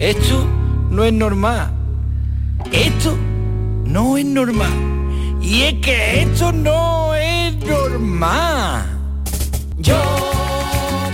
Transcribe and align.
Esto 0.00 0.46
no 0.90 1.04
es 1.04 1.12
normal. 1.12 1.70
Esto 2.72 3.14
no 3.84 4.16
es 4.16 4.24
normal. 4.24 4.72
Y 5.42 5.64
es 5.64 5.74
que 5.74 6.22
esto 6.22 6.52
no 6.52 7.14
es 7.14 7.54
normal. 7.56 8.86
Yo 9.76 10.00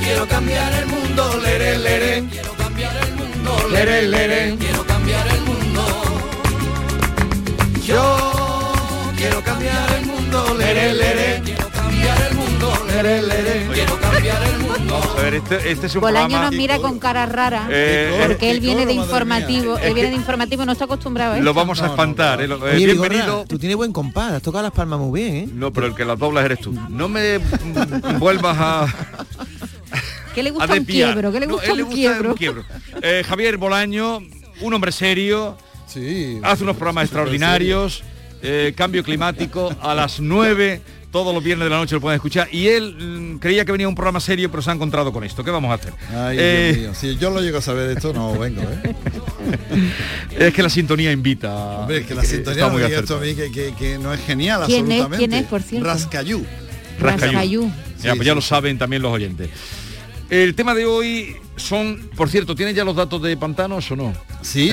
quiero 0.00 0.28
cambiar 0.28 0.72
el 0.72 0.86
mundo, 0.86 1.40
lere, 1.42 1.78
lere, 1.78 2.28
quiero 2.30 2.52
cambiar 2.52 2.96
el 2.96 3.14
mundo, 3.16 3.68
lere, 3.72 4.02
lere, 4.02 4.56
quiero 4.56 4.86
cambiar 4.86 5.26
el 5.34 5.40
mundo. 5.40 5.82
Yo 7.84 8.72
quiero 9.16 9.42
cambiar 9.42 9.94
el 9.94 10.06
mundo, 10.06 10.54
lere, 10.56 10.94
lere, 10.94 11.42
quiero 13.02 14.00
cambiar 14.00 14.42
el 14.42 14.58
mundo. 14.58 14.96
A 15.18 15.22
ver, 15.22 15.34
este, 15.34 15.70
este 15.70 15.86
es 15.86 15.94
un 15.94 16.00
Bolaño 16.00 16.26
programa... 16.28 16.50
nos 16.50 16.56
mira 16.56 16.78
con 16.78 16.98
cara 16.98 17.26
rara 17.26 17.68
Eh, 17.70 18.24
porque 18.26 18.50
él 18.50 18.60
viene 18.60 18.86
de 18.86 18.92
informativo, 18.92 19.78
él 19.78 19.94
viene 19.94 20.10
de 20.10 20.16
informativo, 20.16 20.64
no 20.64 20.72
está 20.72 20.84
acostumbrado 20.84 21.32
a 21.34 21.36
Lo 21.36 21.42
esto. 21.50 21.54
vamos 21.54 21.78
a 21.80 21.82
No, 21.82 21.88
no, 21.88 21.94
espantar. 21.94 22.38
no. 22.38 22.44
eh, 22.44 22.48
lo- 22.48 22.68
eh, 22.68 22.76
Oye, 22.76 22.86
bienvenido. 22.86 23.24
Vigorra, 23.26 23.44
tú 23.46 23.58
tienes 23.58 23.76
buen 23.76 23.92
compás, 23.92 24.32
has 24.32 24.42
tocado 24.42 24.62
las 24.64 24.72
palmas 24.72 24.98
muy 25.00 25.20
bien, 25.20 25.36
¿eh? 25.36 25.48
No, 25.52 25.72
pero 25.72 25.86
el 25.88 25.94
que 25.94 26.04
las 26.04 26.18
doblas 26.18 26.44
eres 26.44 26.60
tú. 26.60 26.72
No 26.88 27.08
me 27.08 27.38
mm, 27.38 28.18
vuelvas 28.18 28.56
a, 28.58 28.86
¿Qué 30.34 30.42
le 30.42 30.50
gusta 30.50 30.72
un 30.72 30.84
quiebro? 30.84 31.32
¿Qué 31.32 31.40
le 31.40 31.46
No, 31.46 31.54
gusta 31.54 31.74
le 31.74 31.82
un 31.82 31.90
quiebro? 31.92 32.34
quiebro. 32.34 32.64
Eh, 33.02 33.24
Javier 33.26 33.56
Bolaño, 33.56 34.20
un 34.60 34.74
hombre 34.74 34.92
serio, 34.92 35.56
Sí. 35.86 36.38
hace 36.42 36.62
unos 36.62 36.76
programas 36.76 37.04
extraordinarios, 37.04 38.02
eh, 38.42 38.74
cambio 38.76 39.02
climático, 39.02 39.74
a 39.80 39.94
las 39.94 40.20
9, 40.20 40.82
todos 41.16 41.32
los 41.32 41.42
viernes 41.42 41.64
de 41.64 41.70
la 41.70 41.78
noche 41.78 41.94
lo 41.94 42.00
pueden 42.02 42.16
escuchar, 42.16 42.46
y 42.52 42.66
él 42.68 42.94
mm, 42.94 43.38
creía 43.38 43.64
que 43.64 43.72
venía 43.72 43.88
un 43.88 43.94
programa 43.94 44.20
serio, 44.20 44.50
pero 44.50 44.62
se 44.62 44.70
ha 44.70 44.74
encontrado 44.74 45.14
con 45.14 45.24
esto. 45.24 45.42
¿Qué 45.42 45.50
vamos 45.50 45.70
a 45.70 45.74
hacer? 45.74 45.94
Ay, 46.14 46.36
Eh, 46.38 46.72
Dios 46.74 46.78
mío. 46.78 46.94
Si 46.94 47.16
yo 47.18 47.30
lo 47.30 47.40
llego 47.40 47.56
a 47.56 47.62
saber 47.62 47.96
esto, 47.96 48.12
no 48.12 48.38
vengo, 48.38 48.60
¿eh? 48.60 48.94
es 50.38 50.52
que 50.52 50.62
la 50.62 50.68
sintonía 50.68 51.10
invita. 51.12 51.54
Hombre, 51.54 51.98
es 52.00 52.06
que 52.06 52.14
la 52.14 52.22
Eh, 52.22 52.26
sintonía 52.26 52.68
muy 52.68 52.82
esto 52.82 53.16
a 53.16 53.20
mí 53.20 53.34
que, 53.34 53.50
que- 53.50 53.72
que 53.78 53.96
no 53.98 54.12
es 54.12 54.20
genial 54.26 54.64
¿Quién 54.66 54.92
es? 54.92 55.00
absolutamente. 55.00 55.16
¿Quién 55.16 55.32
es, 55.42 55.46
por 55.48 55.62
cierto? 55.62 55.86
Rascayú. 55.88 56.44
Rascayú. 56.98 57.32
Rascayú. 57.32 57.72
Ya, 58.02 58.10
Sí, 58.12 58.16
pues 58.18 58.26
ya 58.26 58.34
lo 58.34 58.42
saben 58.42 58.76
también 58.76 59.00
los 59.00 59.10
oyentes. 59.12 59.48
El 60.28 60.54
tema 60.54 60.74
de 60.74 60.84
hoy 60.84 61.36
son, 61.56 62.10
por 62.16 62.28
cierto, 62.28 62.54
¿tienen 62.54 62.74
ya 62.74 62.84
los 62.84 62.96
datos 62.96 63.20
de 63.22 63.36
pantanos 63.36 63.90
o 63.90 63.96
no? 63.96 64.12
Sí, 64.42 64.70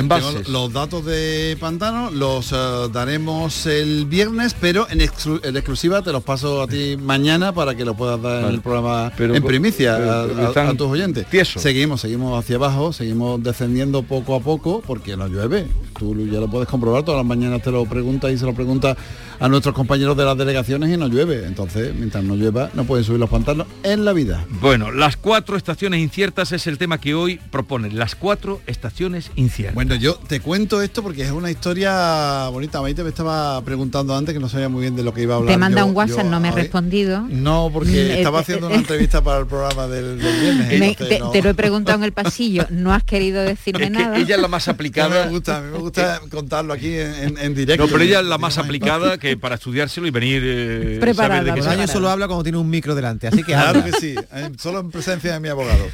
los 0.49 0.71
datos 0.71 1.03
de 1.05 1.57
Pantano 1.59 2.11
los 2.11 2.51
eh, 2.51 2.55
daremos 2.91 3.66
el 3.66 4.05
viernes, 4.05 4.55
pero 4.59 4.88
en, 4.89 4.99
exclu- 4.99 5.39
en 5.44 5.55
exclusiva 5.55 6.01
te 6.03 6.11
los 6.11 6.23
paso 6.23 6.61
a 6.61 6.67
ti 6.67 6.95
mañana 6.97 7.53
para 7.53 7.73
que 7.73 7.83
lo 7.83 7.95
puedas 7.95 8.21
dar 8.21 8.44
en 8.44 8.49
el 8.49 8.61
programa 8.61 9.11
Pero- 9.17 9.33
en 9.35 9.44
primicia 9.44 9.97
pero- 9.97 10.11
a- 10.11 10.27
pero 10.27 10.39
a, 10.45 10.47
están 10.49 10.67
a 10.67 10.73
tus 10.75 10.88
oyentes. 10.88 11.27
tiesos. 11.29 11.61
Seguimos, 11.61 12.01
seguimos 12.01 12.38
hacia 12.38 12.57
abajo, 12.57 12.94
seguimos 12.94 13.41
descendiendo 13.41 14.03
poco 14.03 14.35
a 14.35 14.39
poco 14.41 14.83
porque 14.85 15.17
no 15.17 15.27
llueve. 15.27 15.67
Tú 15.97 16.15
ya 16.27 16.39
lo 16.39 16.47
puedes 16.50 16.67
comprobar, 16.67 17.03
todas 17.03 17.19
las 17.19 17.25
mañanas 17.25 17.61
te 17.63 17.71
lo 17.71 17.85
preguntas 17.85 18.31
y 18.31 18.38
se 18.38 18.45
lo 18.45 18.53
preguntas 18.53 18.97
a 19.39 19.47
nuestros 19.50 19.73
compañeros 19.75 20.15
de 20.15 20.25
las 20.25 20.38
delegaciones 20.38 20.89
y 20.94 20.97
no 20.97 21.07
llueve. 21.07 21.45
Entonces, 21.47 21.94
mientras 21.95 22.23
no 22.23 22.35
llueva, 22.35 22.69
no 22.73 22.83
pueden 22.85 23.03
subir 23.05 23.19
los 23.19 23.29
pantanos 23.29 23.67
en 23.83 24.05
la 24.05 24.13
vida. 24.13 24.45
Bueno, 24.61 24.91
las 24.91 25.17
cuatro 25.17 25.57
estaciones 25.57 26.00
inciertas 26.01 26.51
es 26.51 26.67
el 26.67 26.72
tema 26.78 27.00
que 27.00 27.13
hoy 27.13 27.39
proponen. 27.51 27.97
Las 27.97 28.16
cuatro 28.16 28.61
estaciones 28.67 29.31
inciertas. 29.35 29.75
Bueno, 29.75 29.95
yo 29.95 30.16
te 30.16 30.39
cuento 30.39 30.81
esto 30.81 31.03
porque 31.03 31.23
es 31.23 31.31
una 31.31 31.50
historia 31.51 32.47
bonita. 32.50 32.81
Maite 32.81 33.03
me 33.03 33.09
estaba 33.09 33.61
preguntando 33.63 34.16
antes 34.16 34.34
que 34.34 34.39
no 34.39 34.50
sabía 34.50 34.69
muy 34.69 34.81
bien 34.81 34.95
de 34.95 35.03
lo 35.03 35.13
que 35.13 35.22
iba 35.23 35.35
a 35.35 35.38
hablar. 35.38 35.53
Te 35.53 35.57
manda 35.59 35.81
yo- 35.81 35.88
un 35.88 35.95
WhatsApp, 35.95 36.23
yo 36.25 36.29
no 36.31 36.39
me 36.39 36.50
ver. 36.50 36.63
respondido. 36.63 37.22
No, 37.29 37.69
Mm, 37.69 37.73
porque 37.73 37.91
eh, 38.01 38.17
estaba 38.17 38.39
eh, 38.39 38.41
haciendo 38.41 38.67
eh, 38.67 38.69
una 38.72 38.79
entrevista 38.79 39.22
para 39.23 39.39
el 39.39 39.47
programa 39.47 39.88
del, 39.88 40.19
del 40.19 40.39
viernes. 40.41 40.67
Me- 40.79 40.88
entonces 40.89 41.09
te, 41.09 41.19
no- 41.19 41.31
te 41.31 41.41
lo 41.41 41.50
he 41.50 41.53
preguntado 41.53 41.97
en 41.97 42.03
el 42.03 42.12
pasillo, 42.13 42.66
no 42.69 42.94
has 42.94 43.03
querido 43.03 43.41
decirme 43.44 43.85
es 43.85 43.91
que 43.91 43.97
nada. 43.97 44.17
ella 44.17 44.35
es 44.35 44.41
la 44.41 44.47
más 44.47 44.67
aplicada. 44.67 45.25
me 45.25 45.31
gusta, 45.31 45.57
a 45.57 45.62
mí 45.62 45.72
me 45.72 45.78
gusta 45.79 46.22
contarlo 46.29 46.73
aquí 46.73 46.94
en, 46.97 47.13
en- 47.16 47.38
en 47.38 47.56
directo. 47.56 47.85
No, 47.85 47.91
pero 47.91 48.03
ella 48.03 48.19
es 48.19 48.25
la 48.25 48.38
más 48.38 48.57
aplicada 48.57 49.17
que 49.19 49.38
para 49.38 49.56
estudiárselo 49.56 50.07
y 50.07 50.12
venir 50.12 50.41
eh, 50.45 50.97
Preparada, 51.00 51.39
saber 51.41 51.63
de 51.63 51.81
qué 51.81 51.88
se 51.88 51.94
solo 51.94 52.09
habla 52.09 52.28
cuando 52.28 52.44
tiene 52.44 52.57
un 52.57 52.69
micro 52.69 52.95
delante, 52.95 53.28
así 53.28 53.38
que 53.38 53.53
Claro 53.53 53.79
habla. 53.79 53.83
que 53.85 53.91
sí, 54.00 54.16
eh, 54.33 54.50
solo 54.59 54.79
en 54.79 54.91
presencia 54.91 55.33
de 55.33 55.39
mi 55.39 55.47
abogado. 55.50 55.85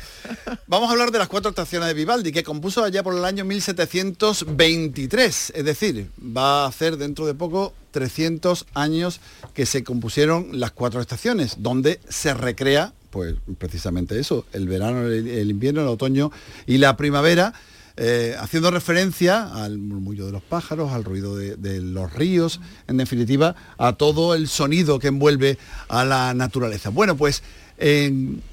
Vamos 0.70 0.90
a 0.90 0.92
hablar 0.92 1.10
de 1.10 1.18
las 1.18 1.28
cuatro 1.28 1.50
estaciones 1.50 1.88
de 1.88 1.96
Vivaldi, 1.96 2.32
que 2.32 2.44
compuso 2.44 2.84
allá 2.84 3.02
por 3.02 3.18
el 3.18 3.26
año 3.26 3.44
1723, 3.44 5.54
es 5.56 5.66
decir, 5.66 6.12
va 6.22 6.64
a 6.64 6.68
hacer 6.68 6.98
dentro 6.98 7.26
de 7.26 7.34
poco 7.34 7.74
300 7.90 8.68
años 8.76 9.20
que 9.56 9.66
se 9.66 9.84
compusieron 9.84 10.60
las 10.60 10.70
cuatro 10.70 11.02
estaciones, 11.02 11.56
donde 11.58 12.00
se 12.08 12.36
recrea, 12.36 12.94
pues 13.10 13.34
precisamente 13.58 14.20
eso, 14.20 14.46
el 14.54 14.68
verano, 14.68 15.08
el, 15.08 15.50
invierno, 15.50 15.82
el 15.82 15.88
otoño 15.88 16.32
y 16.68 16.78
la 16.78 16.96
primavera, 16.96 17.56
eh, 17.98 18.36
haciendo 18.40 18.70
referencia 18.70 19.52
al 19.52 19.80
murmullo 19.80 20.28
de 20.28 20.34
los 20.34 20.44
pájaros, 20.44 20.92
al 20.92 21.04
ruido 21.04 21.36
de, 21.36 21.56
de 21.56 21.82
los 21.82 22.14
ríos, 22.14 22.62
en 22.88 22.98
definitiva, 22.98 23.56
a 23.80 23.94
todo 23.94 24.36
el 24.36 24.48
sonido 24.48 25.00
que 25.00 25.08
envuelve 25.08 25.58
a 25.88 26.06
la 26.06 26.36
naturaleza. 26.36 26.90
Bueno, 26.90 27.18
pues 27.18 27.42
en 27.80 28.44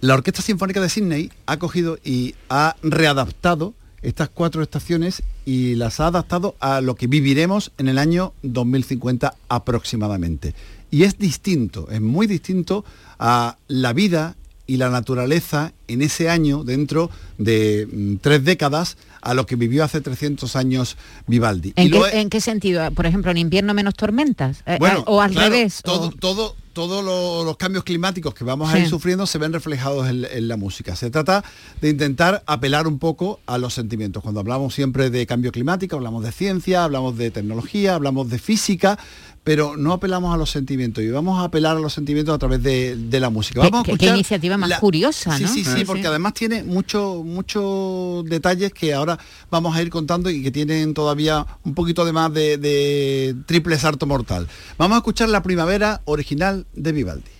la 0.00 0.14
Orquesta 0.14 0.42
Sinfónica 0.42 0.80
de 0.80 0.88
Sydney 0.88 1.30
ha 1.46 1.58
cogido 1.58 1.98
y 2.04 2.34
ha 2.48 2.76
readaptado 2.82 3.74
estas 4.02 4.28
cuatro 4.28 4.62
estaciones 4.62 5.22
y 5.44 5.74
las 5.74 6.00
ha 6.00 6.08
adaptado 6.08 6.54
a 6.60 6.80
lo 6.80 6.94
que 6.94 7.06
viviremos 7.06 7.72
en 7.78 7.88
el 7.88 7.98
año 7.98 8.32
2050 8.42 9.34
aproximadamente. 9.48 10.54
Y 10.90 11.02
es 11.02 11.18
distinto, 11.18 11.88
es 11.90 12.00
muy 12.00 12.26
distinto 12.26 12.84
a 13.18 13.56
la 13.68 13.92
vida 13.92 14.36
y 14.68 14.76
la 14.78 14.90
naturaleza 14.90 15.72
en 15.88 16.02
ese 16.02 16.28
año 16.28 16.64
dentro 16.64 17.08
de 17.38 17.86
mm, 17.90 18.16
tres 18.20 18.44
décadas 18.44 18.96
a 19.22 19.34
lo 19.34 19.46
que 19.46 19.56
vivió 19.56 19.84
hace 19.84 20.00
300 20.00 20.56
años 20.56 20.96
Vivaldi. 21.26 21.72
¿En 21.76 21.86
Y 21.86 21.90
qué, 21.90 21.98
he- 21.98 22.20
en 22.20 22.30
qué 22.30 22.40
sentido? 22.40 22.88
Por 22.92 23.06
ejemplo, 23.06 23.30
en 23.30 23.38
invierno 23.38 23.74
menos 23.74 23.94
tormentas. 23.94 24.62
Eh, 24.66 24.76
bueno, 24.80 25.00
eh, 25.00 25.04
o 25.06 25.20
al 25.20 25.30
claro, 25.32 25.50
revés. 25.50 25.80
Todo, 25.84 26.08
o- 26.08 26.12
todo, 26.12 26.56
todos 26.76 27.02
lo- 27.02 27.42
los 27.42 27.56
cambios 27.56 27.84
climáticos 27.84 28.34
que 28.34 28.44
vamos 28.44 28.68
a 28.68 28.78
ir 28.78 28.86
sufriendo 28.90 29.26
se 29.26 29.38
ven 29.38 29.50
reflejados 29.50 30.10
en, 30.10 30.26
en 30.30 30.46
la 30.46 30.58
música. 30.58 30.94
Se 30.94 31.08
trata 31.10 31.42
de 31.80 31.88
intentar 31.88 32.42
apelar 32.46 32.86
un 32.86 32.98
poco 32.98 33.40
a 33.46 33.56
los 33.56 33.72
sentimientos. 33.72 34.22
Cuando 34.22 34.40
hablamos 34.40 34.74
siempre 34.74 35.08
de 35.08 35.26
cambio 35.26 35.52
climático, 35.52 35.96
hablamos 35.96 36.22
de 36.22 36.32
ciencia, 36.32 36.84
hablamos 36.84 37.16
de 37.16 37.30
tecnología, 37.30 37.94
hablamos 37.94 38.28
de 38.28 38.38
física, 38.38 38.98
pero 39.46 39.76
no 39.76 39.92
apelamos 39.92 40.34
a 40.34 40.36
los 40.36 40.50
sentimientos 40.50 41.04
y 41.04 41.08
vamos 41.08 41.38
a 41.40 41.44
apelar 41.44 41.76
a 41.76 41.80
los 41.80 41.92
sentimientos 41.92 42.34
a 42.34 42.38
través 42.38 42.60
de, 42.64 42.96
de 42.96 43.20
la 43.20 43.30
música. 43.30 43.60
Qué- 43.62 43.68
Vamos 43.70 43.82
a 43.82 43.84
qué- 43.84 43.90
qué 43.92 43.94
escuchar 43.94 44.14
iniciativa 44.16 44.56
más 44.56 44.80
curiosa, 44.80 45.36
Sí, 45.36 45.44
¿no? 45.44 45.48
sí, 45.48 45.64
sí, 45.64 45.70
Sí, 45.78 45.84
porque 45.84 46.04
además 46.08 46.34
tiene 46.34 46.64
muchos 46.64 47.24
muchos 47.24 48.24
detalles 48.24 48.72
que 48.72 48.92
ahora 48.92 49.16
vamos 49.48 49.76
a 49.76 49.80
ir 49.82 49.88
contando 49.88 50.30
y 50.30 50.42
que 50.42 50.50
tienen 50.50 50.94
todavía 50.94 51.46
un 51.62 51.74
poquito 51.74 52.04
de 52.04 52.12
más 52.12 52.34
de, 52.34 52.58
de 52.58 53.36
triple 53.46 53.78
salto 53.78 54.04
mortal. 54.04 54.48
Vamos 54.78 54.96
a 54.96 54.98
escuchar 54.98 55.28
la 55.28 55.44
primavera 55.44 56.00
original 56.06 56.66
de 56.74 56.90
Vivaldi. 56.90 57.30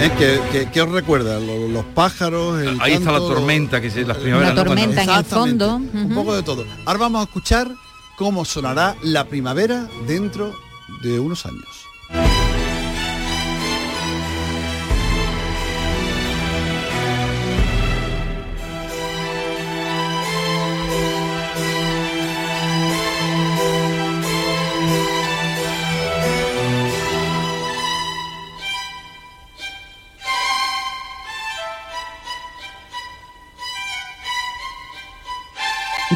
¿Eh? 0.00 0.10
¿Qué, 0.18 0.40
qué- 0.50 0.70
qué 0.70 0.80
os 0.82 0.90
recuerda? 0.90 1.38
Lo- 1.40 1.68
Los, 1.68 1.84
pájaros, 1.86 2.60
el 2.62 2.80
Ahí 2.80 2.94
está 2.94 3.12
la 3.12 3.18
tormenta, 3.18 3.80
que 3.80 3.88
es. 3.88 3.96
La 3.96 4.14
¿no? 4.14 4.20
Cuando- 4.40 4.64
tormenta 4.64 5.02
en 5.02 5.10
el 5.10 5.24
fondo. 5.24 5.76
Un 5.76 6.12
poco 6.14 6.34
de 6.34 6.42
todo. 6.42 6.64
Ahora 6.86 6.98
vamos 7.00 7.20
a 7.20 7.24
escuchar 7.24 7.68
cómo 8.16 8.44
sonará 8.44 8.96
la 9.02 9.24
primavera 9.24 9.88
dentro 10.06 10.54
de 11.02 11.18
unos 11.20 11.44
años. 11.46 11.66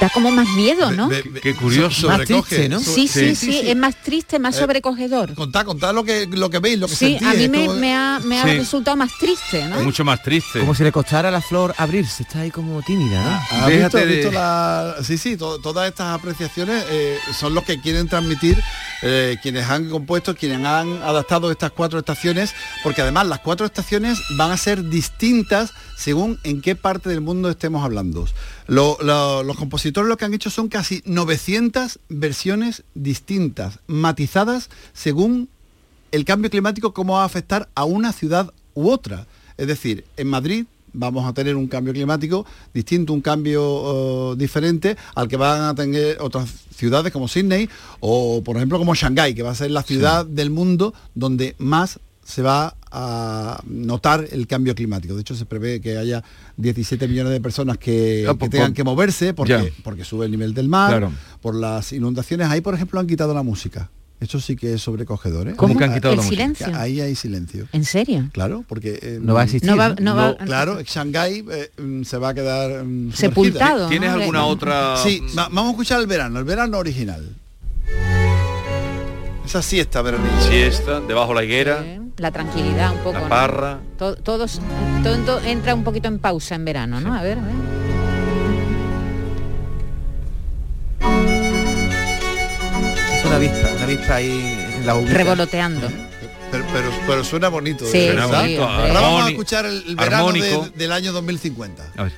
Da 0.05 0.11
como 0.11 0.31
más 0.31 0.47
miedo, 0.51 0.91
¿no? 0.91 1.09
Ve- 1.09 1.25
Qué 1.43 1.55
curioso. 1.55 2.09
Más 2.09 2.27
triste, 2.27 2.69
¿no? 2.69 2.79
Sí, 2.79 3.09
sí, 3.09 3.35
sí, 3.35 3.53
sí. 3.53 3.71
es 3.71 3.75
más 3.75 4.03
triste, 4.03 4.39
más 4.39 4.55
Eh, 4.55 4.61
sobrecogedor. 4.61 5.33
Contad, 5.35 5.65
contad 5.65 5.95
lo 5.95 6.05
que, 6.05 6.27
lo 6.27 6.51
que 6.51 6.59
veis, 6.59 6.79
lo 6.79 6.89
que 6.89 6.95
Sí, 6.95 7.07
sentís. 7.19 7.27
a 7.27 7.33
mí 7.33 7.45
es 7.45 7.51
me, 7.51 7.65
como- 7.67 7.79
me 7.81 7.95
ha, 7.97 8.21
me 8.23 8.39
ha 8.39 8.45
Sí. 8.45 8.59
resultado 8.59 8.99
más 8.99 9.17
triste, 9.19 9.67
¿no? 9.67 9.81
Mucho 9.83 10.05
más 10.05 10.23
triste. 10.23 10.61
Como 10.61 10.75
si 10.75 10.83
le 10.83 10.93
costara 10.93 11.31
a 11.31 11.33
la 11.33 11.41
flor 11.41 11.75
abrirse, 11.79 12.25
está 12.25 12.41
ahí 12.41 12.51
como 12.51 12.83
tímida, 12.83 13.19
¿no? 13.51 13.65
¿Has 13.65 13.71
visto, 13.71 13.97
de- 13.97 14.05
visto 14.05 14.31
la- 14.31 14.97
Sí, 15.03 15.17
sí, 15.17 15.39
to- 15.39 15.59
todas 15.61 15.89
estas 15.89 16.15
apreciaciones 16.19 16.85
eh, 16.91 17.17
son 17.41 17.55
los 17.55 17.65
que 17.65 17.81
quieren 17.81 18.07
transmitir 18.07 18.63
eh, 19.07 19.37
quienes 19.43 19.69
han 19.69 19.91
compuesto, 19.91 20.35
quienes 20.35 20.65
han 20.65 21.03
adaptado 21.03 21.51
estas 21.51 21.71
cuatro 21.73 21.99
estaciones, 21.99 22.55
porque 22.83 23.03
además 23.03 23.27
las 23.27 23.41
cuatro 23.41 23.67
estaciones 23.67 24.19
van 24.37 24.51
a 24.51 24.57
ser 24.57 24.89
distintas 24.89 25.73
según 25.97 26.39
en 26.43 26.63
qué 26.63 26.75
parte 26.75 27.11
del 27.11 27.21
mundo 27.21 27.51
estemos 27.51 27.85
hablando. 27.85 28.27
Lo- 28.67 28.97
lo- 29.03 29.43
los 29.43 29.57
compositores 29.57 30.09
lo 30.09 30.17
que 30.17 30.25
han 30.25 30.33
hecho 30.35 30.49
son 30.51 30.69
casi 30.69 31.03
900 31.05 31.99
versiones 32.09 32.83
distintas, 32.95 33.79
matizadas 33.87 34.71
según 34.95 35.49
el 36.11 36.25
cambio 36.25 36.51
climático 36.51 36.95
cómo 36.95 37.15
va 37.15 37.23
a 37.23 37.27
afectar 37.27 37.69
a 37.75 37.85
una 37.85 38.13
ciudad 38.13 38.53
u 38.75 38.91
otra. 38.91 39.27
Es 39.59 39.67
decir, 39.67 40.05
en 40.17 40.29
Madrid 40.29 40.65
vamos 40.95 41.27
a 41.29 41.33
tener 41.35 41.55
un 41.57 41.67
cambio 41.67 41.93
climático 41.93 42.47
distinto, 42.73 43.13
un 43.13 43.21
cambio 43.21 44.33
eh, 44.33 44.37
diferente 44.37 44.97
al 45.15 45.29
que 45.29 45.37
van 45.37 45.61
a 45.63 45.75
tener 45.75 46.17
otras 46.21 46.49
ciudades 46.75 47.13
como 47.13 47.29
Sydney 47.29 47.69
o 48.01 48.43
por 48.43 48.57
ejemplo 48.57 48.79
como 48.79 48.95
Shanghái, 48.95 49.35
que 49.35 49.43
va 49.43 49.51
a 49.51 49.55
ser 49.55 49.71
la 49.71 49.83
ciudad 49.83 50.25
del 50.25 50.51
mundo 50.51 50.95
donde 51.15 51.55
más 51.59 52.01
se 52.25 52.41
va 52.41 52.75
a 52.91 53.61
notar 53.67 54.27
el 54.33 54.47
cambio 54.47 54.75
climático. 54.75 55.15
De 55.15 55.21
hecho, 55.21 55.35
se 55.35 55.45
prevé 55.45 55.81
que 55.81 55.99
haya 55.99 56.25
17 56.57 57.07
millones 57.07 57.33
de 57.33 57.41
personas 57.41 57.77
que, 57.77 58.25
Ah, 58.27 58.35
que 58.39 58.49
tengan 58.49 58.69
por- 58.69 58.77
que 58.77 58.85
moverse 58.85 59.35
porque, 59.35 59.73
porque 59.83 60.05
sube 60.05 60.25
el 60.25 60.31
nivel 60.31 60.55
del 60.55 60.69
mar, 60.69 60.91
Claro. 60.91 61.13
por 61.43 61.55
las 61.55 61.93
inundaciones. 61.93 62.49
Ahí, 62.49 62.61
por 62.63 62.75
ejemplo, 62.75 62.99
han 62.99 63.07
quitado 63.07 63.35
la 63.35 63.43
música. 63.43 63.91
Eso 64.25 64.41
sí 64.41 64.57
que 64.57 64.73
es 64.75 64.81
sobrecogedor. 64.83 65.49
¿eh? 65.49 65.55
¿Cómo 65.55 65.77
que 65.77 65.85
han 65.85 65.93
quitado 65.93 66.15
El 66.15 66.19
la 66.21 66.25
música? 66.25 66.43
silencio. 66.43 66.67
Ahí 66.81 67.01
hay 67.03 67.15
silencio. 67.15 67.67
¿En 67.73 67.85
serio? 67.85 68.31
Claro, 68.33 68.65
porque 68.67 68.99
eh, 69.03 69.19
No 69.21 69.35
va 69.35 69.43
a 69.43 69.45
existir. 69.45 69.69
No 69.71 69.77
va, 69.77 69.91
¿no? 69.91 69.97
no 70.01 70.17
va- 70.17 70.29
no, 70.41 70.47
claro, 70.47 70.79
Shanghái 70.83 71.45
eh, 71.51 71.71
mm, 71.77 72.03
se 72.05 72.17
va 72.17 72.31
a 72.31 72.35
quedar 72.35 72.71
mm, 72.85 73.13
sumergida. 73.13 73.17
sepultado. 73.17 73.89
¿Tienes 73.89 74.11
¿no? 74.11 74.17
alguna 74.21 74.47
otra? 74.47 74.97
Sí, 74.97 75.21
va- 75.37 75.49
vamos 75.51 75.67
a 75.67 75.71
escuchar 75.73 76.01
el 76.01 76.07
verano, 76.07 76.39
el 76.39 76.45
verano 76.47 76.79
original. 76.79 77.37
Esa 79.45 79.61
siesta 79.61 80.01
veranilla. 80.01 80.41
Siesta, 80.41 81.01
debajo 81.01 81.35
la 81.35 81.45
higuera, 81.45 81.83
Sí, 81.83 82.01
La 82.17 82.31
tranquilidad 82.31 82.93
un 82.93 82.99
poco. 83.01 83.13
la 83.13 83.21
¿no? 83.21 83.29
parra. 83.29 83.79
To- 83.99 84.17
todos, 84.17 84.61
todo 85.03 85.41
entra 85.43 85.75
un 85.75 85.85
poquito 85.85 86.09
en 86.09 86.19
pausa 86.19 86.55
en 86.55 86.65
verano, 86.65 87.01
¿no? 87.01 87.15
A 87.15 87.23
ver, 87.23 87.39
a 87.39 87.43
ver. 87.43 87.55
Avispa 94.05 94.15
ahí 94.17 94.75
en 94.77 94.87
la 94.87 94.97
ubica. 94.97 95.15
Revoloteando. 95.15 95.89
Pero, 96.51 96.65
pero, 96.73 96.91
pero 97.07 97.25
suena 97.25 97.49
bonito. 97.49 97.85
Sí. 97.91 98.09
Ahora 98.09 99.01
vamos 99.01 99.27
a 99.27 99.29
escuchar 99.31 99.67
el, 99.67 99.83
el 99.89 99.97
verano 99.97 100.31
de- 100.33 100.71
del 100.77 100.93
año 100.93 101.13
2050. 101.13 101.83
A 101.97 102.03
ver. 102.05 102.13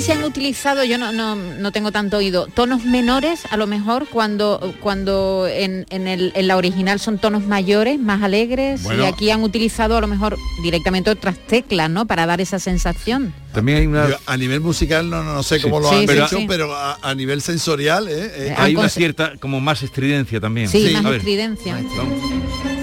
Sé 0.00 0.06
si 0.06 0.12
han 0.12 0.24
utilizado, 0.24 0.84
yo 0.84 0.98
no, 0.98 1.12
no, 1.12 1.36
no 1.36 1.72
tengo 1.72 1.92
tanto 1.92 2.16
oído, 2.18 2.46
tonos 2.46 2.84
menores 2.84 3.42
a 3.50 3.56
lo 3.56 3.66
mejor 3.66 4.06
cuando, 4.08 4.74
cuando 4.80 5.46
en, 5.48 5.86
en 5.90 6.06
el- 6.08 6.32
en 6.34 6.48
la 6.48 6.56
original 6.56 6.98
son 7.00 7.18
tonos 7.18 7.44
mayores, 7.46 7.98
más 7.98 8.22
alegres, 8.22 8.82
Bueno. 8.82 9.04
y 9.04 9.06
aquí 9.06 9.30
han 9.30 9.42
utilizado 9.42 9.96
a 9.96 10.00
lo 10.00 10.06
mejor 10.06 10.36
directamente 10.62 11.10
otras 11.10 11.36
teclas, 11.38 11.90
¿no? 11.90 12.06
Para 12.06 12.26
dar 12.26 12.40
esa 12.40 12.58
sensación. 12.58 13.32
También 13.52 13.78
hay 13.78 13.86
una, 13.86 14.08
Yo 14.10 14.16
a 14.26 14.36
nivel 14.36 14.60
musical 14.60 15.08
no, 15.08 15.22
no 15.22 15.42
sé 15.42 15.60
cómo 15.60 15.78
lo 15.80 15.88
han 15.90 16.06
sí, 16.08 16.14
hecho, 16.14 16.38
sí. 16.38 16.44
pero 16.48 16.74
a, 16.74 16.98
a 17.00 17.14
nivel 17.14 17.40
sensorial, 17.40 18.08
¿eh? 18.08 18.32
Eh, 18.34 18.54
han 18.56 18.64
hay 18.64 18.76
una 18.76 18.88
cierta 18.88 19.34
como 19.38 19.60
más 19.60 19.82
estridencia 19.82 20.40
también. 20.40 20.68
Sí, 20.68 20.88
Sí. 20.88 20.92
más 20.94 21.04
A 21.04 21.10
ver, 21.10 21.18
estridencia. 21.18 21.74
vamos. 21.96 22.73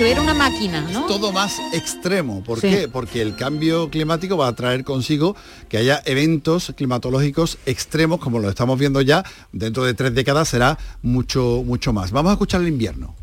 Hubiera 0.00 0.22
una 0.22 0.32
máquina, 0.32 0.80
¿no? 0.80 1.04
todo 1.06 1.30
más 1.30 1.60
extremo. 1.74 2.42
¿Por 2.42 2.58
Sí. 2.60 2.70
qué? 2.70 2.88
Porque 2.88 3.20
el 3.20 3.36
cambio 3.36 3.90
climático 3.90 4.36
va 4.38 4.48
a 4.48 4.54
traer 4.54 4.82
consigo 4.82 5.36
que 5.68 5.76
haya 5.76 6.00
eventos 6.06 6.72
climatológicos 6.74 7.58
extremos, 7.66 8.18
como 8.18 8.38
lo 8.38 8.48
estamos 8.48 8.78
viendo 8.78 9.02
ya, 9.02 9.24
dentro 9.52 9.84
de 9.84 9.92
tres 9.92 10.14
décadas 10.14 10.48
será 10.48 10.78
mucho, 11.02 11.62
mucho 11.66 11.92
más. 11.92 12.12
Vamos 12.12 12.30
a 12.30 12.32
escuchar 12.32 12.62
el 12.62 12.68
invierno. 12.68 13.14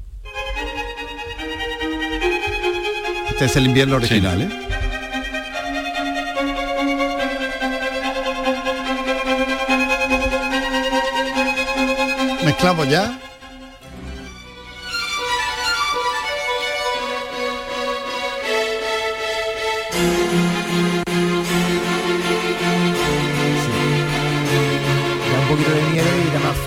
Este 3.31 3.45
es 3.45 3.55
el 3.55 3.65
invierno 3.65 3.95
original, 3.95 4.41
¿eh? 4.43 4.49
Mezclamos 12.45 12.87
ya. 12.89 13.19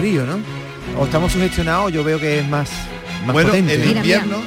Frío, 0.01 0.25
¿no? 0.25 0.39
O 0.99 1.05
estamos 1.05 1.31
sugestionados, 1.33 1.93
yo 1.93 2.03
veo 2.03 2.19
que 2.19 2.39
es 2.39 2.49
más, 2.49 2.71
más 3.27 3.35
bueno, 3.35 3.51
potente. 3.51 3.75
el 3.75 3.81
¿no? 3.81 3.87
Mira, 3.87 4.03
mira. 4.03 4.17
invierno... 4.19 4.43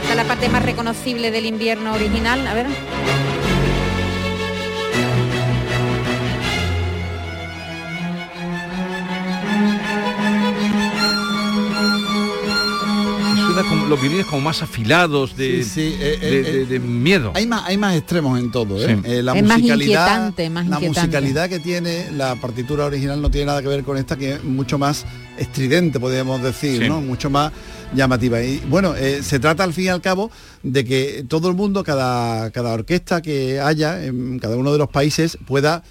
Esta 0.00 0.10
es 0.10 0.16
la 0.16 0.24
parte 0.24 0.48
más 0.48 0.64
reconocible 0.64 1.30
del 1.30 1.44
invierno 1.44 1.92
original, 1.92 2.46
a 2.46 2.54
ver. 2.54 2.66
Los 13.90 14.00
violines 14.00 14.24
como 14.26 14.40
más 14.40 14.62
afilados 14.62 15.36
de, 15.36 15.62
Sí, 15.62 15.70
sí, 15.90 15.96
eh, 16.00 16.18
de, 16.20 16.40
eh, 16.40 16.42
de- 16.42 16.62
eh, 16.62 16.66
de 16.66 16.78
miedo. 16.80 17.32
Hay 17.34 17.46
más, 17.46 17.64
hay 17.66 17.76
más 17.76 17.96
extremos 17.96 18.38
en 18.38 18.50
todo, 18.50 18.82
¿eh? 18.82 18.96
Sí. 19.04 19.10
Eh, 19.10 19.22
la 19.22 19.34
Es 19.36 19.42
más 19.44 19.58
musicalidad, 19.58 20.06
inquietante, 20.06 20.50
más 20.50 20.66
la 20.68 20.80
musicalidad 20.80 21.48
que 21.50 21.58
tiene 21.58 22.10
la 22.12 22.36
partitura 22.36 22.86
original 22.86 23.20
no 23.20 23.30
tiene 23.30 23.46
nada 23.46 23.60
que 23.60 23.68
ver 23.68 23.84
con 23.84 23.98
esta, 23.98 24.16
que 24.16 24.34
es 24.34 24.44
mucho 24.44 24.78
más 24.78 25.04
estridente, 25.36 26.00
podríamos 26.00 26.42
decir, 26.42 26.82
Sí. 26.82 26.88
¿no? 26.88 27.00
Mucho 27.00 27.28
más 27.28 27.52
llamativa. 27.94 28.40
Y 28.42 28.60
bueno, 28.68 28.94
eh, 28.96 29.22
se 29.22 29.38
trata 29.40 29.64
al 29.64 29.72
fin 29.72 29.84
y 29.86 29.88
al 29.88 30.00
cabo 30.00 30.30
de 30.62 30.84
que 30.84 31.24
todo 31.28 31.48
el 31.48 31.54
mundo, 31.56 31.82
cada, 31.84 32.50
cada 32.50 32.72
orquesta 32.72 33.20
que 33.20 33.60
haya 33.60 34.04
en 34.04 34.38
cada 34.38 34.56
uno 34.56 34.72
de 34.72 34.78
los 34.78 34.88
países, 34.88 35.36
pueda 35.46 35.82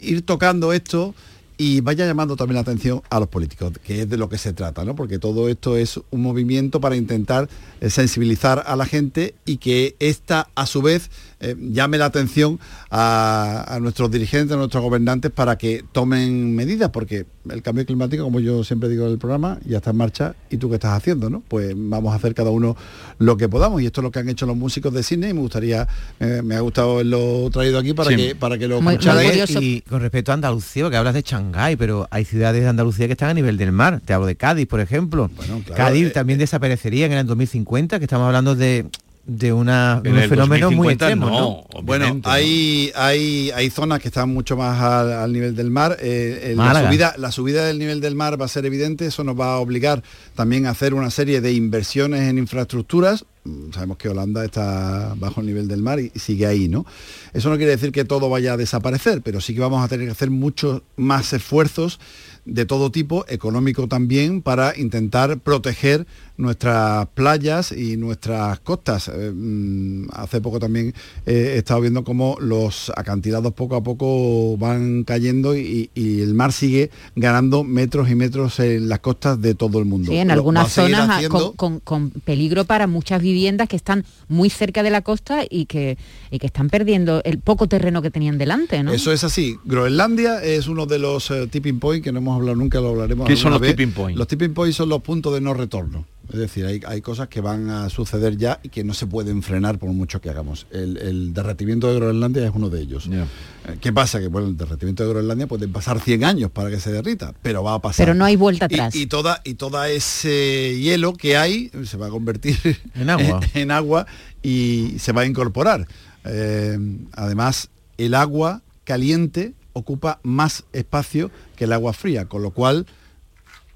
ir 0.00 0.22
tocando 0.24 0.72
esto 0.72 1.14
y 1.58 1.80
vaya 1.80 2.06
llamando 2.06 2.36
también 2.36 2.54
la 2.54 2.60
atención 2.60 3.02
a 3.10 3.18
los 3.18 3.28
políticos, 3.28 3.72
que 3.84 4.02
es 4.02 4.08
de 4.08 4.16
lo 4.16 4.28
que 4.28 4.38
se 4.38 4.52
trata, 4.52 4.84
¿no? 4.84 4.94
Porque 4.94 5.18
todo 5.18 5.48
esto 5.48 5.76
es 5.76 6.00
un 6.10 6.22
movimiento 6.22 6.80
para 6.80 6.94
intentar 6.94 7.48
sensibilizar 7.86 8.62
a 8.64 8.76
la 8.76 8.86
gente 8.86 9.34
y 9.44 9.56
que 9.56 9.96
esta, 9.98 10.48
a 10.54 10.66
su 10.66 10.82
vez, 10.82 11.10
eh, 11.40 11.54
llame 11.58 11.98
la 11.98 12.06
atención 12.06 12.58
a, 12.90 13.64
a 13.68 13.80
nuestros 13.80 14.10
dirigentes, 14.10 14.52
a 14.54 14.56
nuestros 14.58 14.82
gobernantes, 14.82 15.30
para 15.30 15.56
que 15.58 15.84
tomen 15.92 16.54
medidas, 16.54 16.90
porque 16.90 17.26
el 17.50 17.62
cambio 17.62 17.86
climático, 17.86 18.24
como 18.24 18.40
yo 18.40 18.64
siempre 18.64 18.88
digo 18.88 19.06
en 19.06 19.12
el 19.12 19.18
programa, 19.18 19.58
ya 19.64 19.78
está 19.78 19.90
en 19.90 19.96
marcha. 19.96 20.34
¿Y 20.50 20.56
tú 20.58 20.68
qué 20.68 20.74
estás 20.76 20.96
haciendo? 20.96 21.30
¿no? 21.30 21.42
Pues 21.48 21.72
vamos 21.76 22.12
a 22.12 22.16
hacer 22.16 22.34
cada 22.34 22.50
uno 22.50 22.76
lo 23.18 23.36
que 23.36 23.48
podamos. 23.48 23.80
Y 23.82 23.86
esto 23.86 24.00
es 24.00 24.02
lo 24.02 24.10
que 24.10 24.18
han 24.18 24.28
hecho 24.28 24.46
los 24.46 24.56
músicos 24.56 24.92
de 24.92 25.02
cine 25.02 25.30
y 25.30 25.34
me 25.34 25.40
gustaría, 25.40 25.86
eh, 26.20 26.42
me 26.44 26.56
ha 26.56 26.60
gustado 26.60 26.94
haberlo 26.94 27.48
traído 27.52 27.78
aquí 27.78 27.94
para, 27.94 28.10
Sí. 28.10 28.16
que, 28.16 28.34
para 28.34 28.58
que 28.58 28.68
lo 28.68 28.80
Muy- 28.82 28.98
muy. 28.98 29.64
Y 29.64 29.80
con 29.82 30.00
respecto 30.00 30.32
a 30.32 30.34
Andalucía, 30.34 30.90
que 30.90 30.96
hablas 30.96 31.14
de 31.14 31.22
Shanghái, 31.22 31.76
pero 31.76 32.06
hay 32.10 32.24
ciudades 32.24 32.62
de 32.62 32.68
Andalucía 32.68 33.06
que 33.06 33.12
están 33.12 33.30
a 33.30 33.34
nivel 33.34 33.56
del 33.56 33.72
mar. 33.72 34.00
Te 34.04 34.12
hablo 34.12 34.26
de 34.26 34.36
Cádiz, 34.36 34.66
por 34.66 34.80
ejemplo. 34.80 35.30
Bueno, 35.36 35.62
claro, 35.64 35.76
Cádiz 35.76 36.06
eh, 36.08 36.10
también 36.10 36.38
desaparecería 36.38 37.06
en 37.06 37.12
el 37.12 37.18
año 37.18 37.28
2050, 37.28 37.98
que 37.98 38.04
estamos 38.04 38.26
hablando 38.26 38.54
de 38.54 38.86
de 39.28 39.52
una, 39.52 40.00
En 40.04 40.14
un 40.14 40.22
fenómeno 40.22 40.70
muy 40.70 40.94
2050 40.94 41.04
extremo, 41.04 41.26
¿no? 41.26 41.66
no, 41.74 41.82
Bueno, 41.82 42.18
hay, 42.24 42.90
hay, 42.96 43.50
hay 43.54 43.68
zonas 43.68 44.00
que 44.00 44.08
están 44.08 44.30
mucho 44.30 44.56
más 44.56 44.80
al, 44.80 45.12
al 45.12 45.32
nivel 45.32 45.54
del 45.54 45.70
mar. 45.70 45.98
eh, 46.00 46.52
eh, 46.52 46.54
la, 46.56 46.86
subida, 46.86 47.14
la 47.18 47.30
subida 47.30 47.66
del 47.66 47.78
nivel 47.78 48.00
del 48.00 48.14
mar 48.14 48.40
va 48.40 48.46
a 48.46 48.48
ser 48.48 48.64
evidente, 48.64 49.04
eso 49.04 49.24
nos 49.24 49.38
va 49.38 49.52
a 49.52 49.58
obligar 49.58 50.02
también 50.34 50.64
a 50.64 50.70
hacer 50.70 50.94
una 50.94 51.10
serie 51.10 51.42
de 51.42 51.52
inversiones 51.52 52.22
en 52.22 52.38
infraestructuras. 52.38 53.26
Mm, 53.44 53.70
Sabemos 53.74 53.98
que 53.98 54.08
Holanda 54.08 54.46
está 54.46 55.12
bajo 55.18 55.42
el 55.42 55.46
nivel 55.46 55.68
del 55.68 55.82
mar 55.82 56.00
y, 56.00 56.10
y 56.14 56.18
sigue 56.18 56.46
ahí, 56.46 56.68
¿no? 56.68 56.86
Eso 57.34 57.50
no 57.50 57.58
quiere 57.58 57.72
decir 57.72 57.92
que 57.92 58.06
todo 58.06 58.30
vaya 58.30 58.54
a 58.54 58.56
desaparecer, 58.56 59.20
pero 59.20 59.42
sí 59.42 59.54
que 59.54 59.60
vamos 59.60 59.84
a 59.84 59.88
tener 59.88 60.06
que 60.06 60.12
hacer 60.12 60.30
muchos 60.30 60.80
más 60.96 61.34
esfuerzos 61.34 62.00
de 62.46 62.64
todo 62.64 62.90
tipo, 62.90 63.26
económico 63.28 63.88
también, 63.88 64.40
para 64.40 64.72
intentar 64.74 65.38
proteger 65.38 66.06
nuestras 66.38 67.06
playas 67.08 67.72
y 67.72 67.96
nuestras 67.96 68.60
costas. 68.60 69.08
Eh, 69.14 69.32
mm, 69.34 70.06
hace 70.12 70.40
poco 70.40 70.58
también 70.58 70.94
eh, 71.26 71.52
he 71.54 71.58
estado 71.58 71.80
viendo 71.82 72.04
cómo 72.04 72.36
los 72.40 72.90
acantilados 72.96 73.52
poco 73.52 73.76
a 73.76 73.82
poco 73.82 74.56
van 74.56 75.04
cayendo 75.04 75.56
y, 75.56 75.90
y 75.94 76.20
el 76.22 76.32
mar 76.34 76.52
sigue 76.52 76.90
ganando 77.16 77.64
metros 77.64 78.08
y 78.10 78.14
metros 78.14 78.58
en 78.60 78.88
las 78.88 79.00
costas 79.00 79.40
de 79.42 79.54
todo 79.54 79.78
el 79.80 79.84
mundo. 79.84 80.10
Sí, 80.12 80.18
en 80.18 80.28
Lo- 80.28 80.34
algunas 80.34 80.72
zonas 80.72 81.08
ah, 81.10 81.16
haciendo- 81.16 81.52
con, 81.54 81.80
con- 81.80 82.08
con 82.10 82.20
peligro 82.22 82.64
para 82.64 82.86
muchas 82.86 83.20
viviendas 83.20 83.68
que 83.68 83.76
están 83.76 84.04
muy 84.28 84.48
cerca 84.48 84.82
de 84.82 84.90
la 84.90 85.02
costa 85.02 85.42
y 85.48 85.66
que, 85.66 85.98
y 86.30 86.38
que 86.38 86.46
están 86.46 86.70
perdiendo 86.70 87.20
el 87.24 87.38
poco 87.40 87.66
terreno 87.68 88.00
que 88.00 88.10
tenían 88.10 88.38
delante, 88.38 88.82
¿no? 88.82 88.92
Eso 88.92 89.12
es 89.12 89.24
así. 89.24 89.56
Groenlandia 89.64 90.42
es 90.42 90.68
uno 90.68 90.86
de 90.86 90.98
los 91.00 91.30
eh, 91.32 91.48
tipping 91.48 91.80
points 91.80 92.04
que 92.04 92.12
no 92.12 92.18
hemos 92.18 92.36
hablado 92.36 92.56
nunca, 92.56 92.80
lo 92.80 92.90
hablaremos. 92.90 93.26
¿Qué 93.26 93.36
son 93.36 93.50
los 93.50 93.60
vez. 93.60 93.72
tipping 93.72 93.92
points? 93.92 94.18
Los 94.18 94.28
tipping 94.28 94.54
points 94.54 94.76
son 94.76 94.88
los 94.88 95.02
puntos 95.02 95.34
de 95.34 95.40
no 95.40 95.52
retorno. 95.54 96.06
Es 96.30 96.38
decir, 96.38 96.66
hay, 96.66 96.80
hay 96.86 97.00
cosas 97.00 97.28
que 97.28 97.40
van 97.40 97.70
a 97.70 97.88
suceder 97.88 98.36
ya 98.36 98.60
y 98.62 98.68
que 98.68 98.84
no 98.84 98.92
se 98.92 99.06
pueden 99.06 99.42
frenar 99.42 99.78
por 99.78 99.88
mucho 99.90 100.20
que 100.20 100.28
hagamos. 100.28 100.66
El, 100.70 100.98
el 100.98 101.32
derretimiento 101.32 101.88
de 101.88 101.94
Groenlandia 101.94 102.44
es 102.46 102.52
uno 102.54 102.68
de 102.68 102.82
ellos. 102.82 103.06
Ya. 103.10 103.22
Eh, 103.22 103.78
¿Qué 103.80 103.92
pasa? 103.94 104.20
Que 104.20 104.26
bueno, 104.28 104.48
el 104.48 104.56
derretimiento 104.56 105.02
de 105.04 105.08
Groenlandia 105.08 105.46
puede 105.46 105.68
pasar 105.68 106.00
100 106.00 106.24
años 106.24 106.50
para 106.50 106.68
que 106.70 106.80
se 106.80 106.92
derrita, 106.92 107.32
pero 107.40 107.62
va 107.62 107.74
a 107.74 107.78
pasar. 107.80 108.04
Pero 108.04 108.14
no 108.14 108.24
hay 108.26 108.36
vuelta 108.36 108.66
Y- 108.70 108.74
atrás. 108.74 108.94
Y, 108.94 109.06
toda, 109.06 109.40
y 109.44 109.54
toda 109.54 109.88
ese 109.88 110.78
hielo 110.78 111.14
que 111.14 111.36
hay 111.38 111.70
se 111.84 111.96
va 111.96 112.08
a 112.08 112.10
convertir 112.10 112.58
En 112.94 113.08
agua. 113.08 113.40
en 113.54 113.70
agua 113.70 114.06
y 114.42 114.96
se 114.98 115.12
va 115.12 115.22
a 115.22 115.26
incorporar. 115.26 115.86
Eh, 116.24 116.78
además, 117.12 117.70
el 117.96 118.14
agua 118.14 118.62
caliente 118.84 119.54
ocupa 119.72 120.20
más 120.22 120.64
espacio 120.72 121.30
que 121.56 121.64
el 121.64 121.72
agua 121.72 121.92
fría, 121.92 122.26
con 122.26 122.42
lo 122.42 122.50
cual 122.50 122.86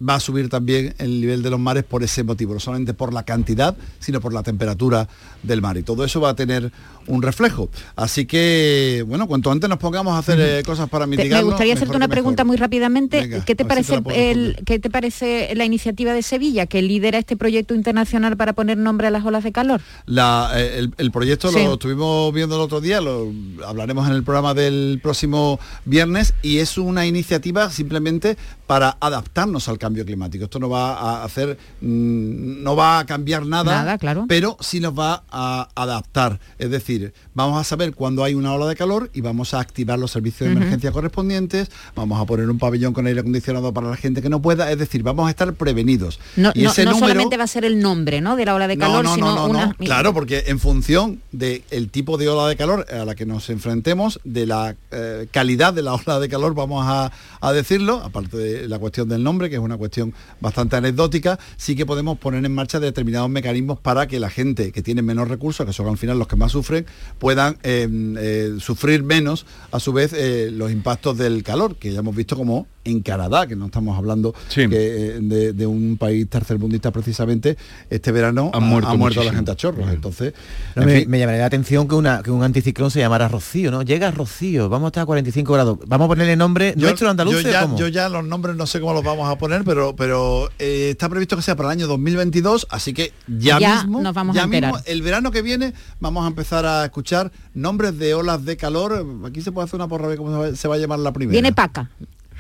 va 0.08 0.16
a 0.16 0.20
subir 0.20 0.48
también 0.48 0.94
el 0.98 1.20
nivel 1.20 1.42
de 1.42 1.50
los 1.50 1.60
mares 1.60 1.84
por 1.84 2.02
ese 2.02 2.24
motivo, 2.24 2.54
no 2.54 2.60
solamente 2.60 2.94
por 2.94 3.12
la 3.12 3.22
cantidad, 3.24 3.76
sino 3.98 4.20
por 4.20 4.32
la 4.32 4.42
temperatura 4.42 5.08
del 5.42 5.62
mar. 5.62 5.76
Y 5.76 5.82
todo 5.82 6.04
eso 6.04 6.20
va 6.20 6.30
a 6.30 6.34
tener 6.34 6.72
un 7.06 7.22
reflejo. 7.22 7.70
Así 7.96 8.26
que, 8.26 9.04
bueno, 9.06 9.26
cuanto 9.26 9.50
antes 9.50 9.68
nos 9.68 9.78
pongamos 9.78 10.14
a 10.14 10.18
hacer 10.18 10.40
eh, 10.40 10.62
cosas 10.64 10.88
para 10.88 11.06
mitigar. 11.06 11.42
me 11.42 11.50
gustaría 11.50 11.74
hacerte 11.74 11.96
una 11.96 12.08
pregunta 12.08 12.44
muy 12.44 12.56
rápidamente. 12.56 13.20
Venga, 13.20 13.44
¿Qué, 13.44 13.54
te 13.54 13.64
ver 13.64 13.84
si 13.84 13.92
parece 13.92 14.02
te 14.02 14.30
el. 14.30 14.56
¿Qué 14.66 14.78
te 14.78 14.90
parece 14.90 15.54
la 15.54 15.64
iniciativa 15.64 16.12
de 16.12 16.22
Sevilla 16.22 16.66
que 16.66 16.82
lidera 16.82 17.18
este 17.18 17.36
proyecto 17.36 17.74
internacional 17.74 18.36
para 18.36 18.52
poner 18.52 18.76
nombre 18.78 19.06
a 19.06 19.10
las 19.10 19.24
olas 19.24 19.44
de 19.44 19.52
calor? 19.52 19.80
La, 20.06 20.50
eh, 20.54 20.78
el, 20.78 20.94
el 20.98 21.10
proyecto 21.10 21.50
Sí. 21.50 21.64
lo 21.64 21.74
estuvimos 21.74 22.32
viendo 22.32 22.54
el 22.56 22.60
otro 22.62 22.80
día, 22.80 23.00
lo 23.00 23.30
hablaremos 23.66 24.06
en 24.08 24.14
el 24.14 24.22
programa 24.22 24.54
del 24.54 25.00
próximo 25.02 25.58
viernes 25.84 26.34
y 26.42 26.58
es 26.58 26.78
una 26.78 27.06
iniciativa 27.06 27.70
simplemente 27.70 28.36
para 28.66 28.96
adaptarnos 29.00 29.68
al 29.68 29.78
cambio 29.78 30.04
climático. 30.04 30.44
Esto 30.44 30.58
no 30.58 30.68
va 30.68 30.94
a 30.94 31.24
hacer, 31.24 31.58
mm, 31.80 32.62
no 32.62 32.76
va 32.76 33.00
a 33.00 33.06
cambiar 33.06 33.44
nada, 33.46 33.72
Nada, 33.82 33.98
claro. 33.98 34.24
pero 34.28 34.56
sí 34.60 34.80
nos 34.80 34.98
va 34.98 35.24
a 35.30 35.68
adaptar. 35.74 36.38
Es 36.58 36.70
decir, 36.70 36.91
vamos 37.34 37.60
a 37.60 37.64
saber 37.64 37.94
cuándo 37.94 38.24
hay 38.24 38.34
una 38.34 38.52
ola 38.52 38.66
de 38.66 38.76
calor 38.76 39.10
y 39.14 39.20
vamos 39.20 39.54
a 39.54 39.60
activar 39.60 39.98
los 39.98 40.10
servicios 40.10 40.48
de 40.50 40.56
emergencia 40.56 40.92
correspondientes, 40.92 41.70
vamos 41.94 42.20
a 42.20 42.24
poner 42.26 42.48
un 42.50 42.58
pabellón 42.58 42.92
con 42.92 43.06
aire 43.06 43.20
acondicionado 43.20 43.72
para 43.72 43.88
la 43.90 43.96
gente 43.96 44.22
que 44.22 44.28
no 44.28 44.40
pueda, 44.42 44.70
es 44.70 44.78
decir, 44.78 45.02
vamos 45.02 45.26
a 45.26 45.30
estar 45.30 45.52
prevenidos. 45.54 46.20
No, 46.36 46.50
Y 46.54 46.62
no- 46.62 46.70
ese 46.70 46.84
no 46.84 46.92
número- 46.92 47.08
solamente 47.08 47.36
va 47.36 47.44
a 47.44 47.48
ser 47.48 47.64
el 47.64 47.80
nombre 47.80 48.20
¿no? 48.20 48.36
de 48.36 48.44
la 48.44 48.54
ola 48.54 48.68
de 48.68 48.76
calor, 48.78 49.04
no, 49.04 49.10
no, 49.10 49.14
sino 49.14 49.26
no, 49.26 49.34
no, 49.44 49.50
una... 49.50 49.66
no. 49.66 49.74
Claro, 49.78 50.12
porque 50.14 50.44
en 50.46 50.58
función 50.58 51.20
del 51.32 51.62
tipo 51.90 52.16
de 52.18 52.28
ola 52.28 52.48
de 52.48 52.56
calor 52.56 52.86
a 52.92 53.04
la 53.04 53.14
que 53.14 53.26
nos 53.26 53.48
enfrentemos, 53.50 54.20
de 54.24 54.46
la 54.46 54.76
eh, 54.90 55.26
calidad 55.30 55.72
de 55.74 55.82
la 55.82 55.94
ola 55.94 56.18
de 56.20 56.28
calor, 56.28 56.54
vamos 56.54 56.84
a, 56.86 57.12
a 57.40 57.52
decirlo, 57.52 57.96
aparte 58.02 58.36
de 58.36 58.68
la 58.68 58.78
cuestión 58.78 59.08
del 59.08 59.22
nombre, 59.22 59.48
que 59.50 59.56
es 59.56 59.60
una 59.62 59.76
cuestión 59.76 60.12
bastante 60.40 60.76
anecdótica, 60.76 61.38
sí 61.56 61.74
que 61.76 61.86
podemos 61.86 62.18
poner 62.18 62.44
en 62.44 62.54
marcha 62.54 62.80
determinados 62.80 63.28
mecanismos 63.30 63.78
para 63.80 64.06
que 64.06 64.18
la 64.20 64.30
gente 64.30 64.72
que 64.72 64.82
tiene 64.82 65.02
menos 65.02 65.28
recursos, 65.28 65.66
que 65.66 65.72
son 65.72 65.88
al 65.88 65.98
final 65.98 66.18
los 66.18 66.28
que 66.28 66.36
más 66.36 66.52
sufren, 66.52 66.81
puedan 67.18 67.58
eh, 67.62 67.88
eh, 68.18 68.56
sufrir 68.58 69.02
menos, 69.02 69.46
a 69.70 69.80
su 69.80 69.92
vez, 69.92 70.12
eh, 70.12 70.50
los 70.52 70.70
impactos 70.70 71.18
del 71.18 71.42
calor, 71.42 71.76
que 71.76 71.92
ya 71.92 72.00
hemos 72.00 72.16
visto 72.16 72.36
como 72.36 72.66
en 72.84 73.00
Canadá, 73.00 73.46
que 73.46 73.56
no 73.56 73.66
estamos 73.66 73.96
hablando 73.96 74.34
Sí. 74.48 74.68
que, 74.68 75.16
eh, 75.16 75.18
de, 75.20 75.52
de 75.52 75.66
un 75.66 75.96
país 75.96 76.28
tercermundista 76.28 76.90
precisamente, 76.90 77.56
este 77.90 78.12
verano 78.12 78.50
Han 78.54 78.64
muerto 78.64 78.90
ha 78.90 78.94
muerto 78.96 79.22
la 79.22 79.32
gente 79.32 79.50
a 79.50 79.56
chorros. 79.56 79.88
Entonces, 79.90 80.34
No, 80.74 80.82
en 80.82 80.88
me, 80.88 81.06
me 81.06 81.18
llamaría 81.18 81.40
la 81.40 81.46
atención 81.46 81.86
que, 81.88 81.94
una, 81.94 82.22
que 82.22 82.30
un 82.30 82.42
anticiclón 82.42 82.90
se 82.90 83.00
llamara 83.00 83.28
Rocío, 83.28 83.70
¿no? 83.70 83.82
Llega 83.82 84.10
Rocío, 84.10 84.68
vamos 84.68 84.86
a 84.86 84.88
estar 84.88 85.02
a 85.02 85.06
45 85.06 85.52
grados. 85.52 85.78
Vamos 85.86 86.06
a 86.06 86.08
ponerle 86.08 86.36
nombre 86.36 86.74
yo, 86.76 86.86
nuestro 86.88 87.08
andaluz. 87.10 87.34
yo 87.42 87.50
ya, 87.50 87.74
yo 87.76 87.88
ya 87.88 88.08
los 88.08 88.24
nombres 88.24 88.56
no 88.56 88.66
sé 88.66 88.80
cómo 88.80 88.92
los 88.94 89.04
vamos 89.04 89.30
a 89.30 89.36
poner, 89.38 89.64
pero, 89.64 89.94
pero 89.96 90.50
eh, 90.58 90.90
está 90.90 91.08
previsto 91.08 91.36
que 91.36 91.42
sea 91.42 91.56
para 91.56 91.68
el 91.70 91.78
año 91.78 91.86
2022, 91.86 92.66
así 92.70 92.92
que 92.92 93.12
ya, 93.28 93.58
Ya 93.58 93.76
mismo, 93.82 94.00
nos 94.00 94.14
vamos 94.14 94.34
ya 94.36 94.42
a 94.44 94.46
mismo, 94.46 94.78
el 94.86 95.02
verano 95.02 95.30
que 95.30 95.42
viene 95.42 95.72
vamos 96.00 96.24
a 96.24 96.28
empezar 96.28 96.66
a 96.66 96.84
escuchar 96.84 97.30
nombres 97.54 97.98
de 97.98 98.14
olas 98.14 98.44
de 98.44 98.56
calor. 98.56 99.04
Aquí 99.26 99.40
se 99.42 99.52
puede 99.52 99.66
hacer 99.66 99.76
una 99.76 99.88
porra 99.88 100.08
de 100.08 100.16
cómo 100.16 100.54
se 100.54 100.68
va 100.68 100.74
a 100.74 100.78
llamar 100.78 100.98
la 100.98 101.12
primera. 101.12 101.32
Viene 101.32 101.52
Paca, 101.52 101.90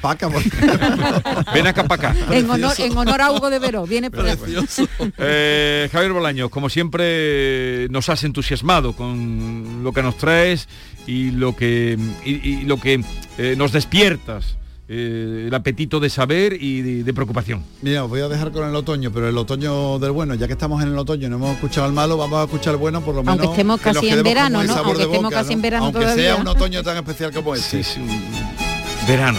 Paca, 0.02 0.28
por. 0.28 0.42
Ven 1.54 1.66
acá 1.66 1.84
para 1.84 2.10
acá. 2.10 2.16
en 2.32 2.50
honor, 2.50 2.74
en 2.78 2.96
honor 2.98 3.20
a 3.20 3.30
Hugo 3.32 3.48
de 3.48 3.58
Vero. 3.60 3.86
Viene 3.86 4.10
Precioso. 4.10 4.86
Eh, 5.18 5.88
Javier 5.92 6.12
Bolaños, 6.12 6.50
como 6.50 6.68
siempre 6.68 7.86
nos 7.90 8.08
has 8.08 8.24
entusiasmado 8.24 8.94
con 8.94 9.82
lo 9.84 9.92
que 9.92 10.02
nos 10.02 10.16
traes 10.18 10.68
y 11.06 11.30
lo 11.30 11.54
que 11.54 11.96
y, 12.24 12.30
y 12.30 12.64
lo 12.64 12.78
que 12.78 13.02
eh, 13.38 13.54
nos 13.56 13.72
despiertas, 13.72 14.56
eh, 14.88 15.44
el 15.46 15.54
apetito 15.54 16.00
de 16.00 16.10
saber 16.10 16.60
y 16.60 16.82
de, 16.82 17.04
de 17.04 17.14
preocupación. 17.14 17.62
Mira, 17.82 18.04
os 18.04 18.10
voy 18.10 18.20
a 18.20 18.28
dejar 18.28 18.50
con 18.52 18.68
el 18.68 18.74
otoño, 18.74 19.12
pero 19.12 19.28
el 19.28 19.38
otoño 19.38 19.98
del 20.00 20.10
bueno, 20.10 20.34
ya 20.34 20.46
que 20.46 20.54
estamos 20.54 20.82
en 20.82 20.88
el 20.88 20.98
otoño 20.98 21.26
y 21.26 21.30
no 21.30 21.36
hemos 21.36 21.54
escuchado 21.54 21.86
el 21.86 21.92
malo, 21.92 22.16
vamos 22.16 22.40
a 22.40 22.44
escuchar 22.44 22.74
el 22.74 22.80
bueno 22.80 23.00
por 23.02 23.14
lo 23.14 23.22
menos. 23.22 23.38
Aunque 23.38 23.52
estemos 23.52 23.80
casi 23.80 23.98
en 23.98 24.02
quedemos 24.04 24.24
verano, 24.24 24.54
con 24.58 24.62
el 24.62 24.66
¿no? 24.68 24.74
sabor 24.74 24.86
Aunque 24.88 24.98
de 24.98 25.04
estemos 25.04 25.24
boca, 25.30 25.36
casi 25.36 25.52
en 25.52 25.62
verano 25.62 25.84
Aunque 25.86 26.00
todavía. 26.00 26.24
sea 26.24 26.36
un 26.36 26.48
otoño 26.48 26.82
tan 26.82 26.96
especial 26.96 27.32
como 27.32 27.54
este. 27.54 27.84
Sí, 27.84 27.94
sí, 27.94 28.00
un 28.00 29.06
verano. 29.08 29.38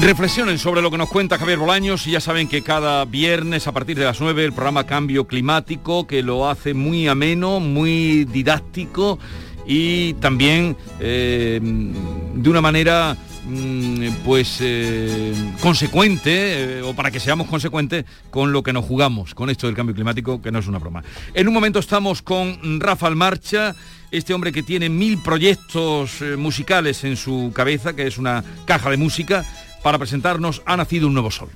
Reflexionen 0.00 0.58
sobre 0.58 0.80
lo 0.80 0.90
que 0.90 0.96
nos 0.96 1.10
cuenta 1.10 1.36
Javier 1.36 1.58
Bolaños 1.58 2.06
y 2.06 2.12
ya 2.12 2.20
saben 2.20 2.48
que 2.48 2.62
cada 2.62 3.04
viernes 3.04 3.66
a 3.66 3.72
partir 3.72 3.98
de 3.98 4.06
las 4.06 4.18
9 4.18 4.46
el 4.46 4.52
programa 4.54 4.86
Cambio 4.86 5.26
Climático 5.26 6.06
que 6.06 6.22
lo 6.22 6.48
hace 6.48 6.72
muy 6.72 7.06
ameno, 7.06 7.60
muy 7.60 8.24
didáctico 8.24 9.18
y 9.66 10.14
también 10.14 10.74
eh, 11.00 11.60
de 11.62 12.50
una 12.50 12.62
manera 12.62 13.14
mm, 13.44 14.06
pues 14.24 14.56
eh, 14.62 15.34
consecuente 15.60 16.78
eh, 16.78 16.82
o 16.82 16.94
para 16.94 17.10
que 17.10 17.20
seamos 17.20 17.46
consecuentes 17.46 18.06
con 18.30 18.52
lo 18.52 18.62
que 18.62 18.72
nos 18.72 18.86
jugamos 18.86 19.34
con 19.34 19.50
esto 19.50 19.66
del 19.66 19.76
cambio 19.76 19.94
climático 19.94 20.40
que 20.40 20.50
no 20.50 20.60
es 20.60 20.66
una 20.66 20.78
broma. 20.78 21.04
En 21.34 21.46
un 21.46 21.52
momento 21.52 21.78
estamos 21.78 22.22
con 22.22 22.80
Rafael 22.80 23.16
Marcha, 23.16 23.76
este 24.10 24.32
hombre 24.32 24.50
que 24.50 24.62
tiene 24.62 24.88
mil 24.88 25.18
proyectos 25.18 26.22
musicales 26.38 27.04
en 27.04 27.16
su 27.16 27.52
cabeza, 27.54 27.94
que 27.94 28.06
es 28.06 28.16
una 28.16 28.42
caja 28.64 28.90
de 28.90 28.96
música, 28.96 29.44
para 29.82 29.98
presentarnos 29.98 30.62
Ha 30.64 30.76
nacido 30.76 31.06
un 31.06 31.14
nuevo 31.14 31.30
sol. 31.30 31.48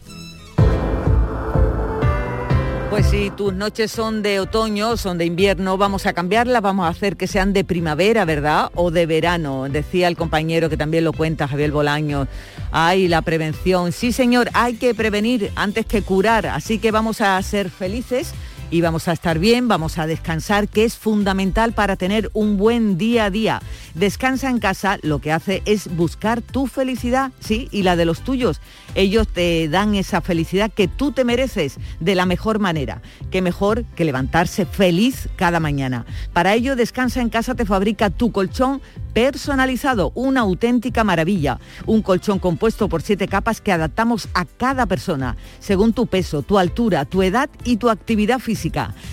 Pues 2.95 3.07
si 3.07 3.31
tus 3.31 3.53
noches 3.53 3.91
son 3.91 4.23
de 4.23 4.39
otoño, 4.39 4.97
son 4.97 5.19
de 5.19 5.25
invierno, 5.25 5.77
vamos 5.77 6.07
a 6.07 6.13
cambiarlas, 6.13 6.63
vamos 6.63 6.87
a 6.87 6.91
hacer 6.91 7.17
que 7.17 7.27
sean 7.27 7.53
de 7.53 7.65
primavera, 7.65 8.25
¿verdad? 8.25 8.71
O 8.77 8.93
de 8.93 9.07
verano, 9.07 9.67
decía 9.69 10.07
el 10.07 10.17
compañero 10.17 10.71
que 10.71 10.77
también 10.77 11.03
lo 11.03 11.13
cuenta, 11.13 11.49
Javier 11.49 11.73
Bolaño. 11.73 12.29
Ay, 12.71 13.09
la 13.09 13.21
prevención. 13.23 13.91
Sí, 13.91 14.13
señor, 14.13 14.49
hay 14.53 14.75
que 14.75 14.95
prevenir 14.95 15.51
antes 15.57 15.87
que 15.87 16.03
curar, 16.03 16.47
así 16.47 16.79
que 16.79 16.93
vamos 16.93 17.21
a 17.21 17.43
ser 17.43 17.69
felices 17.69 18.33
y 18.75 18.81
vamos 18.81 19.07
a 19.07 19.13
estar 19.13 19.39
bien, 19.39 19.69
vamos 19.69 19.99
a 19.99 20.07
descansar, 20.09 20.67
que 20.67 20.85
es 20.85 20.97
fundamental 20.97 21.75
para 21.75 21.95
tener 21.95 22.29
un 22.33 22.57
buen 22.57 22.99
día 22.99 23.27
a 23.27 23.31
día. 23.31 23.63
Descansa 23.95 24.51
en 24.51 24.59
casa 24.59 24.99
lo 25.03 25.21
que 25.21 25.31
hace 25.31 25.63
es 25.65 25.95
buscar 25.95 26.43
tu 26.43 26.67
felicidad, 26.67 27.31
sí, 27.39 27.69
y 27.71 27.85
la 27.85 27.95
de 27.95 28.05
los 28.05 28.23
tuyos. 28.23 28.61
Ellos 28.97 29.29
te 29.29 29.69
dan 29.69 29.95
esa 29.95 30.21
felicidad 30.23 30.73
que 30.73 30.89
tú 30.89 31.13
te 31.13 31.23
mereces 31.23 31.77
de 32.01 32.17
la 32.17 32.27
mejor 32.27 32.59
manera. 32.59 33.01
Qué 33.31 33.43
mejor 33.43 33.85
que 33.95 34.05
levantarse 34.05 34.67
feliz 34.67 35.29
cada 35.37 35.61
mañana. 35.61 36.05
Para 36.33 36.55
ello, 36.55 36.75
Descansa 36.75 37.21
en 37.21 37.29
casa 37.29 37.55
te 37.55 37.67
fabrica 37.67 38.11
tu 38.11 38.33
colchón 38.33 38.83
personalizado, 39.13 40.11
una 40.17 40.41
auténtica 40.41 41.05
maravilla. 41.05 41.61
Un 41.87 42.03
colchón 42.03 42.41
compuesto 42.41 42.89
por 42.89 43.03
siete 43.03 43.29
capas 43.29 43.61
que 43.61 43.71
adaptamos 43.71 44.29
a 44.35 44.45
cada 44.45 44.87
persona, 44.87 45.37
según 45.61 45.93
tu 45.93 46.09
peso, 46.09 46.43
tu 46.43 46.59
altura, 46.59 47.05
tu 47.05 47.23
edad 47.23 47.49
y 47.63 47.77
tu 47.77 47.89
actividad 47.89 48.41
física. 48.41 48.64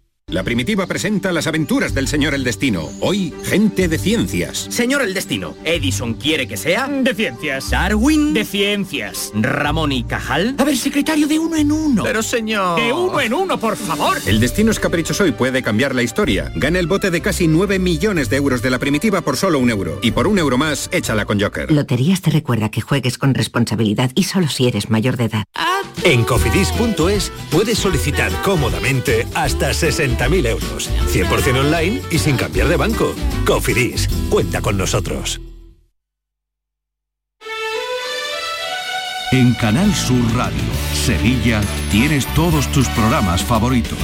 La 0.31 0.43
primitiva 0.43 0.87
presenta 0.87 1.33
las 1.33 1.45
aventuras 1.45 1.93
del 1.93 2.07
señor 2.07 2.33
El 2.33 2.45
Destino. 2.45 2.89
Hoy, 3.01 3.33
gente 3.43 3.89
de 3.89 3.97
ciencias. 3.97 4.65
Señor 4.69 5.01
El 5.01 5.13
Destino, 5.13 5.57
¿Edison 5.65 6.13
quiere 6.13 6.47
que 6.47 6.55
sea? 6.55 6.87
De 6.87 7.13
ciencias. 7.13 7.69
¿Darwin? 7.69 8.33
De 8.33 8.45
ciencias. 8.45 9.33
¿Ramón 9.35 9.91
y 9.91 10.05
Cajal? 10.05 10.55
A 10.57 10.63
ver, 10.63 10.77
secretario 10.77 11.27
de 11.27 11.37
uno 11.37 11.57
en 11.57 11.73
uno. 11.73 12.03
Pero 12.03 12.23
señor... 12.23 12.79
De 12.79 12.93
uno 12.93 13.19
en 13.19 13.33
uno, 13.33 13.59
por 13.59 13.75
favor. 13.75 14.19
El 14.25 14.39
destino 14.39 14.71
es 14.71 14.79
caprichoso 14.79 15.27
y 15.27 15.33
puede 15.33 15.61
cambiar 15.61 15.93
la 15.93 16.01
historia. 16.01 16.49
Gana 16.55 16.79
el 16.79 16.87
bote 16.87 17.11
de 17.11 17.21
casi 17.21 17.49
9 17.49 17.77
millones 17.79 18.29
de 18.29 18.37
euros 18.37 18.61
de 18.61 18.69
la 18.69 18.79
primitiva 18.79 19.19
por 19.19 19.35
solo 19.35 19.59
un 19.59 19.69
euro. 19.69 19.99
Y 20.01 20.11
por 20.11 20.27
un 20.27 20.39
euro 20.39 20.57
más, 20.57 20.89
échala 20.93 21.25
con 21.25 21.41
Joker. 21.41 21.69
Loterías 21.69 22.21
te 22.21 22.31
recuerda 22.31 22.71
que 22.71 22.79
juegues 22.79 23.17
con 23.17 23.33
responsabilidad 23.33 24.11
y 24.15 24.23
solo 24.23 24.47
si 24.47 24.65
eres 24.65 24.89
mayor 24.89 25.17
de 25.17 25.25
edad. 25.25 25.43
En 26.05 26.23
cofidis.es 26.23 27.31
puedes 27.51 27.77
solicitar 27.77 28.31
cómodamente 28.43 29.27
hasta 29.35 29.73
60.000 30.21 30.47
euros. 30.47 30.89
100% 31.07 31.59
online 31.59 32.01
y 32.11 32.19
sin 32.19 32.37
cambiar 32.37 32.67
de 32.67 32.77
banco. 32.77 33.13
Cofidis, 33.45 34.07
cuenta 34.29 34.61
con 34.61 34.77
nosotros. 34.77 35.41
En 39.31 39.53
Canal 39.53 39.93
Sur 39.95 40.21
Radio, 40.35 40.61
Sevilla, 40.93 41.61
tienes 41.89 42.25
todos 42.33 42.69
tus 42.73 42.87
programas 42.89 43.41
favoritos. 43.41 43.97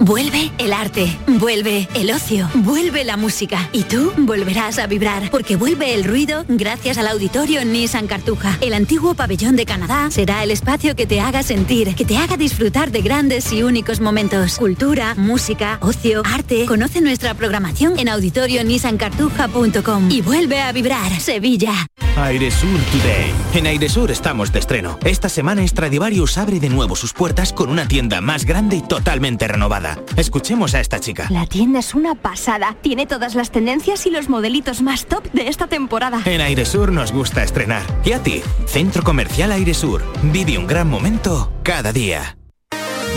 Vuelve 0.00 0.52
el 0.58 0.72
arte, 0.72 1.18
vuelve 1.26 1.88
el 1.94 2.12
ocio, 2.12 2.48
vuelve 2.54 3.04
la 3.04 3.16
música 3.16 3.68
y 3.72 3.82
tú 3.82 4.12
volverás 4.16 4.78
a 4.78 4.86
vibrar 4.86 5.28
porque 5.28 5.56
vuelve 5.56 5.92
el 5.92 6.04
ruido 6.04 6.44
gracias 6.46 6.98
al 6.98 7.08
auditorio 7.08 7.64
Nissan 7.64 8.06
Cartuja. 8.06 8.56
El 8.60 8.74
antiguo 8.74 9.14
pabellón 9.14 9.56
de 9.56 9.66
Canadá 9.66 10.08
será 10.12 10.44
el 10.44 10.52
espacio 10.52 10.94
que 10.94 11.06
te 11.06 11.20
haga 11.20 11.42
sentir, 11.42 11.96
que 11.96 12.04
te 12.04 12.16
haga 12.16 12.36
disfrutar 12.36 12.92
de 12.92 13.02
grandes 13.02 13.52
y 13.52 13.64
únicos 13.64 14.00
momentos. 14.00 14.56
Cultura, 14.56 15.16
música, 15.16 15.78
ocio, 15.80 16.22
arte. 16.24 16.66
Conoce 16.66 17.00
nuestra 17.00 17.34
programación 17.34 17.98
en 17.98 18.08
auditorionissancartuja.com 18.08 20.12
y 20.12 20.22
vuelve 20.22 20.60
a 20.60 20.70
vibrar 20.70 21.10
Sevilla. 21.20 21.72
Airesur 22.16 22.80
Today. 22.92 23.32
En 23.54 23.66
Airesur 23.66 24.10
estamos 24.10 24.52
de 24.52 24.58
estreno. 24.58 24.98
Esta 25.04 25.28
semana 25.28 25.66
Stradivarius 25.66 26.38
abre 26.38 26.60
de 26.60 26.68
nuevo 26.68 26.96
sus 26.96 27.12
puertas 27.12 27.52
con 27.52 27.68
una 27.68 27.86
tienda 27.86 28.20
más 28.20 28.44
grande 28.44 28.76
y 28.76 28.82
totalmente 28.82 29.46
renovada. 29.46 29.87
Escuchemos 30.16 30.74
a 30.74 30.80
esta 30.80 31.00
chica. 31.00 31.26
La 31.30 31.46
tienda 31.46 31.78
es 31.78 31.94
una 31.94 32.14
pasada. 32.14 32.76
Tiene 32.80 33.06
todas 33.06 33.34
las 33.34 33.50
tendencias 33.50 34.06
y 34.06 34.10
los 34.10 34.28
modelitos 34.28 34.82
más 34.82 35.06
top 35.06 35.30
de 35.32 35.48
esta 35.48 35.66
temporada. 35.66 36.20
En 36.24 36.40
Airesur 36.40 36.92
nos 36.92 37.12
gusta 37.12 37.42
estrenar. 37.42 37.82
¿Y 38.04 38.12
a 38.12 38.22
ti? 38.22 38.42
Centro 38.66 39.02
Comercial 39.02 39.52
Airesur. 39.52 40.02
Vive 40.22 40.58
un 40.58 40.66
gran 40.66 40.88
momento 40.88 41.52
cada 41.62 41.92
día. 41.92 42.36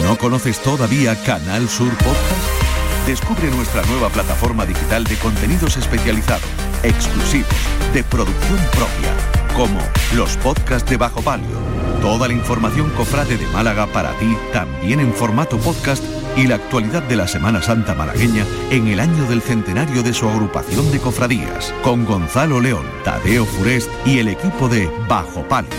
¿No 0.03 0.17
conoces 0.17 0.60
todavía 0.60 1.15
Canal 1.23 1.69
Sur 1.69 1.91
Podcast? 1.97 2.62
Descubre 3.05 3.49
nuestra 3.51 3.81
nueva 3.84 4.10
plataforma 4.10 4.65
digital 4.65 5.03
de 5.03 5.15
contenidos 5.17 5.77
especializados, 5.77 6.45
exclusivos, 6.84 7.49
de 7.93 8.03
producción 8.03 8.60
propia, 8.71 9.55
como 9.55 9.79
los 10.15 10.38
podcasts 10.38 10.89
de 10.89 10.97
Bajo 10.97 11.21
Palio. 11.21 11.60
Toda 12.01 12.27
la 12.27 12.34
información 12.34 12.89
cofrade 12.91 13.38
de 13.38 13.47
Málaga 13.47 13.88
para 13.88 14.13
ti, 14.13 14.36
también 14.53 14.99
en 14.99 15.13
formato 15.13 15.57
podcast 15.57 16.03
y 16.38 16.48
la 16.48 16.56
actualidad 16.56 17.04
de 17.04 17.15
la 17.15 17.28
Semana 17.28 17.62
Santa 17.62 17.94
malagueña 17.94 18.46
en 18.70 18.88
el 18.88 19.00
año 19.00 19.26
del 19.26 19.41
centenario 19.41 20.04
de 20.04 20.13
su 20.13 20.28
agrupación 20.28 20.91
de 20.91 21.00
cofradías, 21.00 21.74
con 21.84 22.06
Gonzalo 22.06 22.60
León, 22.60 22.86
Tadeo 23.04 23.46
Furest 23.46 23.89
y 24.06 24.20
el 24.20 24.28
equipo 24.28 24.70
de 24.70 24.89
Bajo 25.08 25.48
Palio. 25.48 25.70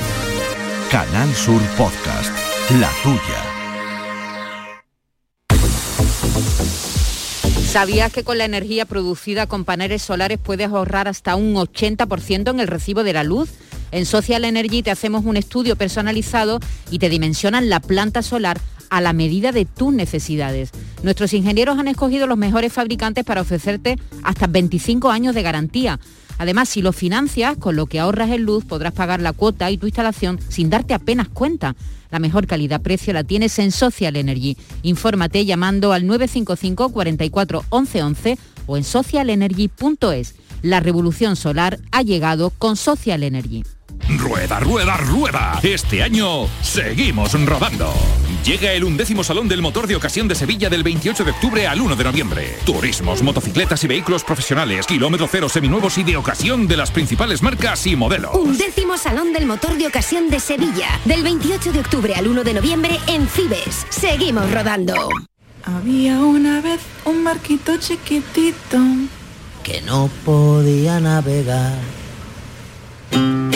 Canal 0.91 1.33
Sur 1.35 1.63
Podcast, 1.79 2.31
la 2.81 2.91
tuya. 3.03 3.53
¿Sabías 7.73 8.13
que 8.13 8.23
con 8.23 8.37
la 8.37 8.45
energía 8.45 8.85
producida 8.85 9.47
con 9.47 9.65
paneles 9.65 10.03
solares 10.03 10.39
puedes 10.39 10.69
ahorrar 10.69 11.09
hasta 11.09 11.37
un 11.37 11.55
80% 11.55 12.51
en 12.51 12.61
el 12.61 12.67
recibo 12.67 13.03
de 13.03 13.15
la 13.15 13.25
luz? 13.25 13.49
En 13.93 14.05
Social 14.05 14.45
Energy 14.45 14.83
te 14.83 14.91
hacemos 14.91 15.25
un 15.25 15.39
estudio 15.39 15.77
personalizado 15.77 16.61
y 16.91 16.99
te 16.99 17.09
dimensionan 17.09 17.71
la 17.71 17.81
planta 17.81 18.21
solar 18.21 18.61
a 18.93 19.01
la 19.01 19.15
medida 19.15 19.53
de 19.53 19.65
tus 19.65 19.93
necesidades. 19.95 20.71
Nuestros 21.03 21.33
ingenieros 21.33 21.79
han 21.79 21.89
escogido 21.89 22.27
los 22.27 22.37
mejores 22.37 22.75
fabricantes 22.75 23.25
para 23.25 23.41
ofrecerte 23.41 23.99
hasta 24.23 24.47
25 24.47 25.11
años 25.11 25.35
de 25.35 25.41
garantía. 25.41 25.99
Además, 26.37 26.69
si 26.69 26.83
lo 26.83 26.93
financias, 26.93 27.57
con 27.57 27.75
lo 27.75 27.87
que 27.87 28.01
ahorras 28.01 28.29
en 28.31 28.43
luz, 28.43 28.67
podrás 28.67 28.93
pagar 28.93 29.23
la 29.23 29.33
cuota 29.33 29.71
y 29.71 29.79
tu 29.79 29.87
instalación 29.87 30.39
sin 30.49 30.69
darte 30.69 30.93
apenas 30.93 31.31
cuenta. 31.31 31.75
La 32.11 32.19
mejor 32.19 32.47
calidad-precio 32.47 33.15
la 33.15 33.25
tienes 33.25 33.59
en 33.59 33.73
Social 33.73 34.15
Energy. 34.15 34.59
Infórmate 34.83 35.47
llamando 35.47 35.95
al 35.95 36.07
955 36.07 36.91
44 36.91 37.65
11 37.71 38.03
11 38.03 38.39
o 38.67 38.77
en 38.77 38.85
socialenergy.es. 38.85 40.35
La 40.61 40.81
revolución 40.81 41.37
solar 41.37 41.79
ha 41.93 42.03
llegado 42.03 42.51
con 42.51 42.77
Social 42.77 43.23
Energy. 43.23 43.65
Rueda, 44.09 44.61
rueda, 44.61 44.97
rueda. 44.97 45.61
Este 45.63 46.03
año 46.03 46.49
seguimos 46.63 47.33
rodando. 47.47 47.93
Llega 48.45 48.73
el 48.73 48.85
undécimo 48.85 49.23
Salón 49.23 49.49
del 49.49 49.63
Motor 49.63 49.87
de 49.87 49.95
Ocasión 49.95 50.27
de 50.27 50.35
Sevilla 50.35 50.69
del 50.69 50.83
28 50.83 51.25
de 51.25 51.31
octubre 51.31 51.67
al 51.67 51.81
1 51.81 51.95
de 51.95 52.05
noviembre. 52.05 52.59
Turismos, 52.65 53.23
motocicletas 53.23 53.85
y 53.85 53.87
vehículos 53.87 54.25
profesionales, 54.25 54.87
kilómetro 54.87 55.29
cero 55.31 55.49
seminuevos 55.49 55.97
y 55.99 56.03
de 56.03 56.17
ocasión 56.17 56.67
de 56.67 56.77
las 56.77 56.91
principales 56.91 57.43
marcas 57.43 57.87
y 57.87 57.95
modelos. 57.95 58.35
Undécimo 58.35 58.99
Salón 58.99 59.33
del 59.33 59.47
Motor 59.47 59.79
de 59.79 59.87
Ocasión 59.87 60.29
de 60.29 60.41
Sevilla. 60.41 60.89
Del 61.05 61.23
28 61.23 61.73
de 61.73 61.81
octubre 61.81 62.15
al 62.15 62.27
1 62.27 62.43
de 62.43 62.55
noviembre 62.55 62.99
en 63.07 63.29
Cibes. 63.29 63.87
Seguimos 63.91 64.51
rodando. 64.51 65.09
Había 65.65 66.19
una 66.19 66.61
vez 66.61 66.81
un 67.05 67.23
barquito 67.23 67.77
chiquitito 67.77 68.79
que 69.63 69.81
no 69.83 70.11
podía 70.25 70.99
navegar. 70.99 71.79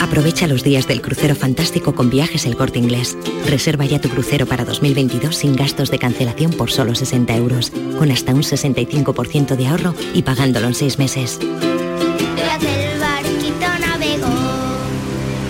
Aprovecha 0.01 0.47
los 0.47 0.63
días 0.63 0.87
del 0.87 1.01
crucero 1.01 1.35
fantástico 1.35 1.93
con 1.93 2.09
viajes 2.09 2.45
el 2.45 2.55
corte 2.55 2.79
inglés. 2.79 3.17
Reserva 3.45 3.85
ya 3.85 3.99
tu 3.99 4.09
crucero 4.09 4.45
para 4.45 4.65
2022 4.65 5.35
sin 5.35 5.55
gastos 5.55 5.91
de 5.91 5.99
cancelación 5.99 6.51
por 6.51 6.71
solo 6.71 6.95
60 6.95 7.35
euros, 7.35 7.71
con 7.97 8.11
hasta 8.11 8.33
un 8.33 8.43
65% 8.43 9.55
de 9.55 9.67
ahorro 9.67 9.95
y 10.13 10.21
pagándolo 10.21 10.67
en 10.67 10.75
6 10.75 10.99
meses. 10.99 11.39
el 11.39 12.99
barquito 12.99 13.67
navegó. 13.79 14.27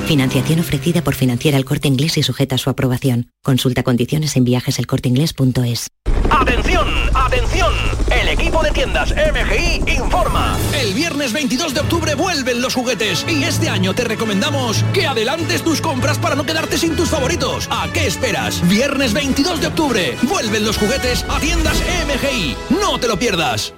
Financiación 0.08 0.60
ofrecida 0.60 1.02
por 1.04 1.16
Financiera 1.16 1.58
el 1.58 1.66
Corte 1.66 1.88
Inglés 1.88 2.18
y 2.18 2.24
sujeta 2.24 2.56
a 2.56 2.58
su 2.58 2.70
aprobación. 2.70 3.30
Consulta 3.44 3.84
condiciones 3.84 4.36
en 4.38 4.46
viajeselcorteinglés.es. 4.46 5.88
Equipo 8.28 8.62
de 8.62 8.72
tiendas 8.72 9.14
MGI 9.16 9.90
informa. 9.98 10.58
El 10.74 10.94
viernes 10.94 11.32
22 11.32 11.74
de 11.74 11.80
octubre 11.80 12.14
vuelven 12.14 12.62
los 12.62 12.76
juguetes 12.76 13.26
y 13.26 13.44
este 13.46 13.70
año 13.70 13.96
te 13.96 14.04
recomendamos 14.04 14.84
que 14.94 15.08
adelantes 15.08 15.64
tus 15.64 15.80
compras 15.80 16.20
para 16.20 16.36
no 16.36 16.46
quedarte 16.46 16.78
sin 16.78 16.98
tus 16.98 17.10
favoritos. 17.10 17.70
¿A 17.72 17.88
qué 17.94 18.06
esperas? 18.06 18.68
Viernes 18.68 19.14
22 19.14 19.62
de 19.62 19.68
octubre 19.68 20.18
vuelven 20.24 20.66
los 20.66 20.78
juguetes 20.78 21.26
a 21.30 21.40
tiendas 21.40 21.82
MGI. 22.06 22.58
No 22.82 23.00
te 23.00 23.08
lo 23.08 23.18
pierdas. 23.18 23.74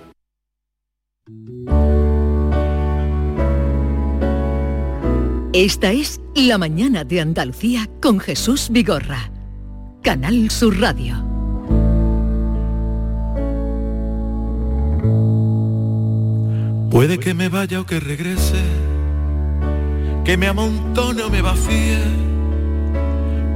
Esta 5.54 5.92
es 5.92 6.22
La 6.34 6.58
mañana 6.58 7.04
de 7.04 7.22
Andalucía 7.22 7.88
con 8.02 8.20
Jesús 8.20 8.70
Vigorra. 8.72 9.32
Canal 10.02 10.50
Sur 10.50 10.80
Radio. 10.80 11.29
Puede 17.00 17.18
que 17.18 17.34
me 17.34 17.48
vaya 17.48 17.80
o 17.80 17.86
que 17.86 17.98
regrese, 18.02 18.62
que 20.26 20.36
me 20.36 20.48
amontone 20.48 21.24
o 21.24 21.30
me 21.30 21.42
vacíe. 21.42 21.98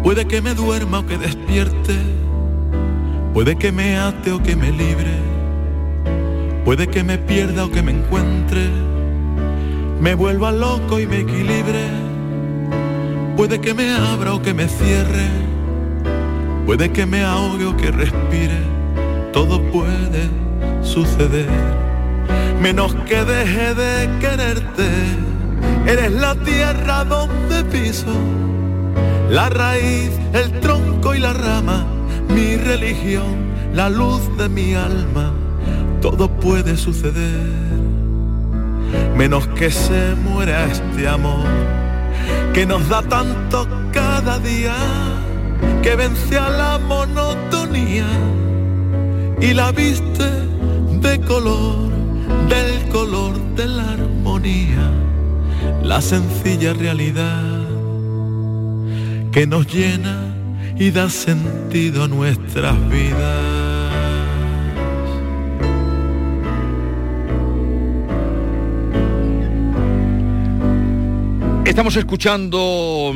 Puede 0.01 0.25
que 0.25 0.41
me 0.41 0.53
duerma 0.53 0.99
o 0.99 1.05
que 1.05 1.17
despierte, 1.17 1.97
puede 3.33 3.57
que 3.57 3.73
me 3.73 3.97
ate 3.97 4.31
o 4.31 4.41
que 4.41 4.55
me 4.55 4.71
libre. 4.71 5.11
Puede 6.63 6.87
que 6.87 7.03
me 7.03 7.17
pierda 7.17 7.65
o 7.65 7.69
que 7.69 7.81
me 7.81 7.91
encuentre, 7.91 8.69
me 9.99 10.15
vuelva 10.15 10.53
loco 10.53 10.97
y 10.97 11.05
me 11.05 11.19
equilibre. 11.19 11.89
Puede 13.35 13.59
que 13.59 13.73
me 13.73 13.93
abra 13.93 14.35
o 14.35 14.41
que 14.41 14.53
me 14.53 14.69
cierre, 14.69 15.27
puede 16.65 16.93
que 16.93 17.05
me 17.05 17.25
ahogue 17.25 17.65
o 17.65 17.75
que 17.75 17.91
respire. 17.91 18.61
Todo 19.33 19.61
puede 19.63 20.29
suceder 20.81 21.82
menos 22.63 22.95
que 23.05 23.25
deje 23.25 23.73
de 23.75 24.09
quererte. 24.21 24.89
Eres 25.85 26.13
la 26.13 26.33
tierra 26.33 27.03
donde 27.03 27.65
piso, 27.65 28.15
la 29.29 29.49
raíz, 29.49 30.11
el 30.31 30.61
tronco 30.61 31.13
y 31.13 31.19
la 31.19 31.33
rama, 31.33 31.85
mi 32.29 32.55
religión, 32.55 33.51
la 33.73 33.89
luz 33.89 34.21
de 34.37 34.47
mi 34.47 34.75
alma. 34.75 35.33
Todo 36.01 36.29
puede 36.29 36.77
suceder, 36.77 37.51
menos 39.17 39.45
que 39.59 39.69
se 39.69 40.15
muera 40.15 40.63
este 40.65 41.05
amor, 41.05 41.45
que 42.53 42.65
nos 42.65 42.87
da 42.87 43.01
tanto 43.01 43.67
cada 43.91 44.39
día, 44.39 44.75
que 45.81 45.97
vence 45.97 46.37
a 46.37 46.49
la 46.49 46.77
monotonía 46.77 48.07
y 49.41 49.53
la 49.53 49.73
viste 49.73 50.29
de 51.01 51.19
color 51.19 51.92
del 52.49 52.89
color 52.89 53.39
de 53.55 53.67
la 53.67 53.91
armonía, 53.91 54.91
la 55.83 56.01
sencilla 56.01 56.73
realidad 56.73 57.63
que 59.31 59.47
nos 59.47 59.65
llena 59.67 60.35
y 60.77 60.91
da 60.91 61.09
sentido 61.09 62.03
a 62.03 62.07
nuestras 62.07 62.75
vidas. 62.89 63.63
Estamos 71.65 71.95
escuchando 71.95 73.13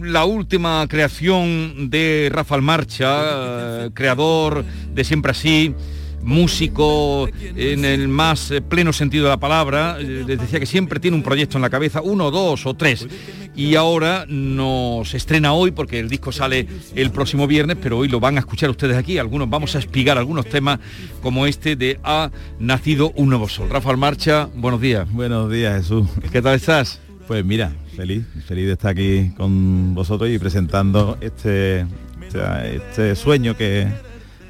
la 0.00 0.24
última 0.24 0.86
creación 0.88 1.90
de 1.90 2.28
Rafael 2.32 2.62
Marcha, 2.62 3.86
eh, 3.86 3.90
creador 3.92 4.64
de 4.94 5.02
Siempre 5.02 5.32
Así, 5.32 5.74
músico 6.22 7.28
en 7.54 7.84
el 7.84 8.08
más 8.08 8.50
eh, 8.50 8.60
pleno 8.60 8.92
sentido 8.92 9.24
de 9.24 9.30
la 9.30 9.36
palabra. 9.38 9.96
Eh, 10.00 10.24
Les 10.26 10.38
decía 10.38 10.60
que 10.60 10.66
siempre 10.66 11.00
tiene 11.00 11.16
un 11.16 11.22
proyecto 11.22 11.58
en 11.58 11.62
la 11.62 11.70
cabeza, 11.70 12.00
uno, 12.02 12.30
dos 12.30 12.66
o 12.66 12.74
tres. 12.74 13.06
Y 13.54 13.74
ahora 13.74 14.26
nos 14.28 15.14
estrena 15.14 15.52
hoy 15.52 15.70
porque 15.70 15.98
el 15.98 16.08
disco 16.08 16.30
sale 16.32 16.66
el 16.94 17.10
próximo 17.10 17.46
viernes, 17.46 17.76
pero 17.80 17.98
hoy 17.98 18.08
lo 18.08 18.20
van 18.20 18.36
a 18.36 18.40
escuchar 18.40 18.68
ustedes 18.70 18.96
aquí. 18.96 19.18
Algunos 19.18 19.48
vamos 19.48 19.74
a 19.74 19.78
explicar 19.78 20.18
algunos 20.18 20.46
temas 20.46 20.78
como 21.22 21.46
este 21.46 21.76
de 21.76 21.98
Ha 22.02 22.30
nacido 22.58 23.12
un 23.16 23.30
nuevo 23.30 23.48
sol. 23.48 23.70
Rafael 23.70 23.96
Marcha, 23.96 24.48
buenos 24.54 24.80
días. 24.80 25.10
Buenos 25.10 25.50
días, 25.50 25.76
Jesús. 25.78 26.06
¿Qué 26.32 26.42
tal 26.42 26.56
estás? 26.56 27.00
Pues 27.26 27.44
mira, 27.44 27.72
feliz, 27.96 28.24
feliz 28.46 28.66
de 28.66 28.72
estar 28.74 28.92
aquí 28.92 29.30
con 29.36 29.94
vosotros 29.94 30.30
y 30.30 30.38
presentando 30.38 31.18
este, 31.20 31.86
este, 32.22 32.76
este 32.76 33.16
sueño 33.16 33.56
que, 33.56 33.88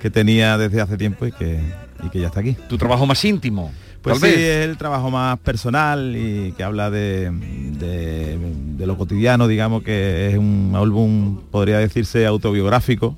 que 0.07 0.11
tenía 0.12 0.57
desde 0.57 0.81
hace 0.81 0.97
tiempo 0.97 1.27
y 1.27 1.33
que, 1.33 1.59
y 2.05 2.09
que 2.11 2.21
ya 2.21 2.29
está 2.29 2.38
aquí. 2.38 2.57
¿Tu 2.69 2.79
trabajo 2.79 3.07
más 3.07 3.25
íntimo? 3.25 3.73
Pues 4.03 4.21
sí, 4.21 4.27
es 4.40 4.64
el 4.69 4.77
trabajo 4.77 5.11
más 5.11 5.37
personal 5.40 6.14
y 6.16 6.53
que 6.57 6.62
habla 6.62 6.90
de, 6.90 7.29
de- 7.33 8.38
de 8.79 8.87
lo 8.87 8.97
cotidiano, 8.97 9.49
digamos 9.49 9.83
que 9.83 10.29
es 10.31 10.38
un 10.38 10.75
álbum, 10.77 11.40
podría 11.51 11.79
decirse, 11.79 12.25
autobiográfico, 12.25 13.16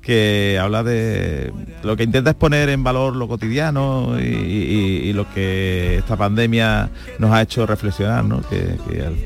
que 0.00 0.58
habla 0.58 0.82
de 0.82 1.52
lo 1.82 1.96
que 1.98 2.04
intenta 2.04 2.30
es 2.30 2.36
poner 2.36 2.70
en 2.70 2.82
valor 2.82 3.14
lo 3.14 3.28
cotidiano 3.28 4.16
y, 4.18 4.22
y- 4.24 5.00
y 5.08 5.12
lo 5.12 5.30
que 5.34 5.96
esta 5.98 6.16
pandemia 6.16 6.88
nos 7.18 7.30
ha 7.32 7.42
hecho 7.42 7.66
reflexionar, 7.66 8.24
¿no? 8.24 8.40
que, 8.48 8.76
que 8.88 9.02
al- 9.02 9.16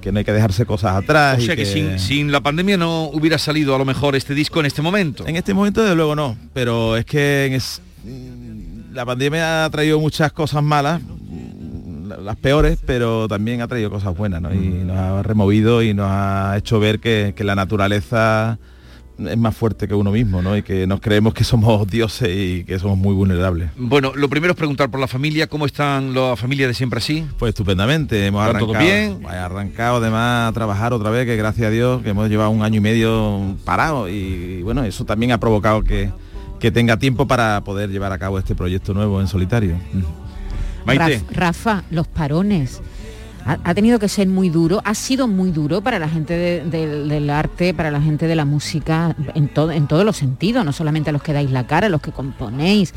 que 0.00 0.12
no 0.12 0.18
hay 0.18 0.24
que 0.24 0.32
dejarse 0.32 0.66
cosas 0.66 0.96
atrás. 0.96 1.38
O 1.38 1.42
sea 1.42 1.56
que, 1.56 1.64
sin, 1.66 1.98
sin 1.98 2.32
la 2.32 2.40
pandemia 2.40 2.76
no 2.76 3.04
hubiera 3.04 3.38
salido 3.38 3.74
a 3.74 3.78
lo 3.78 3.84
mejor 3.84 4.16
este 4.16 4.34
disco 4.34 4.60
en 4.60 4.66
este 4.66 4.82
momento. 4.82 5.26
En 5.26 5.36
este 5.36 5.54
momento 5.54 5.82
desde 5.82 5.94
luego 5.96 6.14
no, 6.16 6.36
pero 6.52 6.96
es 6.96 7.04
que 7.04 7.46
en 7.46 7.52
es- 7.54 7.80
la 8.92 9.06
pandemia 9.06 9.64
ha 9.64 9.70
traído 9.70 10.00
muchas 10.00 10.32
cosas 10.32 10.62
malas, 10.62 11.00
las 12.24 12.36
peores, 12.36 12.78
pero 12.84 13.28
también 13.28 13.60
ha 13.60 13.68
traído 13.68 13.88
cosas 13.90 14.16
buenas, 14.16 14.42
¿no? 14.42 14.52
Y 14.52 14.58
nos 14.58 14.96
ha 14.96 15.22
removido 15.22 15.82
y 15.82 15.94
nos 15.94 16.08
ha 16.10 16.54
hecho 16.58 16.80
ver 16.80 16.98
que, 16.98 17.32
que 17.36 17.44
la 17.44 17.54
naturaleza 17.54 18.58
es 19.28 19.36
más 19.38 19.56
fuerte 19.56 19.86
que 19.88 19.94
uno 19.94 20.10
mismo, 20.10 20.42
¿no? 20.42 20.56
Y 20.56 20.62
que 20.62 20.86
nos 20.86 21.00
creemos 21.00 21.34
que 21.34 21.44
somos 21.44 21.86
dioses 21.86 22.28
y 22.30 22.64
que 22.64 22.78
somos 22.78 22.96
muy 22.98 23.14
vulnerables. 23.14 23.70
Bueno, 23.76 24.12
lo 24.14 24.28
primero 24.28 24.52
es 24.52 24.56
preguntar 24.56 24.90
por 24.90 25.00
la 25.00 25.06
familia, 25.06 25.46
¿cómo 25.46 25.66
están 25.66 26.14
la 26.14 26.36
familia 26.36 26.66
de 26.66 26.74
siempre 26.74 26.98
así? 26.98 27.24
Pues 27.38 27.50
estupendamente, 27.50 28.26
hemos 28.26 28.40
¿Va 28.40 28.58
todo 28.58 28.72
arrancado, 28.72 28.84
bien? 28.84 29.26
Arrancado 29.26 29.96
además 29.96 30.48
a 30.50 30.52
trabajar 30.52 30.92
otra 30.92 31.10
vez, 31.10 31.26
que 31.26 31.36
gracias 31.36 31.66
a 31.68 31.70
Dios, 31.70 32.02
que 32.02 32.10
hemos 32.10 32.28
llevado 32.28 32.50
un 32.50 32.62
año 32.62 32.76
y 32.76 32.80
medio 32.80 33.56
parado 33.64 34.08
y, 34.08 34.12
y 34.12 34.62
bueno, 34.62 34.84
eso 34.84 35.04
también 35.04 35.32
ha 35.32 35.38
provocado 35.40 35.82
que, 35.82 36.10
que 36.58 36.70
tenga 36.70 36.98
tiempo 36.98 37.26
para 37.26 37.62
poder 37.62 37.90
llevar 37.90 38.12
a 38.12 38.18
cabo 38.18 38.38
este 38.38 38.54
proyecto 38.54 38.94
nuevo 38.94 39.20
en 39.20 39.26
solitario. 39.28 39.76
Raf- 40.86 41.22
Rafa, 41.30 41.84
los 41.90 42.06
parones. 42.08 42.80
Ha, 43.46 43.58
ha 43.64 43.74
tenido 43.74 43.98
que 43.98 44.08
ser 44.08 44.28
muy 44.28 44.48
duro, 44.50 44.80
ha 44.84 44.94
sido 44.94 45.26
muy 45.26 45.50
duro 45.50 45.80
para 45.80 45.98
la 45.98 46.08
gente 46.08 46.34
de- 46.36 46.64
del- 46.64 47.08
del 47.08 47.30
arte, 47.30 47.72
para 47.74 47.90
la 47.90 48.00
gente 48.00 48.26
de 48.26 48.34
la 48.36 48.44
música, 48.44 49.16
en, 49.34 49.48
todo, 49.48 49.70
en 49.72 49.86
todos 49.86 50.04
los 50.04 50.16
sentidos, 50.16 50.64
no 50.64 50.72
solamente 50.72 51.10
a 51.10 51.12
los 51.12 51.22
que 51.22 51.32
dais 51.32 51.50
la 51.50 51.66
cara, 51.66 51.86
a 51.86 51.90
los 51.90 52.00
que 52.02 52.12
componéis, 52.12 52.92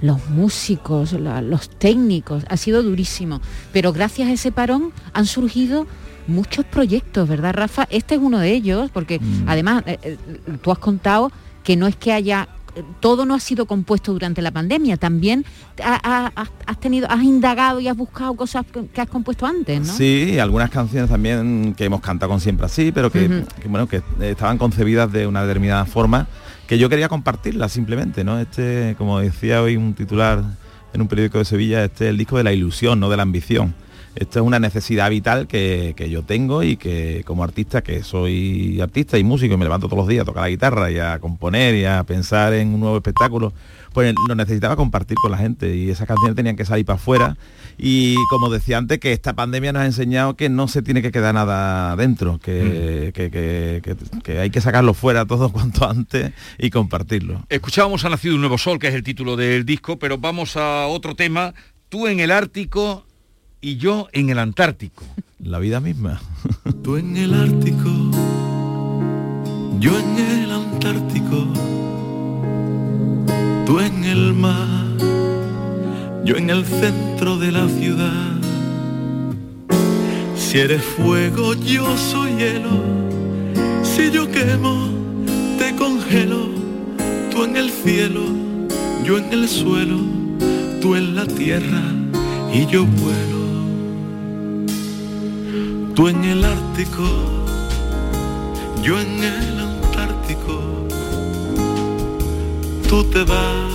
los 0.00 0.28
músicos, 0.30 1.12
la- 1.12 1.42
los 1.42 1.70
técnicos, 1.70 2.44
ha 2.48 2.56
sido 2.56 2.82
durísimo. 2.82 3.40
Pero 3.72 3.92
gracias 3.92 4.28
a 4.28 4.32
ese 4.32 4.52
parón 4.52 4.92
han 5.12 5.26
surgido 5.26 5.86
muchos 6.26 6.64
proyectos, 6.64 7.28
¿verdad, 7.28 7.54
Rafa? 7.54 7.86
Este 7.90 8.16
es 8.16 8.20
uno 8.20 8.38
de 8.38 8.52
ellos, 8.52 8.90
porque 8.92 9.20
además 9.46 9.82
eh, 9.86 9.98
eh, 10.02 10.16
tú 10.62 10.70
has 10.72 10.78
contado 10.78 11.32
que 11.64 11.76
no 11.76 11.86
es 11.86 11.96
que 11.96 12.12
haya 12.12 12.48
todo 13.00 13.24
no 13.26 13.34
ha 13.34 13.40
sido 13.40 13.66
compuesto 13.66 14.12
durante 14.12 14.42
la 14.42 14.50
pandemia, 14.50 14.96
también 14.96 15.44
ha- 15.82 16.30
ha- 16.34 16.46
has 16.66 16.80
tenido, 16.80 17.10
has 17.10 17.22
indagado 17.22 17.80
y 17.80 17.88
has 17.88 17.96
buscado 17.96 18.34
cosas 18.34 18.64
que 18.92 19.00
has 19.00 19.08
compuesto 19.08 19.46
antes, 19.46 19.86
¿no? 19.86 19.92
Sí, 19.92 20.38
algunas 20.38 20.70
canciones 20.70 21.10
también 21.10 21.74
que 21.76 21.84
hemos 21.84 22.00
cantado 22.00 22.30
con 22.30 22.40
siempre 22.40 22.66
así, 22.66 22.92
pero 22.92 23.10
que, 23.10 23.44
bueno, 23.68 23.86
que 23.88 24.02
estaban 24.20 24.58
concebidas 24.58 25.10
de 25.12 25.26
una 25.26 25.42
determinada 25.42 25.84
forma 25.86 26.26
que 26.66 26.78
yo 26.78 26.88
quería 26.88 27.08
compartirlas 27.08 27.72
simplemente, 27.72 28.24
¿no? 28.24 28.38
Este, 28.38 28.94
como 28.98 29.20
decía 29.20 29.62
hoy 29.62 29.76
un 29.76 29.94
titular 29.94 30.42
en 30.92 31.00
un 31.00 31.08
periódico 31.08 31.38
de 31.38 31.44
Sevilla, 31.44 31.84
este 31.84 32.04
es 32.06 32.10
el 32.10 32.18
disco 32.18 32.36
de 32.36 32.44
la 32.44 32.52
ilusión, 32.52 33.00
no 33.00 33.08
de 33.08 33.16
la 33.16 33.22
ambición. 33.22 33.74
Esto 34.18 34.40
es 34.40 34.44
una 34.46 34.58
necesidad 34.58 35.08
vital 35.10 35.46
que, 35.46 35.94
que 35.96 36.10
yo 36.10 36.22
tengo 36.24 36.64
y 36.64 36.76
que 36.76 37.22
como 37.24 37.44
artista, 37.44 37.82
que 37.82 38.02
soy 38.02 38.80
artista 38.80 39.16
y 39.16 39.22
músico 39.22 39.54
y 39.54 39.56
me 39.56 39.64
levanto 39.64 39.86
todos 39.86 39.98
los 39.98 40.08
días 40.08 40.22
a 40.22 40.24
tocar 40.24 40.42
la 40.42 40.48
guitarra 40.48 40.90
y 40.90 40.98
a 40.98 41.20
componer 41.20 41.76
y 41.76 41.84
a 41.84 42.02
pensar 42.02 42.52
en 42.54 42.74
un 42.74 42.80
nuevo 42.80 42.96
espectáculo, 42.96 43.52
pues 43.92 44.12
lo 44.28 44.34
necesitaba 44.34 44.74
compartir 44.74 45.16
con 45.22 45.30
la 45.30 45.38
gente 45.38 45.74
y 45.76 45.88
esas 45.90 46.08
canciones 46.08 46.34
tenían 46.34 46.56
que 46.56 46.64
salir 46.64 46.84
para 46.84 46.96
afuera 46.96 47.36
y 47.78 48.16
como 48.28 48.50
decía 48.50 48.76
antes 48.78 48.98
que 48.98 49.12
esta 49.12 49.34
pandemia 49.34 49.72
nos 49.72 49.82
ha 49.82 49.86
enseñado 49.86 50.34
que 50.34 50.48
no 50.48 50.66
se 50.66 50.82
tiene 50.82 51.00
que 51.00 51.12
quedar 51.12 51.34
nada 51.34 51.94
dentro, 51.94 52.38
que, 52.38 53.12
que- 53.14 53.30
que- 53.30 53.80
que- 53.84 54.20
que 54.22 54.38
hay 54.40 54.50
que 54.50 54.60
sacarlo 54.60 54.94
fuera 54.94 55.26
todo 55.26 55.50
cuanto 55.52 55.88
antes 55.88 56.32
y 56.58 56.70
compartirlo. 56.70 57.44
Escuchábamos 57.48 58.04
Ha 58.04 58.08
nacido 58.08 58.34
un 58.34 58.40
nuevo 58.40 58.58
sol, 58.58 58.80
que 58.80 58.88
es 58.88 58.94
el 58.94 59.04
título 59.04 59.36
del 59.36 59.64
disco, 59.64 59.96
pero 59.98 60.18
vamos 60.18 60.56
a 60.56 60.86
otro 60.88 61.14
tema. 61.14 61.54
Tú 61.88 62.06
en 62.08 62.20
el 62.20 62.30
Ártico 62.32 63.06
y 63.60 63.76
yo 63.76 64.08
en 64.12 64.30
el 64.30 64.38
Antártico. 64.38 65.04
La 65.42 65.58
vida 65.58 65.80
misma. 65.80 66.20
Tú 66.82 66.96
en 66.96 67.16
el 67.16 67.34
Ártico, 67.34 67.90
yo 69.78 69.98
en 69.98 70.18
el 70.18 70.50
Antártico, 70.50 71.46
tú 73.66 73.80
en 73.80 74.04
el 74.04 74.34
mar, 74.34 74.68
yo 76.24 76.36
en 76.36 76.50
el 76.50 76.64
centro 76.64 77.36
de 77.36 77.52
la 77.52 77.68
ciudad. 77.68 78.36
Si 80.36 80.58
eres 80.58 80.82
fuego, 80.82 81.54
yo 81.54 81.96
soy 81.96 82.32
hielo. 82.36 82.82
Si 83.82 84.10
yo 84.10 84.30
quemo, 84.30 84.88
te 85.58 85.74
congelo. 85.76 86.48
Tú 87.30 87.44
en 87.44 87.56
el 87.56 87.70
cielo, 87.70 88.22
yo 89.04 89.18
en 89.18 89.32
el 89.32 89.48
suelo, 89.48 90.00
tú 90.80 90.96
en 90.96 91.14
la 91.14 91.26
tierra 91.26 91.82
y 92.52 92.66
yo 92.66 92.84
vuelo. 92.84 93.37
Tú 95.98 96.06
en 96.06 96.22
el 96.22 96.44
Ártico, 96.44 97.02
yo 98.80 99.00
en 99.00 99.20
el 99.20 99.58
Antártico. 99.58 100.86
Tú 102.88 103.02
te 103.10 103.24
vas 103.24 103.72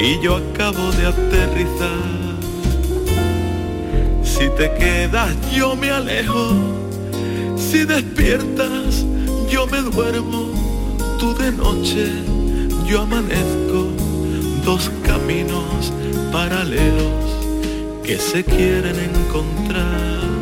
y 0.00 0.18
yo 0.22 0.36
acabo 0.36 0.90
de 0.92 1.04
aterrizar. 1.08 2.38
Si 4.22 4.48
te 4.56 4.72
quedas, 4.72 5.36
yo 5.54 5.76
me 5.76 5.90
alejo. 5.90 6.54
Si 7.58 7.84
despiertas, 7.84 9.04
yo 9.50 9.66
me 9.66 9.82
duermo. 9.82 10.48
Tú 11.20 11.34
de 11.34 11.52
noche, 11.52 12.08
yo 12.86 13.02
amanezco. 13.02 13.92
Dos 14.64 14.90
caminos 15.02 15.92
paralelos 16.32 17.20
que 18.02 18.16
se 18.16 18.42
quieren 18.42 18.96
encontrar. 18.98 20.33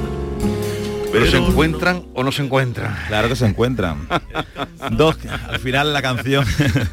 Pero 1.12 1.30
se 1.30 1.36
encuentran 1.36 2.04
o 2.14 2.24
no 2.24 2.32
se 2.32 2.42
encuentran. 2.42 2.96
Claro 3.08 3.28
que 3.28 3.36
se 3.36 3.46
encuentran. 3.46 4.08
Dos, 4.96 5.16
al 5.48 5.58
final 5.60 5.92
la 5.92 6.02
canción 6.02 6.44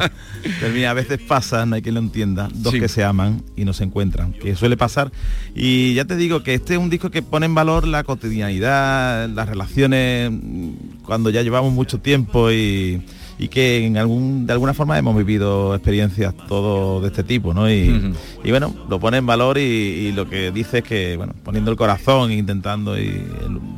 termina, 0.60 0.92
a 0.92 0.94
veces 0.94 1.20
pasa, 1.20 1.66
no 1.66 1.76
hay 1.76 1.82
quien 1.82 1.96
lo 1.96 2.02
entienda, 2.02 2.48
dos 2.54 2.74
que 2.74 2.88
se 2.88 3.04
aman 3.04 3.44
y 3.56 3.66
no 3.66 3.74
se 3.74 3.84
encuentran, 3.84 4.34
que 4.34 4.56
suele 4.56 4.78
pasar. 4.78 5.12
Y 5.56 5.96
ya 5.96 6.06
te 6.06 6.16
digo 6.16 6.44
que 6.44 6.54
este 6.54 6.74
es 6.74 6.80
un 6.80 6.90
disco 6.90 7.10
que 7.10 7.24
pone 7.24 7.48
en 7.48 7.56
valor 7.56 7.88
la 7.88 8.04
cotidianidad, 8.04 9.28
las 9.30 9.50
relaciones 9.50 10.30
mm, 10.32 11.04
cuando 11.04 11.32
ya 11.32 11.42
llevamos 11.42 11.74
mucho 11.74 12.00
tiempo 12.00 12.52
y, 12.52 13.02
y 13.40 13.48
que 13.48 13.86
en 13.86 13.98
algún, 13.98 14.46
de 14.46 14.54
alguna 14.54 14.74
forma 14.74 14.98
hemos 15.00 15.16
vivido 15.18 15.74
experiencias 15.74 16.36
todo 16.48 17.00
de 17.02 17.08
este 17.08 17.24
tipo, 17.24 17.54
¿no? 17.54 17.72
Y, 17.72 18.12
bueno, 18.50 18.76
lo 18.90 19.00
pone 19.00 19.18
en 19.18 19.26
valor 19.26 19.58
y, 19.58 19.62
y 19.62 20.12
lo 20.12 20.30
que 20.30 20.52
dice 20.52 20.80
es 20.80 20.84
que, 20.84 21.16
bueno, 21.18 21.34
poniendo 21.44 21.72
el 21.72 21.78
corazón, 21.78 22.32
e 22.32 22.36
intentando 22.36 23.00
y 23.00 23.24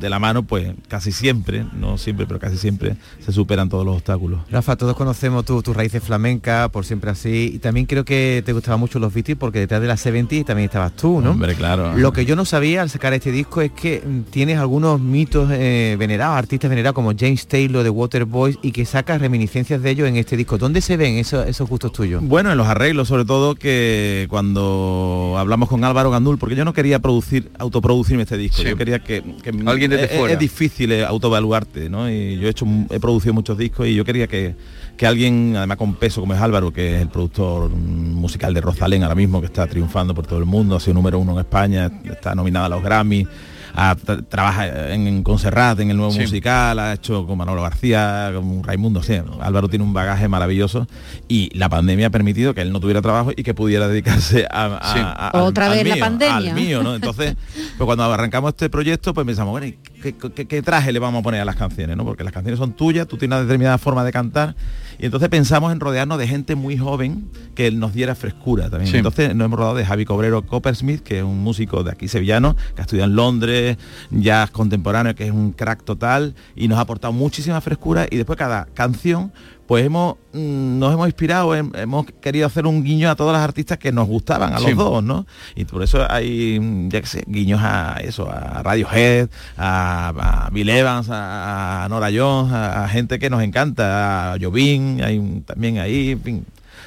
de 0.00 0.10
la 0.10 0.18
mano, 0.18 0.42
pues 0.42 0.72
casi 0.88 1.12
siempre, 1.12 1.64
no 1.78 1.96
siempre, 1.96 2.26
pero 2.26 2.40
casi 2.40 2.56
siempre 2.56 2.96
se 3.24 3.30
superan 3.32 3.68
todos 3.68 3.86
los 3.86 3.96
obstáculos. 3.96 4.40
Rafa, 4.50 4.74
todos 4.76 4.96
conocemos 4.96 5.44
tu- 5.44 5.62
tus 5.62 5.76
raíces 5.76 6.02
flamencas, 6.02 6.68
por 6.70 6.84
siempre 6.84 7.10
así, 7.10 7.52
y 7.54 7.58
también 7.60 7.86
creo 7.86 8.04
que 8.04 8.42
te 8.44 8.52
gustaban 8.52 8.80
mucho 8.80 8.98
los 8.98 9.14
Beatles 9.14 9.36
porque 9.38 9.60
detrás 9.60 9.80
de 9.80 9.86
la 9.86 9.96
70 9.96 10.42
también 10.44 10.64
estabas 10.66 10.92
tú, 10.96 11.20
¿no? 11.20 11.30
Hombre, 11.30 11.54
claro. 11.54 11.96
Lo 11.96 12.12
que 12.12 12.24
yo 12.24 12.34
no 12.34 12.44
sabía 12.44 12.82
al 12.82 12.90
sacar 12.90 13.12
este 13.12 13.30
disco 13.30 13.60
es 13.62 13.70
que 13.70 14.02
mm, 14.04 14.30
tienes 14.30 14.58
algunos 14.58 15.00
mitos 15.00 15.48
eh, 15.52 15.94
venerados, 15.98 16.36
artistas 16.36 16.68
venerados 16.68 16.94
como 16.94 17.12
James 17.16 17.46
Taylor 17.46 17.84
de 17.84 17.90
Waterboys 17.90 18.58
y 18.62 18.72
que 18.72 18.84
sacas 18.84 19.20
reminiscencias 19.20 19.51
de 19.52 19.90
ellos 19.90 20.08
en 20.08 20.16
este 20.16 20.36
disco. 20.36 20.56
¿Dónde 20.56 20.80
se 20.80 20.96
ven 20.96 21.16
esos, 21.18 21.46
esos 21.46 21.68
gustos 21.68 21.92
tuyos? 21.92 22.22
Bueno, 22.26 22.50
en 22.50 22.56
los 22.58 22.66
arreglos, 22.66 23.08
sobre 23.08 23.24
todo 23.26 23.54
que 23.54 24.26
cuando 24.30 25.34
hablamos 25.38 25.68
con 25.68 25.84
Álvaro 25.84 26.10
Gandul, 26.10 26.38
porque 26.38 26.56
yo 26.56 26.64
no 26.64 26.72
quería 26.72 26.98
producir, 27.00 27.50
autoproducirme 27.58 28.22
este 28.22 28.36
disco, 28.38 28.62
Sí. 28.62 28.68
yo 28.68 28.76
quería 28.76 29.00
que, 29.00 29.22
que 29.42 29.50
Alguien 29.66 29.90
desde 29.90 30.04
es, 30.06 30.18
fuera. 30.18 30.32
es 30.34 30.38
difícil 30.40 30.90
eh, 30.92 31.04
autoevaluarte, 31.04 31.90
¿no? 31.90 32.10
Y 32.10 32.38
yo 32.38 32.46
he 32.46 32.50
hecho, 32.50 32.66
he 32.90 32.98
producido 32.98 33.34
muchos 33.34 33.58
discos 33.58 33.86
y 33.86 33.94
yo 33.94 34.04
quería 34.04 34.26
que, 34.26 34.54
que 34.96 35.06
alguien, 35.06 35.54
además 35.56 35.76
con 35.76 35.94
peso 35.96 36.20
como 36.22 36.32
es 36.34 36.40
Álvaro, 36.40 36.72
que 36.72 36.96
es 36.96 37.02
el 37.02 37.08
productor 37.08 37.68
musical 37.70 38.54
de 38.54 38.60
Rosalén 38.62 39.02
ahora 39.02 39.14
mismo, 39.14 39.40
que 39.40 39.46
está 39.46 39.66
triunfando 39.66 40.14
por 40.14 40.26
todo 40.26 40.38
el 40.38 40.46
mundo, 40.46 40.76
ha 40.76 40.80
sido 40.80 40.94
número 40.94 41.18
uno 41.18 41.32
en 41.32 41.38
España, 41.40 41.90
está 42.04 42.34
nominada 42.34 42.66
a 42.66 42.68
los 42.70 42.82
Grammy. 42.82 43.26
Ha- 43.74 43.96
trabaja 44.28 44.92
en, 44.92 45.06
en 45.06 45.22
Conserrat, 45.22 45.78
en 45.80 45.90
el 45.90 45.96
nuevo 45.96 46.12
Sí. 46.12 46.20
musical, 46.20 46.78
ha 46.78 46.92
hecho 46.92 47.26
con 47.26 47.38
Manolo 47.38 47.62
García, 47.62 48.30
con 48.34 48.62
Raimundo, 48.62 49.02
sí, 49.02 49.14
Álvaro 49.40 49.68
tiene 49.68 49.84
un 49.84 49.92
bagaje 49.92 50.28
maravilloso 50.28 50.86
y 51.28 51.50
la 51.56 51.68
pandemia 51.68 52.08
ha 52.08 52.10
permitido 52.10 52.54
que 52.54 52.60
él 52.62 52.72
no 52.72 52.80
tuviera 52.80 53.00
trabajo 53.02 53.32
y 53.36 53.42
que 53.42 53.54
pudiera 53.54 53.88
dedicarse 53.88 54.46
a, 54.50 54.66
a- 54.76 54.92
Sí. 54.92 54.98
a- 55.00 55.28
al- 55.30 55.40
Otra 55.42 55.66
al 55.66 55.72
vez 55.72 55.86
la 55.88 55.94
mío, 55.94 56.04
pandemia. 56.04 56.36
al 56.36 56.54
mío, 56.54 56.82
¿no? 56.82 56.94
Entonces, 56.94 57.36
pues 57.76 57.86
cuando 57.86 58.04
arrancamos 58.04 58.50
este 58.50 58.68
proyecto, 58.70 59.14
pues 59.14 59.26
pensamos, 59.26 59.52
bueno, 59.52 59.66
¿y 59.66 59.78
¿qué, 60.02 60.14
qué- 60.34 60.46
qué 60.46 60.62
traje 60.62 60.92
le 60.92 60.98
vamos 60.98 61.20
a 61.20 61.22
poner 61.22 61.40
a 61.40 61.44
las 61.44 61.56
canciones? 61.56 61.96
¿no? 61.96 62.04
Porque 62.04 62.24
las 62.24 62.32
canciones 62.32 62.58
son 62.58 62.72
tuyas, 62.72 63.06
tú 63.08 63.16
tienes 63.16 63.36
una 63.36 63.42
determinada 63.44 63.78
forma 63.78 64.04
de 64.04 64.12
cantar 64.12 64.54
y 64.98 65.06
entonces 65.06 65.28
pensamos 65.30 65.72
en 65.72 65.80
rodearnos 65.80 66.18
de 66.18 66.28
gente 66.28 66.54
muy 66.54 66.76
joven 66.76 67.28
que 67.54 67.70
nos 67.70 67.92
diera 67.94 68.14
frescura 68.14 68.68
también. 68.70 68.90
Sí. 68.90 68.96
Entonces 68.98 69.34
nos 69.34 69.46
hemos 69.46 69.58
rodado 69.58 69.74
de 69.76 69.84
Javi 69.84 70.04
Cobrero 70.04 70.42
Coppersmith, 70.42 71.00
que 71.02 71.18
es 71.18 71.24
un 71.24 71.38
músico 71.42 71.82
de 71.82 71.90
aquí 71.92 72.08
sevillano, 72.08 72.54
que 72.74 72.82
ha 72.82 72.84
estudiado 72.84 73.08
en 73.10 73.16
Londres, 73.16 73.61
jazz 74.10 74.50
contemporáneo, 74.50 75.14
que 75.14 75.24
es 75.26 75.30
un 75.32 75.52
crack 75.52 75.82
total 75.84 76.34
y 76.56 76.68
nos 76.68 76.78
ha 76.78 76.82
aportado 76.82 77.12
muchísima 77.12 77.60
frescura 77.60 78.06
y 78.10 78.16
después 78.16 78.38
cada 78.38 78.66
canción 78.74 79.32
pues 79.66 79.86
hemos 79.86 80.16
mm, 80.34 80.78
nos 80.78 80.92
hemos 80.92 81.06
inspirado, 81.06 81.54
hem- 81.56 81.74
hemos 81.78 82.04
querido 82.20 82.46
hacer 82.46 82.66
un 82.66 82.82
guiño 82.84 83.08
a 83.08 83.14
todas 83.16 83.32
las 83.32 83.42
artistas 83.42 83.78
que 83.78 83.90
nos 83.92 84.06
gustaban, 84.08 84.52
a 84.52 84.58
los 84.58 84.68
Sí. 84.70 84.74
dos, 84.74 85.02
¿no? 85.02 85.24
Y 85.54 85.64
por 85.64 85.82
eso 85.82 86.04
hay, 86.10 86.60
ya 86.90 87.00
que 87.00 87.06
sé, 87.06 87.24
guiños 87.26 87.60
a 87.62 87.96
eso, 88.02 88.28
a 88.30 88.62
Radiohead, 88.62 89.28
a, 89.56 90.08
a 90.46 90.50
Bill 90.50 90.68
Evans, 90.68 91.08
a, 91.10 91.84
a 91.84 91.88
Nora 91.88 92.08
Jones, 92.14 92.52
a, 92.52 92.84
a 92.84 92.88
gente 92.88 93.18
que 93.18 93.30
nos 93.30 93.42
encanta, 93.42 94.32
a 94.32 94.36
Jovín, 94.38 95.00
hay 95.02 95.16
un- 95.18 95.42
también 95.42 95.78
ahí, 95.78 96.10
en 96.10 96.20
fin. 96.20 96.44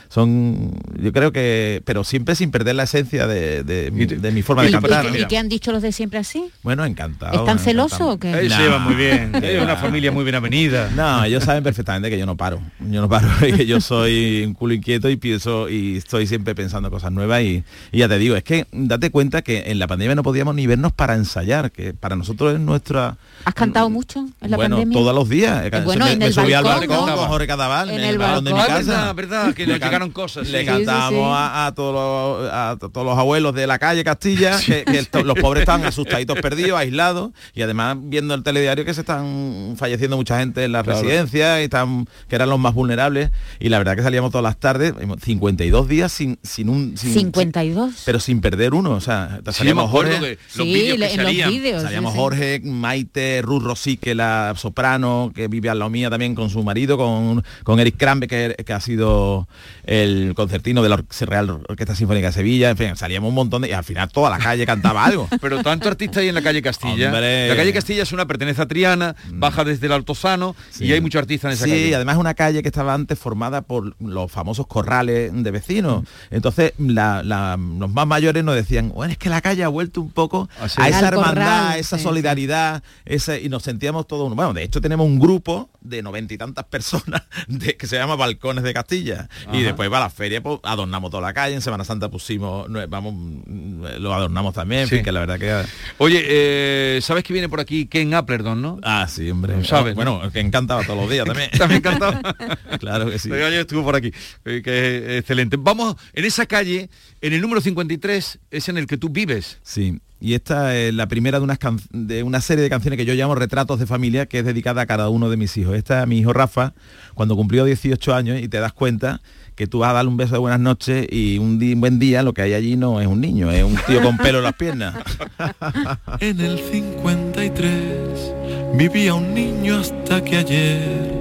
Son, 0.10 0.72
yo 1.02 1.12
creo 1.12 1.32
que, 1.32 1.82
pero 1.86 2.04
siempre 2.04 2.36
sin 2.36 2.52
perder 2.52 2.76
la 2.76 2.84
esencia 2.84 3.28
de, 3.28 3.64
de 3.64 3.92
mi- 3.92 4.06
de 4.06 4.32
mi 4.32 4.42
forma 4.42 4.64
¿Y, 4.64 4.68
de 4.68 4.72
cantar. 4.74 5.06
y- 5.16 5.22
y 5.22 5.26
qué 5.26 5.38
han 5.38 5.50
dicho 5.50 5.72
los 5.72 5.82
de 5.82 5.92
siempre 5.92 6.20
así? 6.20 6.46
Bueno, 6.64 6.86
encantado. 6.86 7.40
¿Están 7.40 7.60
celosos 7.60 8.02
o 8.02 8.18
qué? 8.20 8.30
Ellos 8.40 8.54
se 8.54 8.62
llevan 8.64 8.82
muy 8.84 8.96
bien. 8.96 9.32
Es 9.44 9.62
una 9.62 9.76
familia 9.76 10.12
muy 10.12 10.24
bien 10.24 10.36
avenida. 10.36 10.90
No, 10.96 11.24
ellos 11.24 11.44
saben 11.44 11.64
perfectamente 11.64 12.10
que 12.10 12.18
yo 12.18 12.26
no 12.26 12.38
paro. 12.38 12.62
Yo 12.80 13.02
no 13.02 13.10
paro, 13.10 13.28
y 13.48 13.52
que 13.54 13.66
yo 13.66 13.82
soy 13.82 14.44
un 14.46 14.54
culo 14.54 14.74
inquieto 14.74 15.10
y 15.10 15.16
pienso 15.18 15.70
y 15.70 15.98
estoy 15.98 16.28
siempre 16.28 16.56
pensando 16.56 16.90
cosas 16.92 17.12
nuevas 17.12 17.42
y, 17.42 17.64
y 17.92 17.98
ya 18.00 18.08
te 18.08 18.18
digo, 18.18 18.36
es 18.36 18.44
que 18.44 18.68
date 18.72 19.10
cuenta 19.12 19.42
que 19.42 19.64
en 19.72 19.80
la 19.80 19.88
pandemia 19.88 20.16
no 20.16 20.24
podíamos 20.24 20.56
ni 20.56 20.68
vernos 20.68 20.92
para 20.94 21.16
ensayar, 21.16 21.72
que 21.72 21.94
para 21.94 22.16
nosotros 22.16 22.54
es 22.54 22.60
nuestra 22.60 23.18
¿Has 23.44 23.54
cantado 23.54 23.90
mucho 23.90 24.20
en 24.42 24.52
la 24.52 24.58
bueno, 24.58 24.78
pandemia? 24.78 24.98
todos 25.00 25.14
los 25.16 25.30
días. 25.30 25.66
Eh, 25.66 25.82
bueno, 25.84 26.06
me, 26.06 26.14
en 26.14 26.20
me 26.20 26.26
el 26.28 26.34
subí 26.34 26.54
al 26.54 26.64
balcón, 26.64 26.88
balcón 26.90 27.10
¿no? 27.10 27.16
con 27.18 27.28
Jorge 27.28 27.48
Cadaval, 27.48 27.90
En 27.90 27.96
en 27.96 28.02
el 28.04 28.10
el 28.12 28.18
balcón 28.18 28.44
de 28.46 28.52
mi 28.54 28.58
balcón. 28.58 28.76
casa. 28.78 29.14
Verdad, 29.14 29.16
verdad, 29.16 29.54
que 29.54 29.68
Me 29.68 29.74
nos 29.74 29.82
llegaron 29.82 30.05
cantaron 30.06 30.12
cosas. 30.12 30.50
Le 30.50 30.60
sí. 30.62 30.66
cantábamos 30.66 31.36
A, 31.38 31.68
a 31.68 31.76
todos 31.76 31.94
los, 31.94 32.52
a 32.54 32.78
to- 32.80 32.90
todos 32.90 33.06
los 33.06 33.18
abuelos 33.18 33.54
de 33.56 33.68
la 33.68 33.80
calle 33.80 34.04
Castilla, 34.04 34.58
que, 34.66 34.84
que 34.86 35.24
los 35.24 35.38
pobres 35.40 35.62
estaban 35.62 35.86
asustaditos, 35.86 36.40
perdidos, 36.40 36.80
aislados, 36.80 37.32
y 37.54 37.62
además 37.62 37.98
viendo 38.00 38.34
el 38.34 38.44
telediario 38.44 38.86
que 38.86 38.94
se 38.94 39.02
están 39.02 39.76
falleciendo 39.78 40.18
mucha 40.18 40.40
gente 40.40 40.64
en 40.64 40.72
las 40.72 40.84
Claro. 40.84 41.02
residencias, 41.02 41.62
y 41.62 41.64
están, 41.64 42.08
que 42.28 42.36
eran 42.36 42.50
los 42.50 42.60
más 42.60 42.74
vulnerables, 42.74 43.32
y 43.60 43.70
la 43.70 43.78
verdad 43.80 43.96
que 43.96 44.04
salíamos 44.04 44.32
todas 44.32 44.44
las 44.44 44.58
tardes, 44.58 44.94
52 45.22 45.88
días 45.88 46.12
sin, 46.12 46.38
sin 46.44 46.70
un... 46.70 46.98
sin- 46.98 47.14
52. 47.14 48.04
pero 48.06 48.20
sin 48.20 48.42
perder 48.42 48.74
uno, 48.74 48.92
o 48.92 49.02
sea, 49.02 49.40
salíamos 49.52 49.90
Jorge, 49.90 50.20
de 50.20 50.30
los 50.32 50.38
Sí, 50.50 50.64
vídeos 50.74 51.12
que 51.12 51.18
los 51.24 51.52
vídeos, 51.52 51.82
salíamos 51.84 52.14
sí. 52.14 52.20
Jorge, 52.20 52.62
Maite, 52.64 53.42
Ruth 53.42 53.64
Rosique, 53.64 54.14
la 54.16 54.54
soprano, 54.58 55.32
que 55.34 55.48
vive 55.48 55.70
al 55.70 55.80
lado 55.80 55.90
mía 55.90 56.10
también 56.10 56.36
con 56.36 56.50
su 56.50 56.64
marido, 56.64 56.98
con, 56.98 57.44
con 57.64 57.80
Eric 57.80 57.96
Crambe, 57.98 58.28
que, 58.28 58.56
que 58.66 58.74
ha 58.74 58.80
sido 58.80 59.48
el 59.86 60.34
concertino 60.36 60.82
de 60.84 60.90
la 60.90 60.96
Or- 60.96 61.06
Real 61.28 61.50
Orquesta 61.70 61.96
Sinfónica 61.96 62.28
de 62.28 62.34
Sevilla, 62.34 62.70
en 62.70 62.78
fin, 62.78 62.96
salíamos 62.96 63.30
un 63.30 63.36
montón 63.36 63.62
de... 63.62 63.70
y 63.70 63.72
al 63.72 63.84
final 63.84 64.10
toda 64.10 64.30
la 64.30 64.38
calle 64.38 64.66
cantaba 64.66 65.06
algo. 65.06 65.28
Pero 65.42 65.62
tanto 65.64 65.88
artista 65.90 66.20
hay 66.20 66.28
en 66.30 66.36
la 66.36 66.42
calle 66.42 66.62
Castilla. 66.62 67.08
Hombre. 67.08 67.48
La 67.50 67.56
calle 67.56 67.74
Castilla 67.74 68.04
es 68.04 68.12
una 68.12 68.26
pertenece 68.26 68.62
a 68.62 68.66
Triana, 68.68 69.16
baja 69.32 69.64
desde 69.64 69.86
el 69.88 69.92
Altozano 69.94 70.56
y 70.80 70.92
hay 70.92 71.02
muchos 71.02 71.20
artistas 71.20 71.50
en 71.50 71.54
esa 71.54 71.66
sí, 71.66 71.72
calle. 71.72 71.96
además 71.96 72.16
es 72.16 72.20
una 72.20 72.34
calle 72.34 72.62
que 72.62 72.68
estaba 72.70 72.94
antes 72.94 73.18
formada 73.20 73.62
por 73.62 73.96
los 74.02 74.32
famosos 74.32 74.68
corrales 74.68 75.32
de 75.34 75.52
vecinos. 75.52 76.04
Entonces, 76.32 76.74
la- 76.78 77.24
la- 77.24 77.58
los 77.58 77.92
más 77.92 78.08
mayores 78.08 78.44
nos 78.44 78.56
decían, 78.56 78.90
bueno, 78.90 79.12
es 79.12 79.18
que 79.18 79.30
la 79.30 79.42
calle 79.42 79.64
ha 79.64 79.68
vuelto 79.68 80.02
un 80.02 80.12
poco 80.12 80.50
sí. 80.68 80.82
a 80.82 80.90
esa 80.90 81.00
Al 81.00 81.06
hermandad, 81.06 81.30
corral, 81.34 81.68
a 81.74 81.78
esa 81.78 81.98
sí, 81.98 82.04
solidaridad, 82.04 82.84
ese- 83.06 83.42
y 83.42 83.50
nos 83.50 83.64
sentíamos 83.64 84.08
todos 84.08 84.26
uno. 84.28 84.36
Bueno, 84.36 84.54
de 84.54 84.64
hecho 84.64 84.82
tenemos 84.82 85.06
un 85.06 85.20
grupo 85.20 85.70
de 85.82 86.02
noventa 86.02 86.34
y 86.34 86.38
tantas 86.38 86.66
personas 86.66 87.24
de, 87.48 87.78
que 87.78 87.88
se 87.88 87.98
llama 87.98 88.16
Balcones 88.16 88.64
de 88.64 88.74
Castilla. 88.74 89.30
Y 89.54 89.62
Ajá. 89.62 89.75
Después 89.76 89.90
para 89.90 90.06
la 90.06 90.10
feria 90.10 90.42
pues, 90.42 90.60
adornamos 90.64 91.12
toda 91.12 91.22
la 91.24 91.34
calle, 91.34 91.56
en 91.56 91.62
Semana 91.62 91.84
Santa 91.84 92.10
pusimos, 92.10 92.68
vamos, 92.90 93.14
mm, 93.16 93.86
lo 94.00 94.14
adornamos 94.14 94.54
también, 94.54 94.88
Sí. 94.88 94.96
fin, 94.96 95.04
que 95.06 95.12
la 95.12 95.20
verdad 95.22 95.40
que... 95.40 95.70
Oye, 95.98 96.22
eh, 96.26 97.00
¿sabes 97.02 97.24
que 97.24 97.34
viene 97.34 97.50
por 97.50 97.60
aquí 97.60 97.86
Ken 97.88 98.14
Applerdon, 98.14 98.62
no? 98.62 98.80
Ah, 98.84 99.08
sí, 99.10 99.30
hombre. 99.30 99.64
¿Sabes? 99.64 99.96
Bueno, 99.96 100.22
que 100.32 100.40
encantaba 100.40 100.84
todos 100.84 101.00
los 101.00 101.10
días 101.10 101.26
también. 101.26 101.50
También 101.58 101.82
cantaba. 101.82 102.22
claro 102.80 103.10
que 103.10 103.20
sí. 103.20 103.30
Estuvo 103.32 103.84
por 103.84 103.96
aquí, 103.96 104.12
eh, 104.46 104.62
que 104.64 104.98
es 105.16 105.20
excelente. 105.22 105.58
Vamos, 105.60 105.96
en 106.14 106.26
esa 106.26 106.46
calle, 106.46 106.90
en 107.22 107.34
el 107.34 107.42
número 107.42 107.62
53, 107.62 108.40
es 108.52 108.70
en 108.70 108.78
el 108.78 108.88
que 108.88 108.98
tú 108.98 109.10
vives. 109.10 109.60
Sí, 109.64 110.00
y 110.22 110.34
esta 110.34 110.76
es 110.76 110.94
la 110.94 111.08
primera 111.08 111.40
de, 111.40 111.44
unas 111.44 111.58
can- 111.60 111.80
de 111.92 112.24
una 112.24 112.42
serie 112.42 112.64
de 112.64 112.70
canciones 112.70 112.98
que 112.98 113.06
yo 113.06 113.14
llamo 113.14 113.36
Retratos 113.36 113.80
de 113.80 113.86
Familia, 113.86 114.26
que 114.26 114.40
es 114.40 114.46
dedicada 114.46 114.82
a 114.82 114.86
cada 114.86 115.10
uno 115.10 115.30
de 115.30 115.38
mis 115.38 115.56
hijos. 115.58 115.76
Esta 115.76 116.06
mi 116.06 116.20
hijo 116.20 116.34
Rafa, 116.34 116.74
cuando 117.14 117.36
cumplió 117.36 117.66
18 117.66 118.14
años 118.16 118.40
y 118.42 118.48
te 118.48 118.60
das 118.60 118.74
cuenta 118.74 119.22
que 119.56 119.68
tú 119.68 119.80
vas 119.80 119.92
a 119.92 119.94
darle 119.94 120.10
un 120.12 120.18
beso 120.18 120.34
de 120.34 120.40
buenas 120.40 120.60
noches 120.60 121.08
y 121.10 121.38
un, 121.38 121.62
un 121.62 121.82
buen 121.82 121.98
día 121.98 122.24
lo 122.24 122.34
que 122.34 122.42
hay 122.42 122.54
allí 122.54 122.76
no 122.76 123.00
es 123.00 123.08
un 123.08 123.22
niño, 123.22 123.52
es 123.52 123.64
un 123.64 123.78
tío 123.88 124.02
con 124.02 124.18
pelo 124.18 124.40
en 124.40 124.44
las 124.44 124.54
piernas. 124.54 124.96
En 126.20 126.40
el 126.40 126.60
53 126.60 128.34
vivía 128.76 129.14
un 129.14 129.34
niño 129.34 129.78
hasta 129.78 130.24
que 130.24 130.38
ayer 130.38 131.14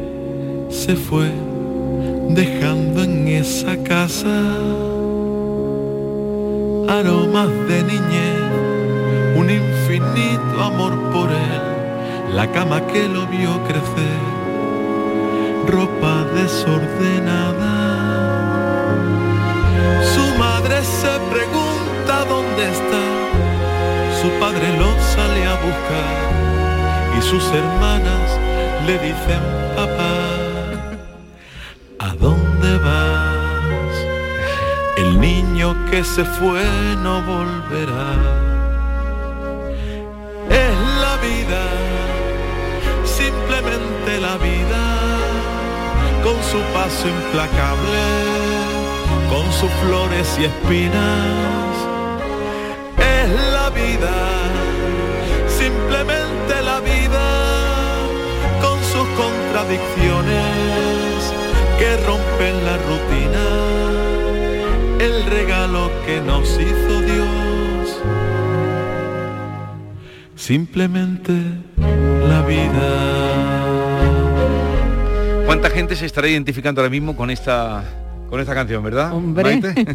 se 0.70 0.96
fue 0.96 1.30
dejando 2.30 3.04
en 3.04 3.28
esa 3.28 3.76
casa 3.82 4.42
aromas 6.88 7.48
de 7.68 7.82
niñez, 7.82 9.36
un 9.36 9.50
infinito 9.50 10.62
amor 10.62 10.92
por 11.12 11.30
él, 11.30 12.34
la 12.34 12.50
cama 12.52 12.86
que 12.86 13.08
lo 13.08 13.26
vio 13.26 13.62
crecer, 13.64 14.20
ropa 15.66 16.24
desordenada. 16.34 17.83
Su 20.14 20.38
madre 20.38 20.82
se 20.84 21.12
pregunta 21.32 22.24
dónde 22.28 22.62
está 22.70 23.24
su 24.24 24.30
padre 24.40 24.68
lo 24.78 24.90
sale 25.14 25.44
a 25.44 25.54
buscar 25.66 27.18
y 27.18 27.20
sus 27.20 27.44
hermanas 27.52 28.28
le 28.86 28.94
dicen, 28.98 29.42
papá, 29.76 30.14
¿a 31.98 32.14
dónde 32.14 32.78
vas? 32.78 33.94
El 34.96 35.20
niño 35.20 35.76
que 35.90 36.02
se 36.02 36.24
fue 36.24 36.64
no 37.02 37.20
volverá. 37.20 38.12
Es 40.48 40.76
la 41.04 41.14
vida, 41.28 41.62
simplemente 43.04 44.20
la 44.26 44.36
vida, 44.38 44.84
con 46.22 46.36
su 46.50 46.60
paso 46.72 47.08
implacable, 47.08 48.33
con 49.34 49.52
sus 49.52 49.70
flores 49.82 50.38
y 50.38 50.44
espinas. 50.44 51.74
Es 52.96 53.30
la 53.52 53.68
vida, 53.70 54.14
simplemente 55.48 56.62
la 56.62 56.78
vida, 56.78 58.06
con 58.62 58.78
sus 58.92 59.08
contradicciones 59.22 61.34
que 61.80 61.96
rompen 62.06 62.54
la 62.64 62.76
rutina, 62.88 63.46
el 65.00 65.26
regalo 65.26 65.90
que 66.06 66.20
nos 66.20 66.48
hizo 66.50 67.00
Dios, 67.00 68.00
simplemente 70.36 71.32
la 72.28 72.42
vida. 72.42 72.88
¿Cuánta 75.44 75.70
gente 75.70 75.96
se 75.96 76.06
estará 76.06 76.28
identificando 76.28 76.80
ahora 76.80 76.90
mismo 76.90 77.16
con 77.16 77.30
esta 77.30 78.03
con 78.34 78.40
esta 78.40 78.54
canción, 78.54 78.82
verdad? 78.82 79.14
Hombre. 79.14 79.44
Maite? 79.44 79.74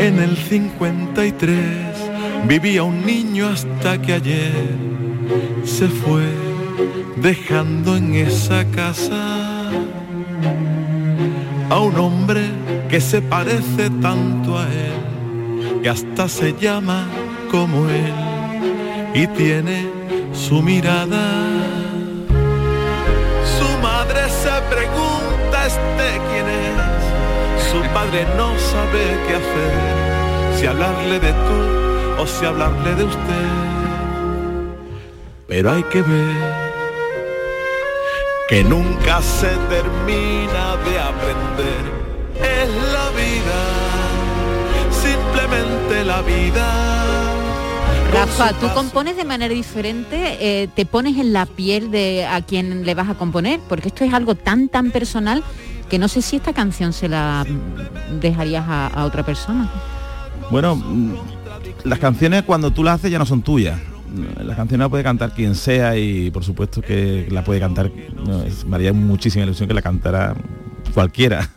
En 0.00 0.18
el 0.18 0.36
53 0.36 1.68
vivía 2.48 2.82
un 2.82 3.06
niño 3.06 3.46
hasta 3.46 4.02
que 4.02 4.14
ayer 4.14 4.52
se 5.62 5.86
fue 5.86 6.24
dejando 7.22 7.96
en 7.96 8.14
esa 8.14 8.64
casa 8.72 9.70
a 11.70 11.78
un 11.78 11.96
hombre 11.96 12.67
que 12.88 13.00
se 13.00 13.20
parece 13.20 13.90
tanto 14.00 14.58
a 14.58 14.64
él 14.64 15.82
que 15.82 15.88
hasta 15.90 16.26
se 16.28 16.54
llama 16.54 17.06
como 17.50 17.88
él 17.88 18.14
y 19.14 19.26
tiene 19.28 19.86
su 20.32 20.62
mirada. 20.62 21.24
Su 23.58 23.68
madre 23.82 24.20
se 24.28 24.54
pregunta 24.74 25.66
este 25.66 26.08
quién 26.28 26.46
es, 26.48 27.70
su 27.70 27.80
padre 27.92 28.26
no 28.36 28.58
sabe 28.58 29.02
qué 29.26 29.34
hacer, 29.34 30.58
si 30.58 30.66
hablarle 30.66 31.20
de 31.20 31.32
tú 31.32 32.22
o 32.22 32.26
si 32.26 32.46
hablarle 32.46 32.94
de 32.94 33.04
usted. 33.04 33.48
Pero 35.46 35.72
hay 35.72 35.82
que 35.84 36.02
ver 36.02 36.68
que 38.48 38.64
nunca 38.64 39.20
se 39.20 39.50
termina 39.68 40.76
de 40.86 40.98
aprender. 40.98 41.97
Es 42.40 42.68
la 42.92 43.10
vida, 43.10 43.60
simplemente 44.90 46.04
la 46.04 46.22
vida. 46.22 47.34
Rafa, 48.12 48.52
¿tú 48.54 48.66
compones 48.74 49.16
de 49.16 49.24
manera 49.24 49.52
diferente? 49.52 50.36
Eh, 50.40 50.68
¿Te 50.74 50.86
pones 50.86 51.18
en 51.18 51.32
la 51.32 51.46
piel 51.46 51.90
de 51.90 52.24
a 52.26 52.40
quien 52.42 52.86
le 52.86 52.94
vas 52.94 53.08
a 53.10 53.14
componer? 53.14 53.60
Porque 53.68 53.88
esto 53.88 54.04
es 54.04 54.14
algo 54.14 54.34
tan, 54.34 54.68
tan 54.68 54.90
personal 54.90 55.42
que 55.90 55.98
no 55.98 56.08
sé 56.08 56.22
si 56.22 56.36
esta 56.36 56.52
canción 56.52 56.92
se 56.92 57.08
la 57.08 57.44
mm, 57.46 58.20
dejarías 58.20 58.64
a, 58.66 58.86
a 58.88 59.04
otra 59.04 59.24
persona. 59.24 59.70
Bueno, 60.50 60.76
mm, 60.76 61.14
las 61.84 61.98
canciones 61.98 62.44
cuando 62.44 62.70
tú 62.70 62.82
las 62.82 62.94
haces 62.96 63.10
ya 63.10 63.18
no 63.18 63.26
son 63.26 63.42
tuyas. 63.42 63.78
Las 64.42 64.56
canciones 64.56 64.84
las 64.84 64.88
puede 64.88 65.04
cantar 65.04 65.34
quien 65.34 65.54
sea 65.54 65.94
y 65.98 66.30
por 66.30 66.42
supuesto 66.42 66.80
que 66.80 67.28
la 67.30 67.44
puede 67.44 67.60
cantar, 67.60 67.90
no, 68.24 68.42
es- 68.42 68.64
me 68.64 68.76
haría 68.76 68.94
muchísima 68.94 69.44
ilusión 69.44 69.68
que 69.68 69.74
la 69.74 69.82
cantara 69.82 70.34
cualquiera. 70.94 71.50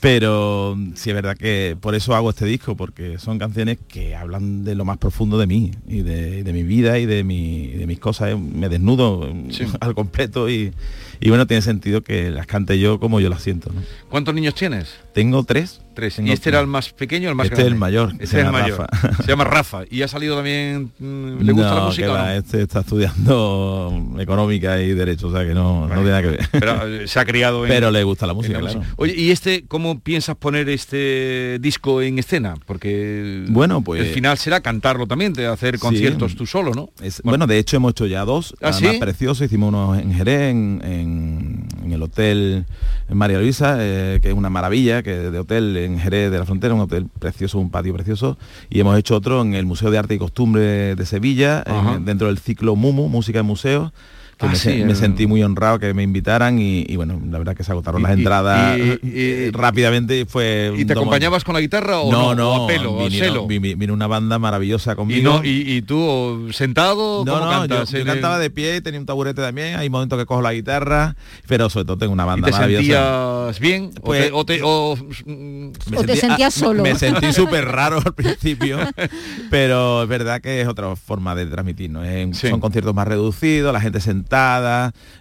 Pero 0.00 0.76
sí 0.94 1.10
es 1.10 1.14
verdad 1.14 1.36
que 1.36 1.76
por 1.80 1.94
eso 1.94 2.14
hago 2.14 2.30
este 2.30 2.46
disco, 2.46 2.76
porque 2.76 3.18
son 3.18 3.38
canciones 3.38 3.78
que 3.88 4.16
hablan 4.16 4.64
de 4.64 4.74
lo 4.74 4.84
más 4.84 4.98
profundo 4.98 5.38
de 5.38 5.46
mí 5.46 5.70
y 5.86 6.00
de, 6.00 6.38
y 6.38 6.42
de 6.42 6.52
mi 6.52 6.62
vida 6.62 6.98
y 6.98 7.06
de, 7.06 7.22
mi, 7.24 7.68
de 7.68 7.86
mis 7.86 7.98
cosas. 8.00 8.30
Eh, 8.30 8.36
Me 8.36 8.68
desnudo 8.68 9.32
al 9.80 9.94
completo 9.94 10.48
y, 10.48 10.72
y 11.20 11.28
bueno, 11.28 11.46
tiene 11.46 11.62
sentido 11.62 12.02
que 12.02 12.30
las 12.30 12.46
cante 12.46 12.78
yo 12.78 12.98
como 12.98 13.20
yo 13.20 13.28
las 13.28 13.42
siento. 13.42 13.70
¿no? 13.72 13.82
¿Cuántos 14.08 14.34
niños 14.34 14.54
tienes? 14.54 14.96
Tengo 15.12 15.44
tres. 15.44 15.81
Tres. 15.94 16.18
¿Y 16.18 16.30
este 16.32 16.48
era 16.48 16.60
el 16.60 16.66
más 16.66 16.92
pequeño 16.92 17.28
el 17.28 17.34
más 17.34 17.46
Este 17.46 17.54
es 17.54 17.58
grande? 17.60 17.74
el 17.74 17.78
mayor, 17.78 18.10
Este 18.12 18.24
es 18.24 18.30
se 18.30 18.38
el 18.40 18.46
llama 18.46 18.60
mayor. 18.62 18.78
Rafa. 18.90 19.22
Se 19.22 19.28
llama 19.28 19.44
Rafa. 19.56 19.82
¿Y 19.90 20.02
ha 20.02 20.08
salido 20.08 20.36
también? 20.36 20.90
mm, 20.98 21.40
¿Le 21.42 21.52
gusta 21.52 21.68
No, 21.70 21.74
la 21.76 21.84
música? 21.86 22.06
que 22.06 22.12
no? 22.12 22.28
Este 22.30 22.62
está 22.62 22.80
estudiando 22.80 24.14
económica 24.18 24.80
y 24.80 24.92
derecho, 24.94 25.28
o 25.28 25.32
sea 25.32 25.44
que 25.46 25.54
no, 25.54 25.86
no 25.88 25.94
tiene 25.94 26.10
nada 26.10 26.22
que 26.22 26.28
ver. 26.28 26.48
Pero 26.52 26.86
eh, 26.86 27.08
se 27.08 27.20
ha 27.20 27.24
criado 27.24 27.64
en... 27.64 27.70
Pero 27.70 27.90
le 27.90 28.02
gusta 28.04 28.26
la 28.26 28.34
música, 28.34 28.58
en 28.58 28.64
claro. 28.64 28.82
Oye, 28.96 29.14
¿y 29.16 29.30
este 29.30 29.64
cómo 29.68 30.00
piensas 30.00 30.36
poner 30.36 30.68
este 30.68 31.58
disco 31.60 32.02
en 32.02 32.18
escena? 32.18 32.54
Porque 32.66 33.44
Bueno, 33.48 33.82
pues- 33.82 34.00
el 34.02 34.08
final 34.14 34.38
será 34.38 34.60
cantarlo 34.60 35.06
también, 35.06 35.32
de 35.32 35.46
hacer 35.46 35.78
conciertos 35.78 36.32
Sí. 36.32 36.38
tú 36.38 36.46
solo, 36.46 36.72
¿no? 36.74 36.90
Es- 37.02 37.20
bueno. 37.22 37.46
de 37.46 37.58
hecho 37.58 37.76
hemos 37.76 37.90
hecho 37.92 38.06
ya 38.06 38.24
dos, 38.24 38.54
¿Ah, 38.62 38.68
además 38.72 38.92
sí? 38.94 38.98
preciosos, 39.00 39.44
hicimos 39.46 39.68
unos 39.68 39.98
en 39.98 40.14
Jerez, 40.14 40.50
en, 40.50 40.80
en- 40.84 41.66
en 41.84 41.92
el 41.92 42.02
hotel 42.02 42.64
María 43.10 43.38
Luisa, 43.38 43.76
eh, 43.80 44.20
que 44.22 44.28
es 44.28 44.34
una 44.34 44.48
maravilla, 44.50 45.02
que 45.02 45.10
de 45.12 45.38
hotel 45.38 45.76
en 45.84 45.98
Jerez 45.98 46.30
de 46.30 46.38
la 46.38 46.44
Frontera, 46.44 46.74
un 46.74 46.80
hotel 46.80 47.06
precioso, 47.18 47.58
un 47.58 47.70
patio 47.70 47.92
precioso, 47.94 48.38
y 48.70 48.80
hemos 48.80 48.98
hecho 48.98 49.16
otro 49.16 49.42
en 49.42 49.54
el 49.54 49.66
Museo 49.66 49.90
de 49.90 49.98
Arte 49.98 50.14
y 50.14 50.18
Costumbre 50.18 50.94
de 50.94 51.06
Sevilla, 51.06 51.62
en- 51.66 52.04
dentro 52.04 52.28
del 52.28 52.38
ciclo 52.38 52.76
Mumu, 52.76 53.08
Música 53.08 53.40
en 53.40 53.46
Museo, 53.46 53.92
que 54.42 54.46
Ah, 54.48 54.50
me, 54.50 54.56
sí, 54.56 54.68
me 54.84 54.90
el- 54.90 54.96
sentí 54.96 55.26
muy 55.26 55.42
honrado 55.42 55.78
que 55.78 55.94
me 55.94 56.02
invitaran 56.02 56.58
y, 56.58 56.84
y, 56.88 56.96
bueno, 56.96 57.20
la 57.30 57.38
verdad 57.38 57.56
que 57.56 57.64
se 57.64 57.72
agotaron 57.72 58.00
Y- 58.00 58.02
las 58.04 58.10
y- 58.12 58.14
entradas 58.18 58.78
y- 58.78 58.98
eh, 59.04 59.50
rápidamente 59.52 60.20
y 60.20 60.24
fue... 60.24 60.72
¿Y 60.76 60.84
te 60.84 60.92
acompañabas 60.92 61.44
con 61.44 61.54
la 61.54 61.60
guitarra 61.60 62.00
o 62.00 62.10
no, 62.10 62.34
no? 62.34 62.34
no, 62.34 62.50
o 62.50 62.64
a 62.64 62.66
pelo, 62.68 62.94
o 62.98 63.08
vino 63.48 63.94
una 63.94 64.06
banda 64.06 64.38
maravillosa 64.38 64.92
¿Y, 64.92 64.96
conmigo. 64.96 65.32
no, 65.34 65.44
y, 65.44 65.76
y 65.76 65.82
tú 65.82 66.48
sentado? 66.52 67.24
No, 67.24 67.32
¿Cómo 67.34 67.44
no, 67.46 67.52
yo, 67.52 67.58
cantas? 67.68 67.90
yo 67.90 67.98
En 67.98 68.06
cantaba 68.06 68.38
de 68.38 68.50
pie, 68.50 68.80
tenía 68.80 69.00
un 69.00 69.06
taburete 69.06 69.40
también, 69.42 69.76
hay 69.76 69.88
momentos 69.88 70.18
que 70.18 70.26
cojo 70.26 70.42
la 70.42 70.52
guitarra, 70.52 71.16
pero 71.46 71.70
sobre 71.70 71.84
todo 71.86 71.98
tengo 71.98 72.12
una 72.12 72.24
¿Y 72.24 72.26
banda 72.26 72.46
te 72.46 72.52
maravillosa. 72.52 73.52
sentías 73.52 73.60
bien? 73.60 73.90
¿O 74.00 74.04
Pues- 74.04 74.24
te- 74.26 74.32
o 74.32 74.44
te- 74.44 74.60
o, 74.62 74.96
mm, 74.96 75.32
Me 75.90 75.98
O 75.98 76.02
te 76.04 76.14
sentí- 76.14 76.20
sentías 76.20 76.56
ah, 76.56 76.60
solo. 76.60 76.82
Me, 76.82 76.92
me 76.94 76.98
sentí 76.98 77.32
súper 77.32 77.64
raro 77.66 78.00
al 78.04 78.14
principio, 78.14 78.78
pero 79.50 80.02
es 80.02 80.08
verdad 80.08 80.40
que 80.40 80.60
es 80.60 80.68
otra 80.68 80.94
forma 80.96 81.34
de 81.34 81.46
transmitir, 81.46 81.90
¿no? 81.90 82.04
Es- 82.04 82.22
Sí. 82.32 82.48
Son 82.48 82.60
conciertos 82.60 82.94
más 82.94 83.06
reducidos, 83.06 83.72
la 83.72 83.80
gente 83.80 84.00
sentada, 84.00 84.31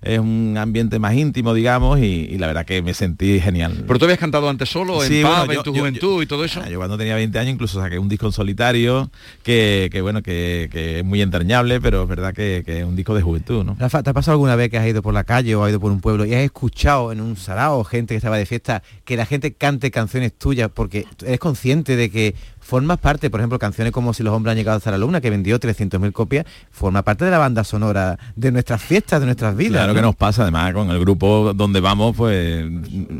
es 0.01 0.19
un 0.19 0.55
ambiente 0.57 0.99
más 0.99 1.13
íntimo, 1.15 1.53
digamos, 1.53 1.99
y, 1.99 2.03
y 2.31 2.37
la 2.37 2.47
verdad 2.47 2.65
que 2.65 2.81
me 2.81 2.93
sentí 2.93 3.39
genial. 3.39 3.83
¿Pero 3.87 3.99
tú 3.99 4.05
habías 4.05 4.19
cantado 4.19 4.49
antes 4.49 4.69
solo, 4.69 5.03
en 5.03 5.09
Sí, 5.09 5.21
pub, 5.21 5.29
bueno, 5.29 5.43
en 5.51 5.51
yo- 5.57 5.63
tu 5.63 5.73
yo- 5.73 5.79
juventud 5.81 6.23
y 6.23 6.25
todo 6.25 6.43
eso? 6.45 6.61
Ah, 6.63 6.69
Yo 6.69 6.77
cuando 6.77 6.97
tenía 6.97 7.15
20 7.15 7.37
años 7.39 7.53
incluso 7.53 7.79
saqué 7.81 7.99
un 7.99 8.09
disco 8.09 8.25
en 8.27 8.31
solitario 8.31 9.09
que, 9.43 9.89
que, 9.91 10.01
bueno, 10.01 10.21
que, 10.21 10.69
que 10.71 10.99
es 10.99 11.05
muy 11.05 11.21
entrañable, 11.21 11.79
pero 11.81 12.03
es 12.03 12.09
verdad 12.09 12.33
que, 12.33 12.63
que 12.65 12.79
es 12.79 12.85
un 12.85 12.95
disco 12.95 13.13
de 13.15 13.21
juventud, 13.21 13.63
¿no? 13.63 13.75
Rafa, 13.79 14.03
¿te 14.03 14.09
ha 14.09 14.13
pasado 14.13 14.33
alguna 14.33 14.55
vez 14.55 14.69
que 14.69 14.77
has 14.77 14.87
ido 14.87 15.01
por 15.01 15.13
la 15.13 15.23
calle 15.23 15.55
o 15.55 15.63
has 15.63 15.69
ido 15.69 15.79
por 15.79 15.91
un 15.91 16.01
pueblo 16.01 16.25
y 16.25 16.33
has 16.33 16.41
escuchado 16.41 17.11
en 17.11 17.21
un 17.21 17.35
sarao 17.35 17.83
gente 17.83 18.13
que 18.13 18.17
estaba 18.17 18.37
de 18.37 18.45
fiesta 18.45 18.83
que 19.05 19.17
la 19.17 19.25
gente 19.25 19.53
cante 19.53 19.91
canciones 19.91 20.33
tuyas 20.33 20.69
porque 20.73 21.05
eres 21.25 21.39
consciente 21.39 21.95
de 21.95 22.09
que 22.09 22.35
formas 22.61 22.99
parte, 22.99 23.29
por 23.29 23.41
ejemplo, 23.41 23.59
canciones 23.59 23.91
como 23.91 24.13
Si 24.13 24.23
los 24.23 24.33
hombres 24.33 24.51
han 24.51 24.57
llegado 24.57 24.79
la 24.91 24.97
luna, 24.97 25.19
que 25.19 25.29
vendió 25.29 25.59
300.000 25.59 26.11
copias, 26.11 26.45
forma 26.71 27.03
parte 27.03 27.25
de 27.25 27.31
la 27.31 27.37
banda 27.37 27.63
sonora 27.63 28.17
de 28.35 28.51
nuestras 28.51 28.81
fiestas, 28.81 29.19
de 29.19 29.25
nuestras 29.25 29.55
vidas. 29.55 29.73
Claro 29.73 29.89
¿no? 29.89 29.95
que 29.95 30.01
nos 30.01 30.15
pasa, 30.15 30.43
además 30.43 30.73
con 30.73 30.89
el 30.89 30.99
grupo 30.99 31.53
donde 31.53 31.79
vamos, 31.81 32.15
pues 32.15 32.65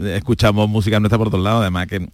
escuchamos 0.05 0.69
música 0.69 0.99
nuestra 0.99 1.17
por 1.17 1.29
todos 1.29 1.43
lados, 1.43 1.61
además 1.61 1.87
que 1.87 2.09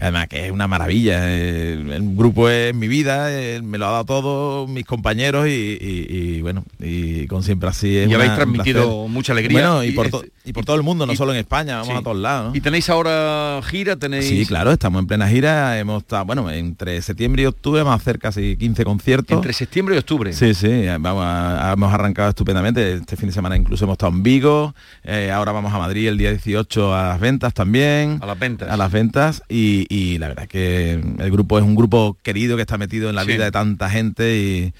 además 0.00 0.28
que 0.28 0.46
es 0.46 0.52
una 0.52 0.66
maravilla. 0.68 1.20
eh, 1.30 1.72
El 1.74 2.14
grupo 2.16 2.48
es 2.48 2.74
mi 2.74 2.88
vida, 2.88 3.32
eh, 3.32 3.60
me 3.62 3.78
lo 3.78 3.86
ha 3.86 3.90
dado 3.90 4.04
todo, 4.04 4.66
mis 4.66 4.84
compañeros 4.84 5.46
y, 5.48 5.50
y- 5.80 6.06
y, 6.36 6.42
bueno, 6.42 6.64
y 6.80 7.26
con 7.26 7.42
siempre 7.42 7.68
así 7.68 7.96
es 7.96 8.08
Y 8.10 8.14
habéis 8.14 8.34
transmitido 8.34 8.82
placer. 8.84 9.10
mucha 9.10 9.32
alegría. 9.32 9.60
Bueno, 9.70 9.84
y, 9.84 9.92
por, 9.92 10.08
to- 10.08 10.24
y 10.44 10.52
por 10.52 10.64
todo 10.64 10.76
el 10.76 10.82
mundo, 10.82 11.06
no 11.06 11.14
solo 11.16 11.32
en 11.32 11.38
España, 11.38 11.76
vamos 11.76 11.88
Sí. 11.88 11.98
a 11.98 12.02
todos 12.02 12.16
lados. 12.18 12.50
¿no? 12.50 12.56
¿Y 12.56 12.60
tenéis 12.60 12.88
ahora 12.90 13.60
gira? 13.64 13.96
¿Tenéis...? 13.96 14.26
Sí, 14.28 14.44
claro, 14.46 14.72
estamos 14.72 15.00
en 15.00 15.06
plena 15.06 15.28
gira, 15.28 15.78
hemos 15.78 16.02
estado, 16.02 16.24
bueno, 16.24 16.50
entre 16.50 17.00
septiembre 17.02 17.42
y 17.42 17.46
octubre 17.46 17.82
vamos 17.82 17.98
a 17.98 18.02
hacer 18.02 18.18
casi 18.18 18.56
15 18.56 18.84
conciertos. 18.84 19.34
Entre 19.36 19.52
septiembre 19.52 19.94
y 19.94 19.98
octubre. 19.98 20.32
Sí, 20.32 20.54
sí, 20.54 20.86
vamos 21.00 21.24
a- 21.26 21.72
hemos 21.74 21.92
arrancado 21.92 22.28
estupendamente. 22.30 22.94
Este 22.94 23.16
fin 23.16 23.28
de 23.28 23.32
semana 23.34 23.56
incluso 23.56 23.84
hemos 23.84 23.94
estado 23.94 24.12
en 24.12 24.22
Vigo, 24.22 24.74
eh, 25.04 25.30
ahora 25.32 25.52
vamos 25.52 25.72
a 25.72 25.78
Madrid 25.78 26.08
el 26.08 26.18
día 26.18 26.30
18 26.30 26.94
a 26.94 27.08
las 27.08 27.20
ventas 27.20 27.54
también. 27.54 28.18
A 28.20 28.26
las 28.26 28.38
ventas. 28.38 28.70
A 28.70 28.76
las 28.76 28.90
ventas 28.92 29.42
y, 29.48 29.83
y 29.88 30.18
la 30.18 30.28
verdad 30.28 30.46
que 30.48 30.92
el 30.92 31.30
grupo 31.30 31.58
es 31.58 31.64
un 31.64 31.74
grupo 31.74 32.16
querido 32.22 32.56
que 32.56 32.62
está 32.62 32.78
metido 32.78 33.08
en 33.08 33.14
la 33.16 33.22
Sí. 33.24 33.32
vida 33.32 33.44
de 33.44 33.50
tanta 33.52 33.88
gente 33.90 34.36
y, 34.36 34.72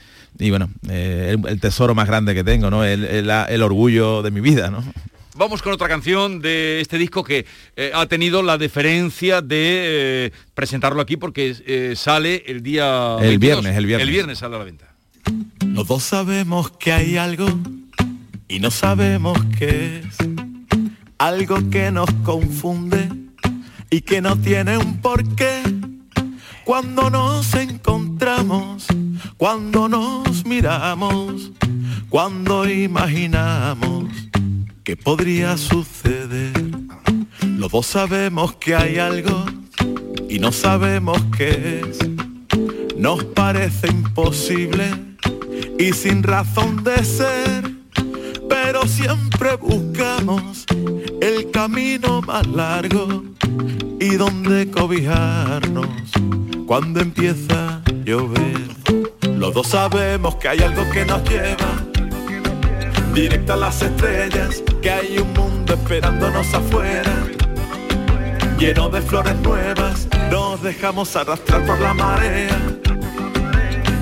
y 0.45 0.51
bueno, 0.51 0.71
eh, 0.89 1.35
el, 1.37 1.49
el 1.49 1.61
tesoro 1.61 1.95
más 1.95 2.07
grande 2.07 2.35
que 2.35 2.45
tengo, 2.45 2.71
¿no? 2.71 2.85
El, 2.85 3.05
el- 3.05 3.31
el 3.31 3.63
orgullo 3.63 4.23
de 4.23 4.31
mi 4.31 4.41
vida, 4.41 4.71
¿no? 4.71 4.85
Vamos 5.37 5.63
con 5.63 5.73
otra 5.73 5.89
canción 5.89 6.41
de 6.41 6.81
este 6.81 6.97
disco 6.97 7.25
que 7.25 7.45
eh, 7.75 7.91
ha 7.93 8.07
tenido 8.07 8.41
la 8.43 8.57
deferencia 8.57 9.41
de 9.43 10.27
eh, 10.27 10.33
presentarlo 10.55 11.01
aquí 11.01 11.17
porque 11.17 11.57
eh, 11.67 11.95
sale 11.97 12.45
el 12.47 12.63
día 12.63 13.17
El 13.21 13.39
22. 13.39 13.41
viernes, 13.41 13.77
el 13.77 13.87
viernes. 13.87 14.07
El 14.07 14.13
viernes 14.13 14.39
sale 14.39 14.55
a 14.55 14.59
la 14.61 14.65
venta. 14.65 14.95
Los 15.67 15.89
dos 15.89 16.05
sabemos 16.05 16.71
que 16.71 16.93
hay 16.93 17.17
algo 17.17 17.47
y 18.47 18.61
no 18.61 18.71
sabemos 18.71 19.37
qué 19.59 20.03
es. 20.05 20.17
Algo 21.19 21.69
que 21.71 21.91
nos 21.91 22.09
confunde 22.23 23.09
y 23.91 24.01
que 24.01 24.21
no 24.21 24.37
tiene 24.37 24.79
un 24.79 25.01
porqué. 25.01 25.63
Cuando 26.65 27.11
nos 27.11 27.55
encontramos, 27.55 28.87
cuando 29.37 29.89
nos 29.89 30.47
miramos, 30.47 31.53
cuando 32.09 32.69
imaginamos 32.69 34.05
que 34.85 34.97
podría 34.97 35.57
suceder. 35.57 36.53
Los 37.43 37.73
dos 37.73 37.87
sabemos 37.87 38.55
que 38.57 38.75
hay 38.75 38.99
algo 38.99 39.45
y 40.29 40.39
no 40.39 40.53
sabemos 40.53 41.19
qué 41.37 41.83
es. 41.83 41.99
Nos 42.97 43.25
parece 43.25 43.89
imposible 43.89 44.91
y 45.79 45.93
sin 45.93 46.23
razón 46.23 46.85
de 46.85 47.05
ser, 47.05 47.71
pero 48.55 48.87
siempre 48.87 49.57
buscamos 49.57 50.65
el 51.21 51.51
camino 51.51 52.23
más 52.23 52.47
largo 52.47 53.25
y 53.99 54.15
donde 54.15 54.71
cobijarnos 54.71 55.89
cuando 56.65 57.01
empieza 57.01 57.77
a 57.77 57.83
llover. 58.05 58.69
Los 59.37 59.55
dos 59.55 59.67
sabemos 59.67 60.37
que 60.37 60.49
hay 60.49 60.61
algo 60.61 60.89
que 60.93 61.05
nos 61.05 61.29
lleva 61.29 61.83
directo 63.13 63.55
a 63.55 63.57
las 63.57 63.83
estrellas, 63.83 64.63
que 64.81 64.91
hay 64.91 65.19
un 65.19 65.33
mundo 65.33 65.75
esperándonos 65.75 66.55
afuera, 66.55 67.13
lleno 68.57 68.89
de 68.89 69.03
flores 69.03 69.35
nuevas, 69.41 70.07
nos 70.31 70.63
dejamos 70.63 71.17
arrastrar 71.17 71.67
por 71.67 71.81
la 71.81 71.93
marea 71.93 72.57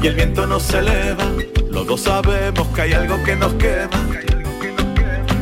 y 0.03 0.07
el 0.07 0.15
viento 0.15 0.47
nos 0.47 0.73
eleva. 0.75 1.25
Los 1.71 1.87
dos 1.87 2.03
sabemos 2.03 2.69
que 2.69 2.83
hay 2.83 2.93
algo 2.93 3.23
que 3.25 3.35
nos 3.35 3.55
quema 3.55 4.23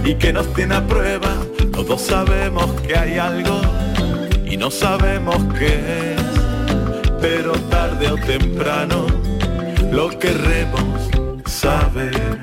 y 0.05 0.15
que 0.15 0.33
nos 0.33 0.53
tiene 0.55 0.75
a 0.77 0.87
prueba. 0.87 1.37
Los 1.73 1.87
dos 1.87 2.01
sabemos 2.03 2.67
que 2.83 2.97
hay 2.97 3.19
algo 3.19 3.61
y 4.45 4.57
no 4.57 4.71
sabemos 4.71 5.37
qué 5.59 6.15
es, 6.15 6.23
pero 7.21 7.53
tarde 7.53 8.11
o 8.11 8.17
temprano 8.17 9.07
lo 9.93 10.11
querremos 10.19 11.11
saber. 11.47 12.39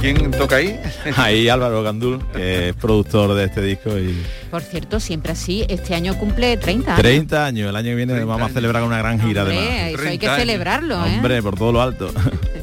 ¿Quién 0.00 0.30
toca 0.30 0.56
ahí? 0.56 0.78
Ahí 1.16 1.48
Álvaro 1.48 1.82
Gandul, 1.82 2.24
que 2.32 2.68
es 2.68 2.76
productor 2.76 3.34
de 3.34 3.46
este 3.46 3.60
disco 3.60 3.98
y 3.98 4.16
Por 4.48 4.62
cierto, 4.62 5.00
siempre 5.00 5.32
así, 5.32 5.66
este 5.68 5.94
año 5.96 6.16
cumple 6.16 6.56
30 6.56 6.92
años. 6.92 7.02
30 7.02 7.44
años, 7.46 7.68
el 7.70 7.76
año 7.76 7.88
que 7.88 7.94
viene 7.96 8.24
vamos 8.24 8.48
a 8.48 8.54
celebrar 8.54 8.84
una 8.84 8.98
gran 8.98 9.20
gira 9.20 9.42
Hombre, 9.42 9.58
además. 9.58 9.74
eso 9.74 10.08
hay 10.08 10.18
30 10.18 10.34
que 10.34 10.40
celebrarlo, 10.40 11.04
¿eh? 11.04 11.14
Hombre, 11.16 11.42
por 11.42 11.56
todo 11.56 11.72
lo 11.72 11.82
alto. 11.82 12.12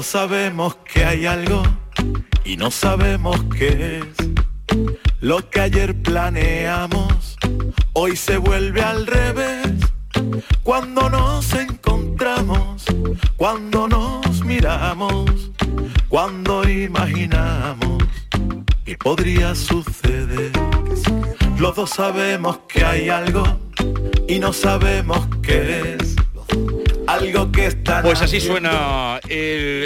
Los 0.00 0.12
dos 0.12 0.20
sabemos 0.22 0.76
que 0.90 1.04
hay 1.04 1.26
algo 1.26 1.62
y 2.42 2.56
no 2.56 2.70
sabemos 2.70 3.36
qué 3.54 3.98
es. 3.98 4.86
Lo 5.20 5.50
que 5.50 5.60
ayer 5.60 5.94
planeamos, 5.94 7.36
hoy 7.92 8.16
se 8.16 8.38
vuelve 8.38 8.80
al 8.80 9.06
revés. 9.06 9.72
Cuando 10.62 11.10
nos 11.10 11.52
encontramos, 11.52 12.86
cuando 13.36 13.88
nos 13.88 14.42
miramos, 14.42 15.50
cuando 16.08 16.66
imaginamos 16.66 18.02
que 18.86 18.96
podría 18.96 19.54
suceder. 19.54 20.50
Los 21.58 21.76
dos 21.76 21.90
sabemos 21.90 22.60
que 22.68 22.86
hay 22.86 23.10
algo 23.10 23.44
y 24.26 24.38
no 24.38 24.54
sabemos 24.54 25.28
qué 25.42 25.96
es. 26.00 26.16
Algo 27.20 27.52
que 27.52 27.66
está 27.66 28.02
Pues 28.02 28.22
así 28.22 28.40
suena 28.40 29.20
el, 29.28 29.36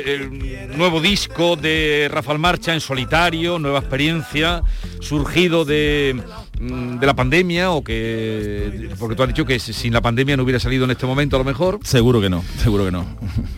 el 0.07 0.79
nuevo 0.79 1.01
disco 1.01 1.57
de 1.57 2.09
Rafael 2.11 2.39
Marcha 2.39 2.73
en 2.73 2.81
solitario, 2.81 3.59
nueva 3.59 3.81
experiencia, 3.81 4.63
surgido 5.01 5.65
de, 5.65 6.21
mm, 6.61 6.99
de 6.99 7.07
la 7.07 7.15
pandemia 7.15 7.73
o 7.73 7.83
que 7.83 8.91
porque 8.99 9.17
tú 9.17 9.23
has 9.23 9.29
dicho 9.29 9.45
que 9.45 9.59
sin 9.59 9.93
la 9.93 10.01
pandemia 10.01 10.37
no 10.37 10.45
hubiera 10.45 10.61
salido 10.61 10.85
en 10.85 10.93
este 10.93 11.07
momento 11.07 11.37
a 11.37 11.41
lo 11.41 11.45
mejor. 11.45 11.81
Seguro 11.83 12.21
que 12.21 12.31
no 12.31 12.45
seguro 12.63 12.85
que 12.85 12.93
no. 12.93 13.05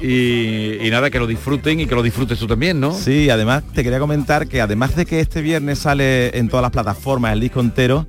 Y, 0.00 0.86
y 0.86 0.90
nada 0.90 1.10
que 1.10 1.18
lo 1.18 1.26
disfruten 1.26 1.80
y 1.80 1.86
que 1.86 1.94
lo 1.94 2.02
disfrutes 2.02 2.38
tú 2.38 2.46
también 2.46 2.80
no 2.80 2.92
sí 2.92 3.30
además 3.30 3.62
te 3.74 3.82
quería 3.82 3.98
comentar 3.98 4.46
que 4.48 4.60
además 4.60 4.96
de 4.96 5.06
que 5.06 5.20
este 5.20 5.42
viernes 5.42 5.80
sale 5.80 6.36
en 6.38 6.48
todas 6.48 6.62
las 6.62 6.70
plataformas 6.70 7.32
el 7.32 7.40
disco 7.40 7.60
entero 7.60 8.06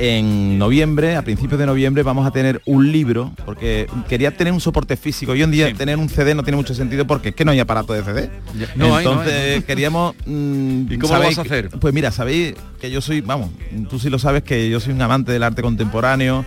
en 0.00 0.58
noviembre, 0.58 1.14
a 1.16 1.22
principios 1.22 1.60
de 1.60 1.66
noviembre, 1.66 2.02
vamos 2.02 2.26
a 2.26 2.30
tener 2.30 2.62
un 2.64 2.90
libro, 2.90 3.32
porque 3.44 3.86
quería 4.08 4.34
tener 4.34 4.50
un 4.50 4.60
soporte 4.60 4.96
físico. 4.96 5.32
Hoy 5.32 5.42
en 5.42 5.50
día 5.50 5.74
tener 5.74 5.98
un 5.98 6.08
CD 6.08 6.34
no 6.34 6.42
tiene 6.42 6.56
mucho 6.56 6.74
sentido 6.74 7.06
porque 7.06 7.28
es 7.28 7.34
que 7.34 7.44
no 7.44 7.50
hay 7.50 7.60
aparato 7.60 7.92
de 7.92 8.02
CD. 8.02 8.30
No 8.76 8.96
hay, 8.96 9.04
no 9.04 9.12
Entonces 9.12 9.56
hay. 9.56 9.62
queríamos... 9.66 10.14
mm, 10.24 10.92
¿Y 10.92 10.98
cómo 10.98 11.12
lo 11.12 11.18
sabéis 11.20 11.36
vas 11.36 11.38
a 11.38 11.42
hacer? 11.42 11.68
Pues 11.68 11.92
mira, 11.92 12.10
sabéis 12.12 12.54
que 12.80 12.90
yo 12.90 13.02
soy, 13.02 13.20
vamos, 13.20 13.50
tú 13.90 13.98
sí 13.98 14.08
lo 14.08 14.18
sabes 14.18 14.42
que 14.42 14.70
yo 14.70 14.80
soy 14.80 14.94
un 14.94 15.02
amante 15.02 15.32
del 15.32 15.42
arte 15.42 15.60
contemporáneo. 15.60 16.46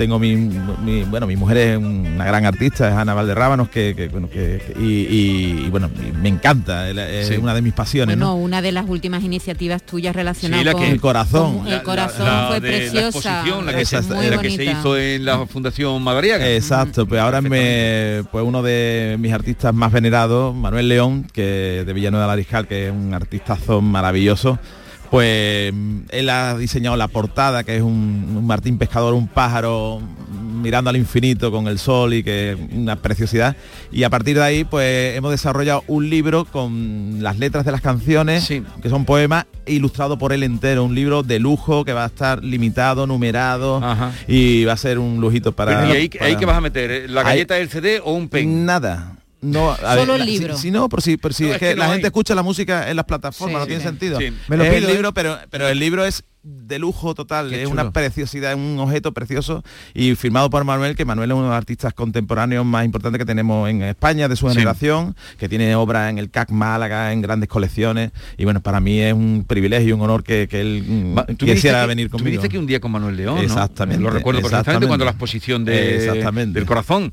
Tengo 0.00 0.18
mi, 0.18 0.34
mi- 0.34 1.02
bueno, 1.04 1.26
mi 1.26 1.36
mujer 1.36 1.58
es 1.58 1.76
una 1.76 2.24
gran 2.24 2.46
artista, 2.46 2.88
es 2.88 2.94
Ana 2.94 3.12
Valderrábanos, 3.12 3.68
que, 3.68 3.94
que, 3.94 4.08
bueno, 4.08 4.30
que, 4.30 4.62
que- 4.66 4.80
y, 4.80 4.84
y- 5.06 5.64
y, 5.66 5.68
bueno, 5.68 5.90
me 6.22 6.30
encanta, 6.30 6.88
es 6.88 7.28
Sí. 7.28 7.36
una 7.36 7.52
de 7.52 7.60
mis 7.60 7.74
pasiones, 7.74 8.16
Bueno, 8.16 8.30
¿no? 8.32 8.36
una 8.36 8.62
de 8.62 8.72
las 8.72 8.88
últimas 8.88 9.22
iniciativas 9.22 9.82
tuyas 9.82 10.16
relacionadas 10.16 10.60
Sí, 10.62 10.64
la 10.64 10.72
con 10.72 10.80
que- 10.84 10.90
El 10.90 11.00
corazón. 11.02 11.58
con- 11.58 11.68
el 11.68 11.82
corazón 11.82 12.24
La 12.24 12.46
fue 12.48 12.60
de 12.60 12.70
la 12.70 12.76
preciosa. 12.78 13.44
la 13.62 13.72
que, 13.74 13.84
se, 13.84 13.98
Esa- 13.98 14.14
muy 14.14 14.26
la 14.30 14.38
que 14.40 14.50
se 14.52 14.56
bonita. 14.56 14.78
hizo 14.80 14.96
en 14.96 15.24
la 15.26 15.46
Fundación 15.46 16.02
Madariaga. 16.02 16.48
Exacto, 16.48 17.04
pues 17.04 17.20
ahora 17.20 17.42
me, 17.42 18.22
pues 18.32 18.42
uno 18.42 18.62
de 18.62 19.16
mis 19.20 19.34
artistas 19.34 19.74
más 19.74 19.92
venerados, 19.92 20.54
Manuel 20.56 20.88
León, 20.88 21.26
que 21.30 21.84
de 21.86 21.92
Villanueva 21.92 22.24
de 22.24 22.26
la 22.28 22.32
Ariscal, 22.32 22.66
que 22.66 22.86
es 22.86 22.90
un 22.90 23.12
artistazo 23.12 23.82
maravilloso, 23.82 24.58
pues 25.10 25.72
él 26.10 26.30
ha 26.30 26.56
diseñado 26.56 26.96
la 26.96 27.08
portada, 27.08 27.64
que 27.64 27.76
es 27.76 27.82
un, 27.82 28.34
un 28.36 28.46
Martín 28.46 28.78
Pescador, 28.78 29.14
un 29.14 29.28
pájaro 29.28 30.00
mirando 30.62 30.90
al 30.90 30.96
infinito 30.96 31.50
con 31.50 31.66
el 31.68 31.78
sol 31.78 32.12
y 32.12 32.22
que 32.22 32.52
es 32.52 32.58
una 32.72 32.96
preciosidad. 32.96 33.56
Y 33.90 34.02
a 34.04 34.10
partir 34.10 34.36
de 34.36 34.42
ahí, 34.42 34.64
pues 34.64 35.16
hemos 35.16 35.30
desarrollado 35.30 35.82
un 35.86 36.10
libro 36.10 36.44
con 36.44 37.22
las 37.22 37.38
letras 37.38 37.64
de 37.64 37.72
las 37.72 37.80
canciones, 37.80 38.46
que 38.46 38.88
son 38.90 39.04
poemas, 39.06 39.46
ilustrado 39.66 40.18
por 40.18 40.32
él 40.32 40.42
entero, 40.42 40.84
un 40.84 40.94
libro 40.94 41.22
de 41.22 41.38
lujo 41.38 41.84
que 41.84 41.92
va 41.94 42.04
a 42.04 42.08
estar 42.08 42.44
limitado, 42.44 43.06
numerado 43.06 43.80
y 44.28 44.64
va 44.64 44.74
a 44.74 44.76
ser 44.76 44.98
un 44.98 45.20
lujito 45.20 45.52
para... 45.52 45.88
¿Y 45.88 45.92
ahí, 45.92 46.08
para- 46.10 46.26
ahí 46.26 46.36
qué 46.36 46.44
vas 46.46 46.56
a 46.56 46.60
meter? 46.60 47.08
¿La 47.10 47.22
Ahí- 47.22 47.26
galleta 47.28 47.54
del 47.54 47.68
CD 47.70 48.00
o 48.04 48.12
un 48.12 48.28
pen? 48.28 48.66
Nada. 48.66 49.16
No, 49.42 49.70
a 49.70 49.96
Solo 49.96 50.14
el 50.14 50.18
la- 50.20 50.24
libro. 50.26 50.56
Si, 50.56 50.62
si 50.64 50.70
no, 50.70 50.88
por 50.88 51.00
si, 51.02 51.16
por 51.16 51.32
si 51.32 51.44
No, 51.44 51.48
es, 51.50 51.54
es 51.54 51.60
que, 51.60 51.68
que 51.70 51.74
no 51.74 51.78
la 51.80 51.86
hay. 51.86 51.92
gente 51.92 52.08
escucha 52.08 52.34
la 52.34 52.42
música 52.42 52.90
en 52.90 52.96
las 52.96 53.06
plataformas, 53.06 53.56
Sí, 53.56 53.60
no 53.60 53.66
tiene 53.66 53.80
sí. 53.82 53.88
sentido. 53.88 54.18
Sí. 54.18 54.32
Me 54.48 54.56
lo 54.56 54.64
es 54.64 54.70
el 54.72 54.76
pido, 54.80 54.88
¿eh? 54.90 54.92
libro, 54.94 55.14
pero, 55.14 55.38
pero 55.50 55.68
el 55.68 55.78
libro 55.78 56.04
es 56.04 56.24
de 56.42 56.78
lujo 56.78 57.14
total, 57.14 57.52
es 57.52 57.68
una 57.68 57.90
preciosidad, 57.90 58.52
es 58.52 58.56
un 58.56 58.78
objeto 58.78 59.12
precioso 59.12 59.62
y 59.92 60.14
firmado 60.14 60.48
por 60.48 60.64
Manuel, 60.64 60.96
que 60.96 61.04
Manuel 61.04 61.30
es 61.30 61.34
uno 61.34 61.42
de 61.44 61.48
los 61.50 61.56
artistas 61.56 61.92
contemporáneos 61.92 62.64
más 62.64 62.86
importantes 62.86 63.18
que 63.18 63.26
tenemos 63.26 63.68
en 63.68 63.82
España 63.82 64.26
de 64.26 64.36
su 64.36 64.46
Sí. 64.48 64.54
generación, 64.54 65.14
que 65.38 65.50
tiene 65.50 65.74
obras 65.74 66.08
en 66.10 66.16
el 66.18 66.30
CAC 66.30 66.50
Málaga, 66.50 67.12
en 67.12 67.20
grandes 67.20 67.48
colecciones 67.50 68.12
y 68.38 68.44
bueno, 68.44 68.62
para 68.62 68.80
mí 68.80 69.00
es 69.00 69.12
un 69.12 69.44
privilegio 69.46 69.90
y 69.90 69.92
un 69.92 70.00
honor 70.00 70.22
que, 70.24 70.48
que 70.48 70.62
él 70.62 70.82
mm, 70.86 71.34
tú 71.36 71.44
quisiera 71.44 71.82
que- 71.82 71.86
venir 71.88 72.08
tú 72.08 72.16
me 72.16 72.18
conmigo. 72.20 72.30
dijiste 72.40 72.48
que 72.48 72.58
un 72.58 72.66
día 72.66 72.80
con 72.80 72.90
Manuel 72.92 73.16
León, 73.18 73.36
¿no? 73.36 73.42
Exactamente, 73.42 74.02
Lo 74.02 74.08
recuerdo 74.10 74.40
perfectamente 74.40 74.60
exactamente. 74.70 74.88
cuando 74.88 75.04
la 75.04 75.10
exposición 75.10 75.64
de, 75.66 75.96
Exactamente. 75.96 76.58
del 76.58 76.66
corazón. 76.66 77.12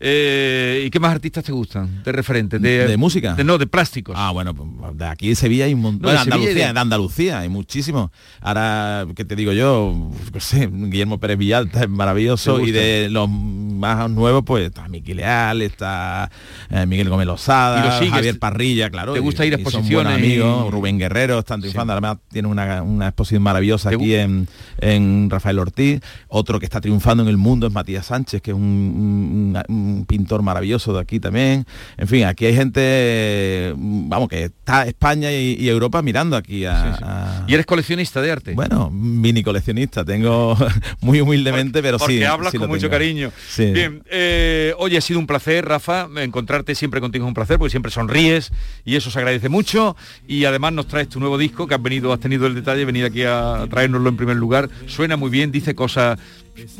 Eh, 0.00 0.84
¿Y 0.86 0.90
qué 0.90 1.00
más 1.00 1.12
artistas 1.12 1.42
te 1.44 1.52
gustan? 1.52 2.02
De 2.04 2.12
referentes. 2.12 2.60
De, 2.62 2.86
¿De 2.86 2.96
música? 2.96 3.34
de- 3.34 3.44
no, 3.44 3.58
de 3.58 3.66
plásticos. 3.66 4.14
Ah, 4.16 4.30
bueno, 4.30 4.54
pues, 4.54 4.68
de 4.96 5.06
aquí 5.06 5.28
de 5.28 5.34
Sevilla 5.34 5.64
hay 5.64 5.74
un 5.74 5.80
montón. 5.80 6.02
No, 6.02 6.10
de 6.12 6.18
Andalucía, 6.18 6.54
de- 6.68 6.72
de... 6.72 6.78
Andalucía 6.80 7.38
hay 7.40 7.48
muchísimos. 7.48 8.10
Ahora, 8.40 9.06
¿qué 9.16 9.24
te 9.24 9.34
digo 9.36 9.52
yo? 9.52 10.10
No 10.32 10.40
sé, 10.40 10.68
Guillermo 10.72 11.18
Pérez 11.18 11.38
Villalta 11.38 11.82
es 11.82 11.88
maravilloso 11.88 12.58
¿Te 12.58 12.64
y 12.68 12.70
de 12.70 13.08
los 13.10 13.28
más 13.28 14.08
nuevos, 14.10 14.42
pues 14.44 14.66
está 14.66 14.88
Miki 14.88 15.14
Leal, 15.14 15.62
está 15.62 16.30
eh, 16.70 16.86
Miguel 16.86 17.08
Gómez 17.08 17.26
Lozada. 17.26 17.90
Javier 18.08 18.38
Parrilla, 18.38 18.90
claro. 18.90 19.12
¿Te 19.12 19.18
y- 19.18 19.22
gusta 19.22 19.44
ir 19.46 19.54
a 19.54 19.56
exposiciones 19.56 20.14
amigos, 20.14 20.66
y- 20.66 20.70
Rubén 20.70 20.98
Guerrero 20.98 21.38
están 21.40 21.60
triunfando, 21.60 21.92
además 21.92 22.18
tiene 22.30 22.48
una, 22.48 22.82
una 22.82 23.08
exposición 23.08 23.42
maravillosa 23.42 23.90
aquí 23.90 24.14
en, 24.14 24.48
en 24.80 25.28
Rafael 25.30 25.58
Ortiz. 25.58 26.00
Otro 26.28 26.58
que 26.60 26.66
está 26.66 26.80
triunfando 26.80 27.22
en 27.22 27.28
el 27.28 27.36
mundo 27.36 27.66
es 27.66 27.72
Matías 27.72 28.06
Sánchez, 28.06 28.40
que 28.42 28.50
es 28.52 28.56
un, 28.56 28.62
un- 28.62 29.62
un 29.68 29.87
pintor 30.06 30.42
maravilloso 30.42 30.92
de 30.94 31.00
aquí 31.00 31.20
también. 31.20 31.66
En 31.96 32.08
fin, 32.08 32.24
aquí 32.24 32.46
hay 32.46 32.54
gente, 32.54 33.72
vamos, 33.76 34.28
que 34.28 34.44
está 34.44 34.86
España 34.86 35.32
y, 35.32 35.54
y 35.58 35.68
Europa 35.68 36.02
mirando 36.02 36.36
aquí 36.36 36.64
a, 36.64 36.94
a- 37.02 37.44
¿Y 37.46 37.54
eres 37.54 37.66
coleccionista 37.66 38.20
de 38.22 38.30
arte? 38.32 38.52
Bueno, 38.54 38.90
mini 38.90 39.42
coleccionista, 39.42 40.04
tengo 40.04 40.56
muy 41.00 41.20
humildemente, 41.20 41.82
pero 41.82 41.98
Porque 41.98 42.18
sí. 42.18 42.24
hablas 42.24 42.52
sí 42.52 42.58
con 42.58 42.68
mucho 42.68 42.82
tengo. 42.82 42.92
cariño. 42.92 43.30
Sí. 43.48 43.70
Bien, 43.72 44.02
eh, 44.10 44.74
oye, 44.78 44.98
ha 44.98 45.00
sido 45.00 45.18
un 45.18 45.26
placer, 45.26 45.64
Rafa, 45.64 46.08
encontrarte 46.16 46.74
siempre 46.74 47.00
contigo 47.00 47.24
es 47.24 47.28
un 47.28 47.34
placer, 47.34 47.58
porque 47.58 47.70
siempre 47.70 47.90
sonríes 47.90 48.52
y 48.84 48.96
eso 48.96 49.10
se 49.10 49.18
agradece 49.18 49.48
mucho. 49.48 49.96
Y 50.26 50.44
además 50.44 50.72
nos 50.72 50.86
traes 50.86 51.08
tu 51.08 51.20
nuevo 51.20 51.38
disco, 51.38 51.66
que 51.66 51.74
has 51.74 51.82
venido, 51.82 52.12
has 52.12 52.20
tenido 52.20 52.46
el 52.46 52.54
detalle 52.54 52.80
de 52.80 52.84
venir 52.84 53.04
aquí 53.04 53.22
a 53.24 53.66
traérnoslo 53.70 54.08
en 54.08 54.16
primer 54.16 54.36
lugar. 54.36 54.68
Suena 54.86 55.16
muy 55.16 55.30
bien, 55.30 55.50
dice 55.52 55.74
cosas 55.74 56.18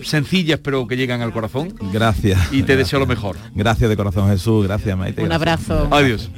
sencillas 0.03 0.61
pero 0.63 0.87
que 0.87 0.97
llegan 0.97 1.21
al 1.23 1.33
corazón. 1.33 1.75
Gracias. 1.93 2.53
Y 2.53 2.63
te 2.63 2.77
deseo 2.77 2.99
lo 2.99 3.07
mejor. 3.07 3.37
Gracias 3.55 3.89
de 3.89 3.97
corazón 3.97 4.29
Jesús, 4.29 4.67
gracias 4.67 4.97
Maite. 4.97 5.23
Un 5.23 5.29
gracias. 5.29 5.71
abrazo. 5.71 5.95
Adiós. 5.95 6.31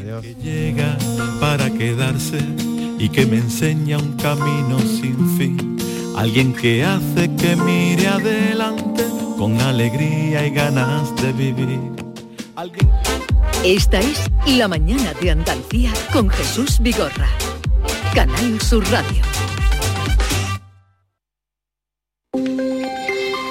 llega 0.42 0.96
para 1.40 1.70
quedarse 1.70 2.38
y 2.98 3.08
que 3.08 3.26
me 3.26 3.38
enseña 3.38 3.98
un 3.98 4.16
camino 4.16 4.78
sin 4.80 5.38
fin. 5.38 5.76
Alguien 6.16 6.52
que 6.52 6.84
hace 6.84 7.34
que 7.36 7.56
mire 7.56 8.08
adelante 8.08 9.04
con 9.38 9.58
alegría 9.60 10.46
y 10.46 10.50
ganas 10.50 11.14
de 11.16 11.32
vivir. 11.32 11.78
Esta 13.64 14.00
es 14.00 14.30
La 14.46 14.68
Mañana 14.68 15.14
de 15.20 15.30
Andalucía 15.30 15.92
con 16.12 16.28
Jesús 16.28 16.78
Vigorra. 16.80 17.28
Canal 18.14 18.60
Sur 18.60 18.84
Radio. 18.90 19.49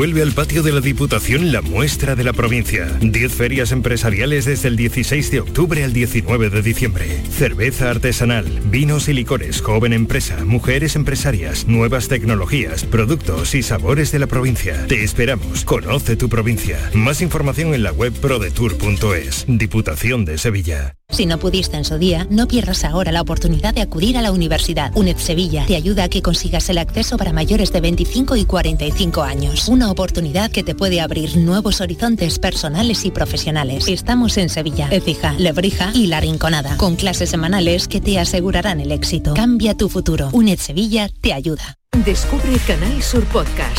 Vuelve 0.00 0.22
al 0.22 0.32
patio 0.32 0.62
de 0.62 0.72
la 0.72 0.80
Diputación 0.80 1.52
la 1.52 1.60
muestra 1.60 2.16
de 2.16 2.24
la 2.24 2.32
provincia. 2.32 2.86
10 3.02 3.34
ferias 3.34 3.70
empresariales 3.70 4.46
desde 4.46 4.68
el 4.68 4.76
16 4.76 5.30
de 5.30 5.40
octubre 5.40 5.84
al 5.84 5.92
19 5.92 6.48
de 6.48 6.62
diciembre. 6.62 7.22
Cerveza 7.30 7.90
artesanal, 7.90 8.46
vinos 8.64 9.10
y 9.10 9.12
licores, 9.12 9.60
joven 9.60 9.92
empresa, 9.92 10.42
mujeres 10.46 10.96
empresarias, 10.96 11.66
nuevas 11.66 12.08
tecnologías, 12.08 12.84
productos 12.84 13.54
y 13.54 13.62
sabores 13.62 14.10
de 14.10 14.20
la 14.20 14.26
provincia. 14.26 14.86
Te 14.86 15.04
esperamos. 15.04 15.66
Conoce 15.66 16.16
tu 16.16 16.30
provincia. 16.30 16.78
Más 16.94 17.20
información 17.20 17.74
en 17.74 17.82
la 17.82 17.92
web 17.92 18.14
prodetour.es. 18.14 19.44
Diputación 19.48 20.24
de 20.24 20.38
Sevilla. 20.38 20.96
Si 21.10 21.26
no 21.26 21.38
pudiste 21.38 21.76
en 21.76 21.84
su 21.84 21.98
día, 21.98 22.26
no 22.30 22.46
pierdas 22.46 22.84
ahora 22.84 23.10
la 23.10 23.20
oportunidad 23.20 23.74
de 23.74 23.80
acudir 23.80 24.16
a 24.16 24.22
la 24.22 24.30
universidad. 24.30 24.92
UNED 24.94 25.16
Sevilla 25.16 25.66
te 25.66 25.74
ayuda 25.74 26.04
a 26.04 26.08
que 26.08 26.22
consigas 26.22 26.70
el 26.70 26.78
acceso 26.78 27.16
para 27.16 27.32
mayores 27.32 27.72
de 27.72 27.80
25 27.80 28.36
y 28.36 28.44
45 28.44 29.22
años. 29.22 29.68
Una 29.68 29.89
oportunidad 29.90 30.50
que 30.50 30.62
te 30.62 30.74
puede 30.74 31.00
abrir 31.00 31.36
nuevos 31.36 31.80
horizontes 31.80 32.38
personales 32.38 33.04
y 33.04 33.10
profesionales. 33.10 33.86
Estamos 33.88 34.36
en 34.38 34.48
Sevilla, 34.48 34.88
Écija, 34.90 35.34
Lebrija 35.38 35.90
y 35.94 36.06
La 36.06 36.20
Rinconada, 36.20 36.76
con 36.76 36.96
clases 36.96 37.30
semanales 37.30 37.88
que 37.88 38.00
te 38.00 38.18
asegurarán 38.18 38.80
el 38.80 38.92
éxito. 38.92 39.34
Cambia 39.34 39.76
tu 39.76 39.88
futuro. 39.88 40.30
UNED 40.32 40.58
Sevilla 40.58 41.08
te 41.20 41.32
ayuda. 41.32 41.76
Descubre 42.04 42.56
Canal 42.66 43.02
Sur 43.02 43.24
Podcast, 43.26 43.78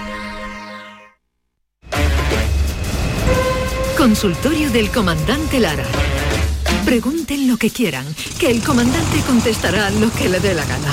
Consultorio 4.11 4.69
del 4.71 4.91
comandante 4.91 5.57
Lara. 5.57 5.85
Pregunten 6.83 7.47
lo 7.47 7.55
que 7.55 7.69
quieran, 7.69 8.05
que 8.37 8.51
el 8.51 8.61
comandante 8.61 9.21
contestará 9.25 9.89
lo 9.89 10.11
que 10.11 10.27
le 10.27 10.41
dé 10.41 10.53
la 10.53 10.65
gana. 10.65 10.91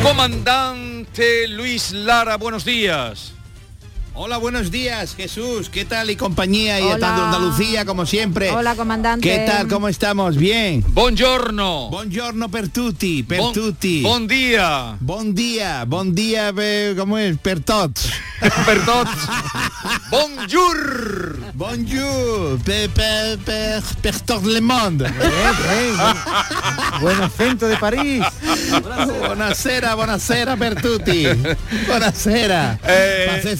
Comandante 0.00 1.48
Luis 1.48 1.90
Lara, 1.90 2.36
buenos 2.36 2.64
días. 2.64 3.32
Hola, 4.22 4.36
buenos 4.36 4.70
días, 4.70 5.14
Jesús. 5.14 5.70
¿Qué 5.70 5.86
tal 5.86 6.10
y 6.10 6.14
compañía? 6.16 6.78
Y 6.78 6.82
Hola. 6.82 6.98
tanto 6.98 7.24
Andalucía, 7.24 7.86
como 7.86 8.04
siempre. 8.04 8.50
Hola, 8.50 8.74
comandante. 8.74 9.26
¿Qué 9.26 9.46
tal? 9.46 9.66
¿Cómo 9.66 9.88
estamos? 9.88 10.36
Bien. 10.36 10.84
Buongiorno. 10.88 11.88
Buongiorno 11.88 12.50
per 12.50 12.68
tutti, 12.68 13.22
per 13.22 13.38
Bon- 13.38 13.54
tutti. 13.54 14.02
Bon 14.02 14.26
día. 14.28 14.98
Bon 15.00 15.34
día, 15.34 15.86
bon 15.86 16.14
día, 16.14 16.52
eh, 16.54 16.94
¿cómo 16.98 17.16
es? 17.16 17.38
Per 17.38 17.60
tots. 17.60 18.10
per 18.66 18.84
tots. 18.84 19.10
Bonjour. 20.10 21.38
Bonjour. 21.54 22.58
Per, 22.62 22.90
per, 22.90 23.38
per, 23.38 23.82
per 24.02 24.20
tot 24.20 24.44
le 24.44 24.60
monde. 24.60 25.10
Buen 27.00 27.22
acento 27.22 27.66
de 27.68 27.76
París. 27.76 28.22
Buonasera, 29.20 29.94
buonasera 29.94 30.56
per 30.58 30.80
tutti. 30.80 31.26
Buonasera. 31.86 32.78
Eh. 32.84 33.24
Para 33.26 33.38
hacer 33.38 33.56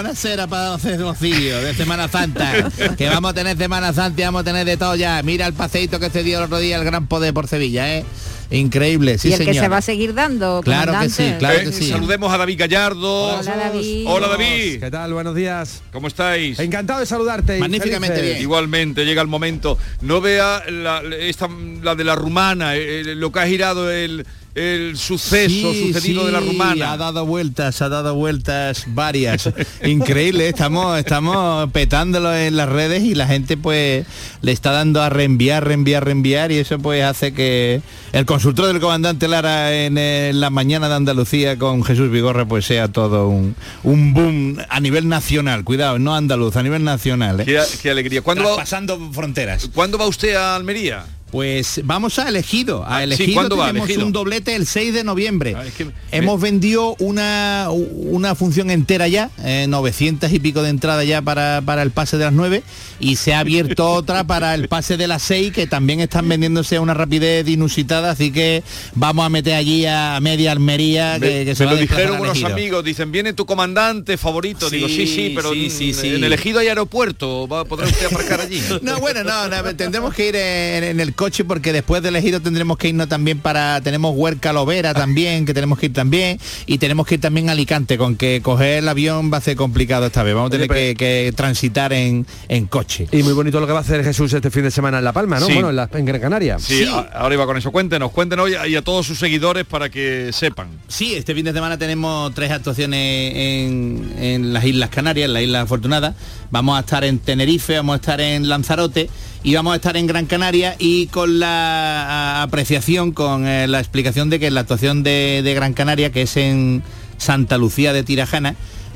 cirio, 0.00 0.36
buonasera 0.40 0.46
para 0.46 0.74
hacer 0.74 1.00
los 1.00 1.18
cirios 1.18 1.62
de 1.62 1.74
Semana 1.74 2.08
Santa. 2.08 2.70
que 2.96 3.08
vamos 3.08 3.30
a 3.32 3.34
tener 3.34 3.56
Semana 3.56 3.92
Santa 3.92 4.20
y 4.20 4.24
vamos 4.24 4.40
a 4.42 4.44
tener 4.44 4.66
de 4.66 4.76
todo 4.76 4.96
ya. 4.96 5.22
Mira 5.22 5.46
el 5.46 5.52
paseíto 5.52 6.00
que 6.00 6.10
se 6.10 6.22
dio 6.22 6.38
el 6.38 6.44
otro 6.44 6.58
día 6.58 6.76
el 6.76 6.84
Gran 6.84 7.06
Poder 7.06 7.34
por 7.34 7.46
Sevilla, 7.48 7.96
¿eh? 7.96 8.04
Increíble, 8.52 9.16
sí 9.16 9.28
y 9.28 9.32
el 9.32 9.38
señor. 9.38 9.54
que 9.54 9.60
se 9.60 9.68
va 9.68 9.76
a 9.76 9.82
seguir 9.82 10.12
dando, 10.12 10.60
Claro 10.64 10.92
que 11.00 11.08
sí, 11.08 11.34
claro 11.38 11.58
Eh, 11.60 11.64
que 11.66 11.72
sí. 11.72 11.88
Saludemos 11.88 12.32
a 12.32 12.36
David 12.38 12.58
Gallardo. 12.58 13.38
Hola, 13.38 13.56
David. 13.56 14.04
Hola, 14.08 14.26
David. 14.28 14.80
¿Qué 14.80 14.90
tal? 14.90 15.12
Buenos 15.12 15.36
días. 15.36 15.82
¿Cómo 15.92 16.08
estáis? 16.08 16.58
Encantado 16.58 16.98
de 16.98 17.06
saludarte. 17.06 17.58
Magníficamente 17.60 18.16
felices. 18.16 18.30
bien. 18.38 18.42
Igualmente, 18.42 19.04
llega 19.04 19.22
el 19.22 19.28
momento. 19.28 19.78
No 20.00 20.20
vea 20.20 20.64
la, 20.68 21.00
esta, 21.20 21.48
la 21.82 21.94
de 21.94 22.02
la 22.02 22.16
rumana, 22.16 22.74
eh, 22.74 23.04
lo 23.14 23.30
que 23.30 23.38
ha 23.38 23.46
girado 23.46 23.88
el, 23.90 24.26
el 24.54 24.96
suceso 24.96 25.72
Sí, 25.72 25.92
sucedido 25.92 26.26
de 26.26 26.32
la 26.32 26.40
rumana. 26.40 26.92
Ha 26.92 26.96
dado 26.96 27.24
vueltas, 27.26 27.80
ha 27.82 27.88
dado 27.88 28.14
vueltas 28.14 28.84
varias. 28.88 29.50
Increíble, 29.84 30.48
estamos, 30.48 30.98
estamos 30.98 31.70
petándolo 31.70 32.34
en 32.34 32.56
las 32.56 32.68
redes 32.68 33.02
y 33.02 33.14
la 33.14 33.26
gente 33.26 33.56
pues 33.56 34.06
le 34.42 34.52
está 34.52 34.72
dando 34.72 35.02
a 35.02 35.08
reenviar, 35.08 35.66
reenviar, 35.66 36.04
reenviar 36.04 36.52
y 36.52 36.58
eso 36.58 36.78
pues 36.78 37.04
hace 37.04 37.32
que 37.32 37.82
el 38.12 38.26
consultor 38.26 38.66
del 38.66 38.80
comandante 38.80 39.28
Lara 39.28 39.72
en, 39.72 40.40
la 40.40 40.50
mañana 40.50 40.88
de 40.88 40.94
Andalucía 40.94 41.58
con 41.58 41.84
Jesús 41.84 42.10
Vigorra 42.10 42.46
pues 42.46 42.64
sea 42.64 42.88
todo 42.88 43.28
un, 43.28 43.54
un 43.84 44.14
boom 44.14 44.58
a 44.68 44.80
nivel 44.80 45.08
nacional. 45.08 45.64
Cuidado, 45.64 45.98
no 45.98 46.14
andaluz, 46.14 46.56
a 46.56 46.62
nivel 46.62 46.84
nacional. 46.84 47.40
¿eh? 47.40 47.44
Qué, 47.44 47.60
qué 47.82 47.90
alegría. 47.90 48.22
¿Cuándo 48.22 48.44
va, 48.44 48.56
Pasando 48.56 49.10
fronteras. 49.12 49.70
¿Cuándo 49.72 49.98
va 49.98 50.06
usted 50.06 50.34
a 50.34 50.56
Almería? 50.56 51.04
Pues 51.30 51.80
vamos 51.84 52.18
a 52.18 52.28
elegido. 52.28 52.84
A 52.84 52.96
Ah, 52.96 52.98
sí, 52.98 53.04
elegido 53.04 53.34
¿cuándo 53.34 53.56
va? 53.56 53.66
tenemos 53.68 53.88
Elegido. 53.88 54.06
un 54.06 54.12
doblete 54.12 54.56
el 54.56 54.66
6 54.66 54.92
de 54.92 55.04
noviembre. 55.04 55.54
Ah, 55.56 55.64
es 55.64 55.74
que 55.74 55.84
me- 55.86 55.92
Hemos 56.10 56.40
vendido 56.40 56.96
una, 56.98 57.68
una 57.70 58.34
función 58.34 58.70
entera 58.70 59.06
ya, 59.06 59.30
eh, 59.44 59.66
900 59.68 60.32
y 60.32 60.40
pico 60.40 60.62
de 60.62 60.70
entrada 60.70 61.04
ya 61.04 61.22
para, 61.22 61.62
para 61.64 61.82
el 61.82 61.92
pase 61.92 62.18
de 62.18 62.24
las 62.24 62.32
9 62.32 62.62
y 62.98 63.16
se 63.16 63.32
ha 63.32 63.38
abierto 63.40 63.88
otra 63.92 64.24
para 64.24 64.54
el 64.54 64.68
pase 64.68 64.96
de 64.96 65.06
las 65.06 65.22
6 65.22 65.52
que 65.52 65.66
también 65.68 66.00
están 66.00 66.28
vendiéndose 66.28 66.76
a 66.76 66.80
una 66.80 66.94
rapidez 66.94 67.46
inusitada, 67.48 68.10
así 68.10 68.32
que 68.32 68.62
vamos 68.94 69.24
a 69.24 69.28
meter 69.28 69.54
allí 69.54 69.86
a 69.86 70.18
media 70.20 70.50
Almería 70.52 71.18
que, 71.20 71.26
Me, 71.40 71.44
que 71.44 71.54
se 71.54 71.62
me 71.62 71.66
va 71.68 71.72
lo 71.74 71.80
dijeron 71.80 72.20
unos 72.20 72.42
amigos, 72.42 72.84
dicen, 72.84 73.12
viene 73.12 73.32
tu 73.34 73.46
comandante 73.46 74.16
favorito. 74.18 74.68
Digo, 74.68 74.88
sí, 74.88 75.00
Sí, 75.00 75.06
sí, 75.06 75.32
pero 75.34 75.52
sí, 75.52 75.64
en, 75.66 75.70
sí, 75.70 75.94
sí. 75.94 76.08
en 76.14 76.24
el 76.24 76.32
ejido 76.32 76.58
hay 76.58 76.68
aeropuerto, 76.68 77.46
¿va, 77.48 77.64
¿podrá 77.64 77.86
usted 77.86 78.06
aparcar 78.06 78.40
allí? 78.40 78.60
No, 78.82 78.98
bueno, 79.00 79.22
no, 79.24 79.48
no, 79.48 79.76
tendremos 79.76 80.12
que 80.14 80.28
ir 80.28 80.36
en, 80.36 80.84
en 80.84 81.00
el 81.00 81.14
coche 81.20 81.44
porque 81.44 81.70
después 81.74 82.02
del 82.02 82.16
ejido 82.16 82.40
tendremos 82.40 82.78
que 82.78 82.88
irnos 82.88 83.06
también 83.06 83.40
para, 83.40 83.82
tenemos 83.82 84.14
Huerca 84.16 84.54
Lovera 84.54 84.94
también, 84.94 85.44
que 85.44 85.52
tenemos 85.52 85.78
que 85.78 85.86
ir 85.86 85.92
también, 85.92 86.40
y 86.64 86.78
tenemos 86.78 87.06
que 87.06 87.16
ir 87.16 87.20
también 87.20 87.50
a 87.50 87.52
Alicante, 87.52 87.98
con 87.98 88.16
que 88.16 88.40
coger 88.42 88.78
el 88.78 88.88
avión 88.88 89.30
va 89.30 89.36
a 89.36 89.40
ser 89.42 89.54
complicado 89.54 90.06
esta 90.06 90.22
vez, 90.22 90.34
vamos 90.34 90.50
a 90.50 90.56
Oye, 90.56 90.66
tener 90.66 90.94
que, 90.96 90.96
que 90.96 91.32
transitar 91.36 91.92
en, 91.92 92.26
en 92.48 92.64
coche. 92.66 93.06
Y 93.12 93.22
muy 93.22 93.34
bonito 93.34 93.60
lo 93.60 93.66
que 93.66 93.72
va 93.74 93.80
a 93.80 93.82
hacer 93.82 94.02
Jesús 94.02 94.32
este 94.32 94.50
fin 94.50 94.62
de 94.62 94.70
semana 94.70 94.96
en 94.96 95.04
La 95.04 95.12
Palma, 95.12 95.38
¿no? 95.38 95.44
Sí. 95.46 95.52
Bueno, 95.52 95.68
en, 95.68 95.76
la- 95.76 95.90
en 95.92 96.04
Gran 96.06 96.22
Canaria. 96.22 96.58
Sí, 96.58 96.84
a- 96.84 97.00
ahora 97.12 97.34
iba 97.34 97.44
con 97.44 97.58
eso. 97.58 97.70
Cuéntenos, 97.70 98.12
cuéntenos 98.12 98.48
y 98.48 98.54
a, 98.54 98.66
y 98.66 98.76
a 98.76 98.82
todos 98.82 99.06
sus 99.06 99.18
seguidores 99.18 99.66
para 99.66 99.90
que 99.90 100.30
sepan. 100.32 100.68
Sí, 100.88 101.14
este 101.14 101.34
fin 101.34 101.44
de 101.44 101.52
semana 101.52 101.76
tenemos 101.76 102.32
tres 102.34 102.50
actuaciones 102.50 103.34
en, 103.36 104.14
en 104.18 104.52
las 104.54 104.64
Islas 104.64 104.88
Canarias, 104.88 105.26
en 105.26 105.34
la 105.34 105.42
Isla 105.42 105.60
Afortunada. 105.60 106.14
Vamos 106.50 106.78
a 106.78 106.80
estar 106.80 107.04
en 107.04 107.18
Tenerife, 107.18 107.76
vamos 107.76 107.92
a 107.92 107.96
estar 107.96 108.20
en 108.22 108.48
Lanzarote 108.48 109.10
y 109.42 109.54
vamos 109.54 109.72
a 109.72 109.76
estar 109.76 109.96
en 109.96 110.06
Gran 110.06 110.26
Canaria 110.26 110.76
y 110.78 111.06
con 111.06 111.38
la 111.38 112.42
apreciación, 112.42 113.12
con 113.12 113.46
eh, 113.46 113.66
la 113.66 113.78
explicación 113.78 114.28
de 114.30 114.38
que 114.38 114.50
la 114.50 114.60
actuación 114.60 115.02
de, 115.02 115.40
de 115.42 115.54
Gran 115.54 115.72
Canaria, 115.72 116.12
que 116.12 116.22
es 116.22 116.36
en 116.36 116.82
Santa 117.16 117.56
Lucía 117.56 117.92
de 117.92 118.02
Tirajana, 118.02 118.54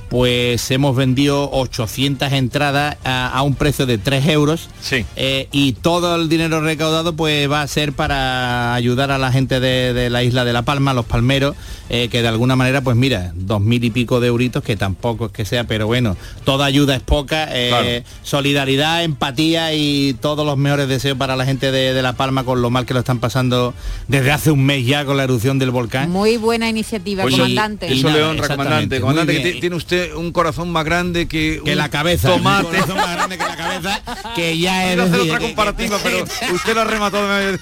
pues 0.08 0.70
hemos 0.70 0.94
vendido 0.96 1.50
800 1.52 2.32
entradas 2.32 2.96
a, 3.04 3.28
a 3.28 3.42
un 3.42 3.54
precio 3.54 3.86
de 3.86 3.98
3 3.98 4.26
euros 4.28 4.68
Sí. 4.80 5.04
eh, 5.16 5.48
y 5.52 5.72
todo 5.72 6.16
el 6.16 6.28
dinero 6.28 6.60
recaudado 6.60 7.14
pues 7.16 7.50
va 7.50 7.62
a 7.62 7.66
ser 7.66 7.92
para 7.92 8.74
ayudar 8.74 9.10
a 9.10 9.18
la 9.18 9.32
gente 9.32 9.60
de, 9.60 9.92
de 9.94 10.10
la 10.10 10.22
isla 10.22 10.44
de 10.44 10.52
La 10.52 10.62
Palma, 10.62 10.94
los 10.94 11.04
palmeros, 11.06 11.56
eh, 11.90 12.08
que 12.08 12.22
de 12.22 12.28
alguna 12.28 12.56
manera 12.56 12.80
pues 12.82 12.96
mira, 12.96 13.32
dos 13.34 13.60
mil 13.60 13.82
y 13.84 13.90
pico 13.90 14.20
de 14.20 14.28
euritos, 14.28 14.62
que 14.62 14.76
tampoco 14.76 15.26
es 15.26 15.32
que 15.32 15.44
sea, 15.44 15.64
pero 15.64 15.86
bueno, 15.86 16.16
toda 16.44 16.66
ayuda 16.66 16.94
es 16.96 17.02
poca, 17.02 17.48
eh, 17.50 17.68
Claro. 17.68 18.04
solidaridad, 18.22 19.02
empatía 19.04 19.72
y 19.74 20.14
todos 20.20 20.44
los 20.46 20.56
mejores 20.56 20.88
deseos 20.88 21.16
para 21.16 21.36
la 21.36 21.44
gente 21.46 21.70
de, 21.72 21.94
de 21.94 22.02
La 22.02 22.12
Palma 22.14 22.44
con 22.44 22.60
lo 22.62 22.70
mal 22.70 22.84
que 22.86 22.94
lo 22.94 23.00
están 23.00 23.18
pasando 23.20 23.74
desde 24.08 24.32
hace 24.32 24.50
un 24.50 24.64
mes 24.64 24.84
ya 24.86 25.04
con 25.04 25.16
la 25.16 25.24
erupción 25.24 25.58
del 25.58 25.70
volcán. 25.70 26.10
Muy 26.10 26.36
buena 26.36 26.68
iniciativa, 26.68 27.22
Pues 27.22 27.34
comandante. 27.34 27.88
y 27.92 27.98
Eso 27.98 28.08
nada, 28.08 28.18
le 28.18 28.24
honra, 28.24 28.48
comandante. 28.48 29.00
Comandante, 29.00 29.42
que 29.42 29.52
tiene 29.60 29.76
usted 29.76 29.93
un 30.16 30.32
corazón 30.32 30.70
más 30.70 30.84
grande 30.84 31.26
que, 31.28 31.60
que 31.64 31.72
un 31.72 31.78
la 31.78 31.88
cabeza, 31.88 32.28
tomate. 32.30 32.66
un 32.66 32.72
corazón 32.72 32.96
más 32.96 33.12
grande 33.12 33.38
que 33.38 33.44
la 33.44 33.56
cabeza, 33.56 34.02
que 34.34 34.58
ya 34.58 34.82
es 34.84 34.88
Quiero 34.88 35.02
hacer 35.04 35.16
decir, 35.16 35.32
otra 35.32 35.46
comparativa, 35.46 35.98
pero 36.02 36.24
usted 36.54 36.74
la 36.74 36.84
remató. 36.84 37.26
de- 37.28 37.58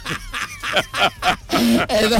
Eso, 1.88 2.16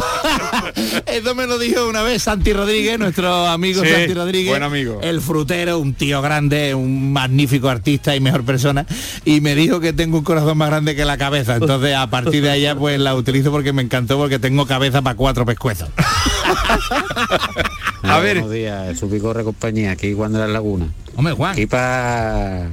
eso 1.07 1.34
me 1.34 1.46
lo 1.46 1.59
dijo 1.59 1.88
una 1.88 2.03
vez 2.03 2.22
Santi 2.22 2.53
Rodríguez, 2.53 2.96
nuestro 2.98 3.46
amigo 3.48 3.82
Sí, 3.82 3.90
Santi 3.90 4.14
Rodríguez. 4.14 4.50
buen 4.50 4.62
amigo. 4.62 5.00
El 5.03 5.20
frutero, 5.20 5.78
un 5.78 5.94
tío 5.94 6.22
grande, 6.22 6.74
un 6.74 7.12
magnífico 7.12 7.68
artista 7.68 8.14
y 8.14 8.20
mejor 8.20 8.44
persona. 8.44 8.86
Y 9.24 9.40
me 9.40 9.55
dijo 9.57 9.80
que 9.80 9.92
tengo 9.92 10.18
un 10.18 10.24
corazón 10.24 10.59
más 10.59 10.68
grande 10.70 10.94
que 10.94 11.05
la 11.05 11.16
cabeza. 11.18 11.57
Entonces 11.57 11.96
a 11.96 12.09
partir 12.09 12.42
de 12.42 12.50
allá 12.50 12.76
pues 12.76 13.00
la 13.00 13.14
utilizo 13.16 13.50
porque 13.50 13.72
me 13.72 13.82
encantó 13.82 14.16
porque 14.16 14.38
tengo 14.38 14.64
cabeza 14.66 15.03
para 15.03 15.16
cuatro 15.16 15.44
pescuezos. 15.44 15.88
A 18.03 18.18
ver. 18.20 18.36
Buenos 18.40 18.53
días, 18.53 18.98
su 18.98 19.09
Vigorre 19.09 19.42
compañía, 19.44 19.92
aquí 19.92 20.12
cuando 20.12 20.38
la 20.38 20.46
Laguna. 20.46 20.86
Hombre, 21.16 21.34
Juan. 21.34 21.53
Aquí 21.53 21.66
para 21.66 22.68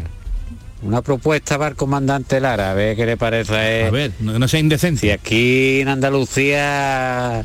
una 0.81 1.01
propuesta 1.01 1.57
para 1.57 1.71
el 1.71 1.75
comandante 1.75 2.39
Lara, 2.39 2.71
a 2.71 2.73
ver 2.73 2.95
qué 2.95 3.05
le 3.05 3.17
parece 3.17 3.53
a 3.55 3.69
él. 3.71 3.87
A 3.87 3.91
ver, 3.91 4.11
no, 4.19 4.37
no 4.39 4.47
sea 4.47 4.59
indecente. 4.59 5.01
Si 5.01 5.11
aquí 5.11 5.81
en 5.81 5.89
Andalucía, 5.89 7.43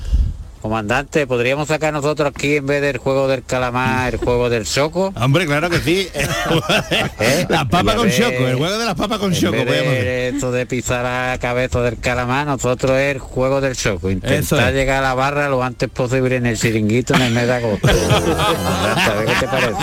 comandante, 0.63 1.27
podríamos 1.27 1.69
sacar 1.69 1.93
nosotros 1.93 2.33
aquí 2.35 2.57
en 2.57 2.67
vez 2.67 2.81
del 2.81 2.97
juego 2.99 3.29
del 3.29 3.43
calamar, 3.45 4.15
el 4.15 4.21
juego 4.21 4.49
del 4.49 4.67
soco. 4.67 5.13
Hombre, 5.21 5.47
claro 5.47 5.69
que 5.69 5.79
sí. 5.81 6.09
¿Eh? 7.21 7.47
Las 7.49 7.65
Y 7.65 7.67
papas 7.67 7.95
a 7.95 7.99
con 7.99 8.11
choco, 8.11 8.47
el 8.47 8.57
juego 8.57 8.79
de 8.79 8.85
las 8.85 8.95
papas 8.95 9.19
con 9.19 9.33
choco. 9.35 9.57
esto 9.57 10.53
de 10.53 10.67
pisar 10.67 11.03
la 11.05 11.39
cabeza 11.39 11.81
del 11.83 11.99
calamar, 11.99 12.47
nosotros 12.47 12.93
es 12.93 13.15
el 13.17 13.19
juego 13.19 13.61
del. 13.61 13.73
Eso 13.73 13.99
Intentar 14.09 14.69
es. 14.71 14.75
llegar 14.75 14.99
a 14.99 15.09
la 15.09 15.15
barra 15.15 15.49
lo 15.49 15.63
antes 15.63 15.91
posible 15.91 16.37
en 16.37 16.47
el 16.47 16.57
chiringuito 16.59 17.15
en 17.15 17.23
el 17.23 17.33
mes 17.33 17.47
de 17.47 17.53
agosto. 17.55 17.89
A 17.89 19.25
qué 19.27 19.33
te 19.41 19.47
parece. 19.49 19.75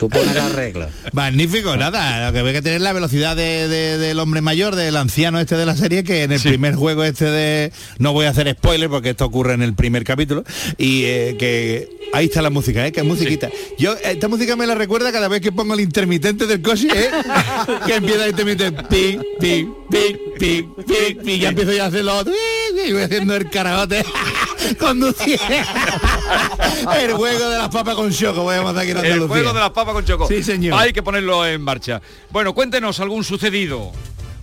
Tú 0.00 0.08
pones 0.08 0.34
la 0.34 0.48
regla. 0.48 0.88
Magnífico, 1.12 1.76
nada, 1.76 2.26
lo 2.28 2.32
que 2.32 2.38
hay 2.38 2.54
que 2.54 2.62
tener 2.62 2.80
la 2.80 2.94
velocidad 2.94 3.36
de- 3.36 3.68
de- 3.68 3.98
del 3.98 4.18
hombre 4.18 4.40
mayor, 4.40 4.74
del 4.74 4.96
anciano 4.96 5.38
este 5.38 5.56
de 5.56 5.66
la 5.66 5.76
serie, 5.76 6.04
que 6.04 6.22
en 6.22 6.32
el 6.32 6.40
primer 6.40 6.74
juego 6.74 7.04
este 7.04 7.26
de... 7.26 7.70
No 7.98 8.14
voy 8.14 8.24
a 8.24 8.30
hacer 8.30 8.50
spoiler 8.50 8.88
porque 8.88 9.10
esto 9.10 9.26
ocurre 9.26 9.52
en 9.52 9.60
el 9.62 9.74
primer 9.74 10.02
capítulo, 10.04 10.42
y 10.78 11.04
eh, 11.04 11.36
que... 11.38 12.00
Ahí 12.14 12.24
está 12.26 12.40
la 12.42 12.50
música, 12.50 12.84
¿eh? 12.84 12.90
Que 12.90 13.02
musiquita. 13.04 13.50
Yo, 13.78 13.94
esta 14.02 14.26
música 14.26 14.56
me 14.56 14.66
la 14.66 14.74
recuerda 14.74 15.12
cada 15.12 15.28
vez 15.28 15.40
que 15.42 15.52
pongo 15.52 15.74
el 15.74 15.80
intermitente 15.80 16.46
del 16.46 16.60
coche, 16.62 16.88
¿eh? 16.92 17.08
que 17.86 17.94
empieza 17.96 18.24
el 18.24 18.30
intermitente, 18.30 18.82
ping, 18.84 19.18
ping, 19.38 19.66
ping, 19.90 20.16
ping, 20.38 20.64
ping, 20.86 21.16
ping, 21.22 21.28
y 21.28 21.38
ya 21.38 21.50
empiezo 21.50 21.72
yo 21.72 21.84
a 21.84 21.86
hacer 21.86 22.04
lo 22.04 22.16
otro, 22.16 22.32
y 22.84 22.92
voy 22.92 23.02
haciendo 23.02 23.36
el 23.36 23.48
carajote, 23.50 24.02
conduciendo. 24.80 25.44
el 27.00 27.12
juego 27.12 27.48
de 27.50 27.58
las 27.58 27.68
papas 27.68 27.94
con 27.94 28.10
choco, 28.12 28.42
voy 28.42 28.56
a 28.56 28.62
mandar 28.62 28.82
aquí 28.84 28.90
en 28.92 29.04
El 29.04 29.26
juego 29.28 29.52
de 29.52 29.60
las 29.60 29.70
papas 29.70 29.89
con 29.92 30.04
choco. 30.04 30.28
Sí, 30.28 30.42
señor. 30.42 30.78
Hay 30.78 30.92
que 30.92 31.02
ponerlo 31.02 31.46
en 31.46 31.60
marcha. 31.62 32.00
Bueno, 32.30 32.54
cuéntenos 32.54 33.00
algún 33.00 33.24
sucedido. 33.24 33.92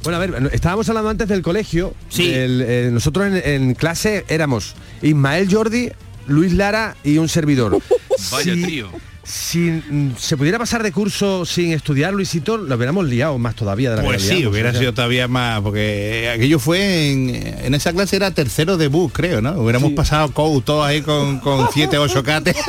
Bueno, 0.04 0.18
a 0.18 0.26
ver, 0.26 0.50
estábamos 0.54 0.88
hablando 0.90 1.10
antes 1.10 1.28
del 1.28 1.42
colegio. 1.42 1.94
Sí. 2.10 2.30
eh, 2.34 2.90
nosotros 2.92 3.28
en, 3.28 3.42
en 3.44 3.74
clase 3.74 4.26
éramos 4.30 4.76
Ismael 5.02 5.48
Jordi, 5.54 5.90
Luis 6.28 6.54
Lara 6.54 6.96
y 7.04 7.18
un 7.18 7.28
servidor. 7.30 7.78
Vaya 8.32 8.54
Si- 8.54 8.62
trío. 8.62 8.90
Si 9.30 9.58
mm, 9.60 10.16
se 10.18 10.38
pudiera 10.38 10.58
pasar 10.58 10.84
de 10.84 10.94
curso 10.94 11.46
sin 11.46 11.74
estudiar, 11.74 12.14
Luisito, 12.14 12.56
lo 12.56 12.74
hubiéramos 12.78 13.06
liado 13.08 13.38
más 13.38 13.56
todavía 13.56 13.90
de 13.92 13.98
la 13.98 14.04
Pues 14.04 14.22
que 14.22 14.30
sí, 14.30 14.36
liamos, 14.36 14.54
hubiera 14.54 14.70
o 14.70 14.72
sea. 14.72 14.80
sido 14.80 14.94
todavía 14.94 15.28
más, 15.28 15.60
porque 15.60 16.32
aquello 16.34 16.60
fue 16.60 17.12
en, 17.12 17.36
en 17.36 17.74
esa 17.74 17.92
clase 17.92 18.16
era 18.16 18.32
tercero 18.32 18.78
debut, 18.78 19.12
creo, 19.12 19.42
¿no? 19.42 19.52
Hubiéramos 19.60 19.92
pasado 19.92 20.32
COU 20.32 20.62
todos 20.62 20.86
ahí 20.86 21.02
con, 21.02 21.40
con 21.42 21.68
siete, 21.74 21.98
ocho 21.98 22.24
cates. 22.24 22.56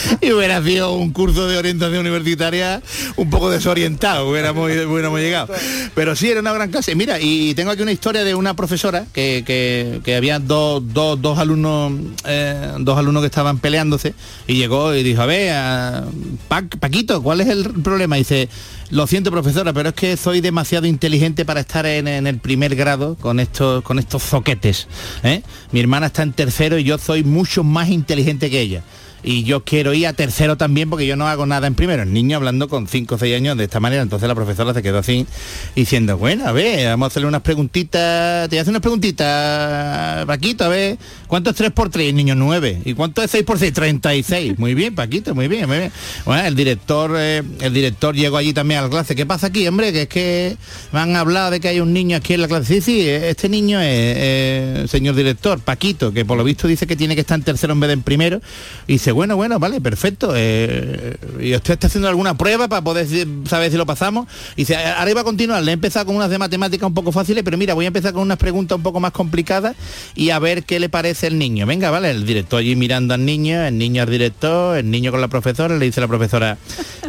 y 0.20 0.32
hubiera 0.32 0.62
sido 0.62 0.92
un 0.94 1.12
curso 1.12 1.48
de 1.48 1.56
orientación 1.58 2.00
universitaria 2.00 2.82
un 3.16 3.30
poco 3.30 3.50
desorientado, 3.50 4.28
hubiéramos, 4.28 4.70
hubiéramos 4.70 5.20
llegado. 5.20 5.52
Pero 5.94 6.14
sí, 6.16 6.28
era 6.30 6.40
una 6.40 6.52
gran 6.52 6.70
clase. 6.70 6.94
Mira, 6.94 7.18
y 7.20 7.54
tengo 7.54 7.70
aquí 7.70 7.82
una 7.82 7.92
historia 7.92 8.24
de 8.24 8.34
una 8.34 8.54
profesora 8.54 9.06
que, 9.12 9.42
que- 9.46 10.14
había 10.16 10.38
dos, 10.38 10.82
dos, 10.92 11.20
dos 11.22 11.38
alumnos 11.38 11.92
eh, 12.26 12.72
dos 12.80 12.98
alumnos 12.98 13.22
que 13.22 13.26
estaban 13.26 13.58
peleándose 13.58 14.14
y 14.46 14.54
llegó 14.54 14.94
y 14.94 15.02
dijo, 15.02 15.22
a 15.22 15.26
ver, 15.26 15.52
a- 15.54 16.04
Pa- 16.48 16.64
Paquito, 16.78 17.22
¿cuál 17.22 17.40
es 17.40 17.48
el 17.48 17.64
problema? 17.82 18.16
Y 18.18 18.20
dice, 18.22 18.48
lo 18.90 19.06
siento 19.06 19.30
profesora, 19.30 19.72
pero 19.72 19.90
es 19.90 19.94
que 19.94 20.16
soy 20.16 20.40
demasiado 20.40 20.86
inteligente 20.86 21.44
para 21.44 21.60
estar 21.60 21.86
en, 21.86 22.08
en 22.08 22.26
el 22.26 22.38
primer 22.38 22.74
grado 22.74 23.16
con 23.20 23.38
estos, 23.40 23.82
con 23.84 23.98
estos 23.98 24.22
zoquetes. 24.22 24.88
¿eh? 25.22 25.42
Mi 25.72 25.80
hermana 25.80 26.06
está 26.06 26.22
en 26.22 26.32
tercero 26.32 26.76
y 26.78 26.84
yo 26.84 26.98
soy 26.98 27.22
mucho 27.22 27.62
más 27.62 27.88
inteligente 27.88 28.50
que 28.50 28.60
ella. 28.60 28.82
Y 29.22 29.44
yo 29.44 29.64
quiero 29.64 29.92
ir 29.92 30.06
a 30.06 30.12
tercero 30.12 30.56
también 30.56 30.88
porque 30.90 31.06
yo 31.06 31.16
no 31.16 31.28
hago 31.28 31.46
nada 31.46 31.66
en 31.66 31.74
primero. 31.74 32.02
El 32.02 32.12
niño 32.12 32.36
hablando 32.36 32.68
con 32.68 32.86
5 32.86 33.14
o 33.14 33.18
6 33.18 33.36
años 33.36 33.56
de 33.56 33.64
esta 33.64 33.80
manera. 33.80 34.02
Entonces 34.02 34.28
la 34.28 34.34
profesora 34.34 34.74
se 34.74 34.82
quedó 34.82 34.98
así 34.98 35.26
diciendo, 35.74 36.16
bueno, 36.18 36.46
a 36.46 36.52
ver, 36.52 36.86
vamos 36.88 37.06
a 37.06 37.08
hacerle 37.08 37.28
unas 37.28 37.42
preguntitas. 37.42 38.48
Te 38.48 38.56
voy 38.56 38.58
a 38.58 38.62
hacer 38.62 38.72
unas 38.72 38.82
preguntitas, 38.82 40.26
Paquito, 40.26 40.64
a 40.64 40.68
ver, 40.68 40.98
¿cuánto 41.26 41.50
es 41.50 41.56
3 41.56 41.70
por 41.72 41.90
3? 41.90 42.14
Niño 42.14 42.34
9. 42.34 42.82
¿Y 42.84 42.94
cuánto 42.94 43.22
es 43.22 43.30
6 43.30 43.44
por 43.44 43.58
6? 43.58 43.72
36. 43.72 44.58
Muy 44.58 44.74
bien, 44.74 44.94
Paquito, 44.94 45.34
muy 45.34 45.48
bien, 45.48 45.66
muy 45.66 45.78
bien. 45.78 45.92
Bueno, 46.24 46.46
el 46.46 46.54
director, 46.54 47.12
eh, 47.16 47.42
el 47.60 47.72
director 47.72 48.14
llegó 48.14 48.36
allí 48.36 48.52
también 48.52 48.80
a 48.80 48.82
la 48.84 48.90
clase. 48.90 49.14
¿Qué 49.14 49.26
pasa 49.26 49.48
aquí, 49.48 49.66
hombre? 49.66 49.92
Que 49.92 50.02
es 50.02 50.08
que 50.08 50.56
me 50.92 51.00
han 51.00 51.16
hablado 51.16 51.50
de 51.50 51.60
que 51.60 51.68
hay 51.68 51.80
un 51.80 51.92
niño 51.92 52.16
aquí 52.16 52.34
en 52.34 52.42
la 52.42 52.48
clase. 52.48 52.74
Sí, 52.74 52.80
sí, 52.80 53.08
este 53.08 53.48
niño 53.48 53.80
es, 53.80 53.88
eh, 53.90 54.84
señor 54.88 55.14
director, 55.14 55.60
Paquito, 55.60 56.12
que 56.12 56.24
por 56.24 56.36
lo 56.36 56.44
visto 56.44 56.68
dice 56.68 56.86
que 56.86 56.96
tiene 56.96 57.14
que 57.14 57.22
estar 57.22 57.38
en 57.38 57.44
tercero 57.44 57.72
en 57.72 57.80
vez 57.80 57.88
de 57.88 57.94
en 57.94 58.02
primero. 58.02 58.40
Y 58.86 58.98
dice, 59.10 59.12
bueno, 59.12 59.36
bueno, 59.36 59.58
vale, 59.58 59.80
perfecto. 59.80 60.32
eh, 60.36 61.16
¿Y 61.40 61.54
usted 61.54 61.74
está 61.74 61.88
haciendo 61.88 62.08
alguna 62.08 62.36
prueba 62.36 62.68
para 62.68 62.82
poder 62.82 63.06
saber 63.48 63.70
si 63.70 63.76
lo 63.76 63.86
pasamos? 63.86 64.26
Y 64.54 64.62
dice, 64.62 64.76
ahora 64.76 65.10
iba 65.10 65.20
a 65.22 65.24
continuar, 65.24 65.62
le 65.62 65.72
he 65.72 65.74
empezado 65.74 66.06
con 66.06 66.16
unas 66.16 66.30
de 66.30 66.38
matemáticas 66.38 66.86
un 66.86 66.94
poco 66.94 67.12
fáciles, 67.12 67.42
pero 67.42 67.58
mira, 67.58 67.74
voy 67.74 67.86
a 67.86 67.88
empezar 67.88 68.12
con 68.12 68.22
unas 68.22 68.38
preguntas 68.38 68.76
un 68.76 68.82
poco 68.82 69.00
más 69.00 69.12
complicadas 69.12 69.76
y 70.14 70.30
a 70.30 70.38
ver 70.38 70.64
qué 70.64 70.78
le 70.80 70.88
parece 70.88 71.26
el 71.26 71.38
niño. 71.38 71.66
Venga, 71.66 71.90
vale, 71.90 72.10
el 72.10 72.24
director 72.24 72.60
allí 72.60 72.76
mirando 72.76 73.14
al 73.14 73.24
niño, 73.24 73.62
el 73.62 73.76
niño 73.76 74.02
al 74.02 74.10
director, 74.10 74.78
el 74.78 74.90
niño 74.90 75.10
con 75.10 75.20
la 75.20 75.28
profesora, 75.28 75.76
le 75.76 75.84
dice 75.84 76.00
la 76.00 76.08
profesora, 76.08 76.58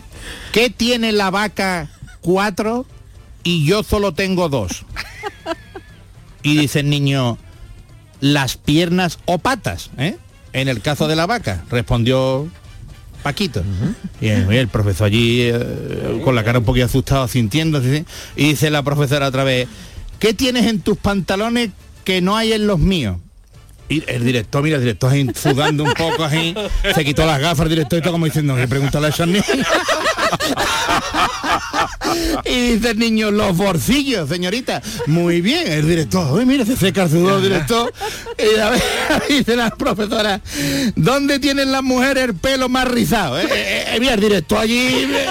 ¿qué 0.51 0.69
tiene 0.69 1.11
la 1.11 1.29
vaca 1.29 1.89
cuatro 2.21 2.85
y 3.43 3.65
yo 3.65 3.83
solo 3.83 4.13
tengo 4.13 4.49
dos? 4.49 4.85
Y 6.43 6.57
dice 6.57 6.79
el 6.79 6.89
niño, 6.89 7.37
las 8.19 8.57
piernas 8.57 9.19
o 9.25 9.37
patas, 9.37 9.91
¿eh? 9.97 10.17
En 10.53 10.67
el 10.67 10.81
caso 10.81 11.07
de 11.07 11.15
la 11.15 11.25
vaca, 11.25 11.63
respondió 11.69 12.49
Paquito. 13.23 13.63
Y 14.19 14.27
el, 14.27 14.67
profesor 14.67 15.07
allí 15.07 15.41
eh, 15.43 16.21
con 16.23 16.35
la 16.35 16.43
cara 16.43 16.59
un 16.59 16.65
poquito 16.65 16.85
asustado, 16.85 17.27
sintiéndose, 17.27 18.05
y 18.35 18.49
dice 18.49 18.69
la 18.69 18.83
profesora 18.83 19.27
otra 19.27 19.43
vez, 19.43 19.67
¿qué 20.19 20.33
tienes 20.33 20.65
en 20.67 20.81
tus 20.81 20.97
pantalones 20.97 21.69
que 22.03 22.21
no 22.21 22.35
hay 22.35 22.53
en 22.53 22.67
los 22.67 22.79
míos? 22.79 23.17
Y 23.89 24.03
el 24.07 24.23
director, 24.23 24.63
mira, 24.63 24.77
el 24.77 24.83
director 24.83 25.11
ahí 25.11 25.27
sudando 25.35 25.83
un 25.83 25.93
poco 25.93 26.23
así, 26.23 26.55
se 26.95 27.03
quitó 27.03 27.25
las 27.25 27.41
gafas 27.41 27.65
el 27.65 27.71
director 27.71 27.99
y 27.99 28.01
todo 28.01 28.13
como 28.13 28.25
diciendo, 28.25 28.55
que 28.55 28.67
pregúntale 28.67 29.07
a 29.07 29.09
esos 29.09 29.27
niños. 29.27 29.45
Y 32.45 32.73
dice 32.73 32.91
el 32.91 32.99
niño, 32.99 33.31
los 33.31 33.55
bolsillos, 33.55 34.27
señorita. 34.29 34.81
Muy 35.07 35.41
bien, 35.41 35.71
el 35.71 35.87
director, 35.87 36.31
uy, 36.37 36.45
mira, 36.45 36.65
se 36.65 36.75
seca 36.75 37.03
el 37.03 37.09
sudor 37.09 37.41
director. 37.41 37.91
Y 38.37 38.59
a 38.59 38.71
dice 39.29 39.55
la 39.55 39.69
profesora, 39.71 40.41
¿dónde 40.95 41.39
tienen 41.39 41.71
las 41.71 41.83
mujeres 41.83 42.25
el 42.25 42.35
pelo 42.35 42.69
más 42.69 42.87
rizado? 42.87 43.39
eh? 43.39 43.45
Eh, 43.49 43.85
eh, 43.95 43.97
mira, 43.99 44.13
el 44.15 44.19
director 44.21 44.59
allí, 44.59 44.87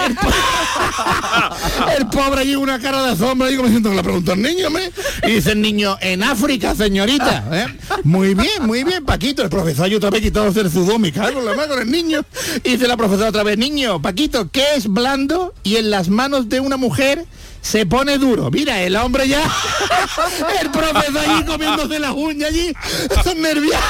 el, 0.07 0.15
po- 0.15 1.91
el 1.99 2.07
pobre 2.09 2.41
allí 2.43 2.55
una 2.55 2.79
cara 2.79 3.03
de 3.03 3.13
asombro, 3.13 3.51
y 3.51 3.57
como 3.57 3.69
diciendo 3.69 3.91
que 3.91 3.97
le 3.97 4.03
preguntó 4.03 4.33
al 4.33 4.43
niño, 4.43 4.69
hombre. 4.69 4.91
Y 5.27 5.33
dice 5.33 5.53
el 5.53 5.61
niño, 5.61 5.97
en 6.01 6.23
África, 6.23 6.75
señorita. 6.75 7.45
¿eh? 7.53 7.67
Muy 8.05 8.35
bien, 8.35 8.65
muy 8.67 8.85
bien, 8.85 9.05
Paquito. 9.05 9.43
El 9.43 9.51
profesor 9.51 9.87
allí 9.87 9.95
otra 9.97 10.11
vez 10.11 10.23
quitándose 10.23 10.61
el 10.61 10.71
sudor, 10.71 10.99
me 10.99 11.13
cago 11.13 11.41
la 11.43 11.55
mano 11.55 11.75
con 11.75 11.83
el 11.83 11.91
niño. 11.91 12.25
Y 12.65 12.71
dice 12.73 12.87
la 12.87 12.97
profesora 12.97 13.29
otra 13.31 13.43
vez, 13.43 13.59
niño, 13.59 14.01
Paquito, 14.01 14.49
¿qué 14.51 14.65
es 14.77 14.90
blando 14.93 15.55
y 15.63 15.77
en 15.77 15.91
las 15.91 16.09
manos 16.09 16.49
de 16.49 16.61
una 16.61 16.77
mujer 16.77 17.25
se 17.61 17.87
pone 17.87 18.19
duro? 18.19 18.51
Mira, 18.51 18.81
el 18.83 18.97
hombre 18.97 19.29
ya, 19.29 19.43
el 20.63 20.71
profesor 20.71 21.19
allí 21.19 21.45
comiéndose 21.45 21.99
las 21.99 22.13
uñas 22.13 22.51
allí, 22.51 22.73
son 23.25 23.41
nerviosos. 23.43 23.81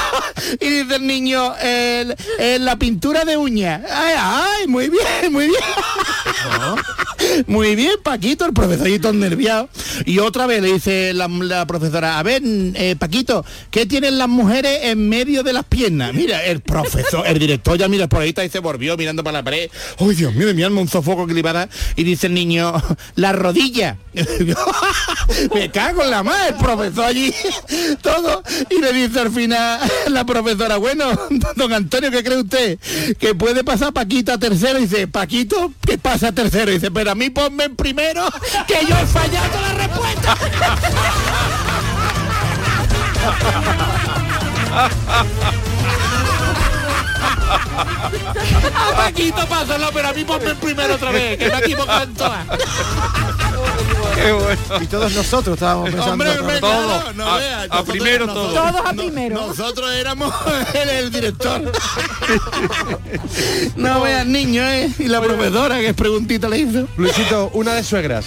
Y 0.59 0.69
dice 0.69 0.95
el 0.95 1.07
niño, 1.07 1.55
el- 1.57 2.15
el- 2.39 2.65
la 2.65 2.75
pintura 2.77 3.25
de 3.25 3.37
uñas. 3.37 3.81
Ay, 3.91 4.15
ay, 4.17 4.67
muy 4.67 4.89
bien, 4.89 5.31
muy 5.31 5.47
bien. 5.47 5.61
Muy 7.47 7.75
bien, 7.75 7.93
Paquito, 8.03 8.45
el 8.45 8.53
profesor 8.53 8.87
allí 8.87 8.97
todo 8.99 9.13
nerviado. 9.13 9.69
Y 10.05 10.19
otra 10.19 10.47
vez 10.47 10.61
le 10.61 10.73
dice 10.73 11.13
la, 11.13 11.27
la 11.27 11.65
profesora, 11.67 12.17
a 12.17 12.23
ver, 12.23 12.41
eh, 12.43 12.95
Paquito, 12.97 13.45
¿qué 13.69 13.85
tienen 13.85 14.17
las 14.17 14.27
mujeres 14.27 14.79
en 14.83 15.07
medio 15.07 15.43
de 15.43 15.53
las 15.53 15.63
piernas? 15.65 16.13
Mira, 16.13 16.43
el 16.45 16.61
profesor, 16.61 17.25
el 17.27 17.37
director 17.39 17.77
ya 17.77 17.87
mira 17.87 18.07
por 18.09 18.21
ahí 18.21 18.29
está 18.29 18.43
y 18.43 18.49
se 18.49 18.59
volvió 18.59 18.97
mirando 18.97 19.23
para 19.23 19.39
la 19.39 19.43
pared. 19.43 19.69
¡Ay, 19.99 20.15
Dios 20.15 20.33
mío, 20.33 20.47
de 20.47 20.53
mi 20.55 20.63
alma 20.63 20.81
un 20.81 20.87
sofoco 20.87 21.27
que 21.27 21.33
le 21.33 21.39
iba 21.39 21.51
a 21.51 21.53
dar! 21.53 21.69
Y 21.95 22.03
dice 22.03 22.27
el 22.27 22.33
niño, 22.33 22.73
la 23.15 23.31
rodilla. 23.33 23.60
Me 25.53 25.71
cago 25.71 26.03
en 26.03 26.09
la 26.09 26.23
madre, 26.23 26.49
el 26.49 26.55
profesor 26.55 27.05
allí, 27.05 27.33
todo. 28.01 28.43
Y 28.69 28.79
le 28.81 28.93
dice 28.93 29.19
al 29.19 29.31
final 29.31 29.79
la 30.07 30.25
profesora, 30.25 30.77
bueno, 30.77 31.05
don 31.55 31.73
Antonio, 31.73 32.09
¿qué 32.11 32.23
cree 32.23 32.37
usted? 32.39 32.79
Que 33.19 33.35
puede 33.35 33.63
pasar 33.63 33.93
Paquito 33.93 34.33
a 34.33 34.37
tercero. 34.37 34.79
Y 34.79 34.83
dice, 34.83 35.07
Paquito, 35.07 35.71
¿qué 35.85 35.97
pasa 35.97 36.31
tercero? 36.31 36.71
Y 36.71 36.75
dice, 36.75 36.89
pero 36.91 37.11
a 37.11 37.15
mí 37.15 37.29
ponme 37.29 37.65
en 37.65 37.75
primero, 37.75 38.25
que 38.67 38.85
yo 38.87 38.97
he 38.97 39.05
fallado 39.05 39.61
la 39.61 39.73
respuesta. 39.73 40.37
Paquito 48.95 49.47
pásalo, 49.47 49.89
pero 49.93 50.07
a 50.07 50.13
mí 50.13 50.23
ponme 50.23 50.51
en 50.51 50.57
primero 50.57 50.95
otra 50.95 51.11
vez, 51.11 51.37
que 51.37 51.47
me 51.47 51.53
he 51.53 51.59
equivocado 51.59 52.01
en 53.81 54.27
todas. 54.67 54.81
Y 54.83 54.87
todos 54.87 55.13
nosotros 55.13 55.53
estábamos 55.55 55.89
pensando. 55.89 56.11
Hombre, 56.13 56.39
hombre, 56.39 56.59
todo. 56.59 56.83
claro, 56.85 57.13
no 57.13 57.25
A- 57.27 57.37
veas, 57.37 57.53
a 57.63 57.67
nosotros- 57.67 57.89
primero 57.97 58.25
nosotros- 58.27 58.53
todo. 58.53 58.71
Todos 58.71 58.85
a 58.85 58.93
no- 58.93 59.01
primero. 59.01 59.35
Nosotros 59.47 59.91
éramos 59.93 60.33
el, 60.73 60.89
el 60.89 61.11
director. 61.11 61.71
no 63.75 64.01
veas 64.01 64.25
niño, 64.25 64.63
¿eh? 64.63 64.91
Y 64.99 65.05
la 65.07 65.21
profesora 65.21 65.77
que 65.79 65.87
es 65.89 65.93
preguntita 65.95 66.47
le 66.49 66.59
hizo. 66.59 66.87
Luisito, 66.97 67.49
una 67.53 67.73
de 67.75 67.83
suegras. 67.83 68.25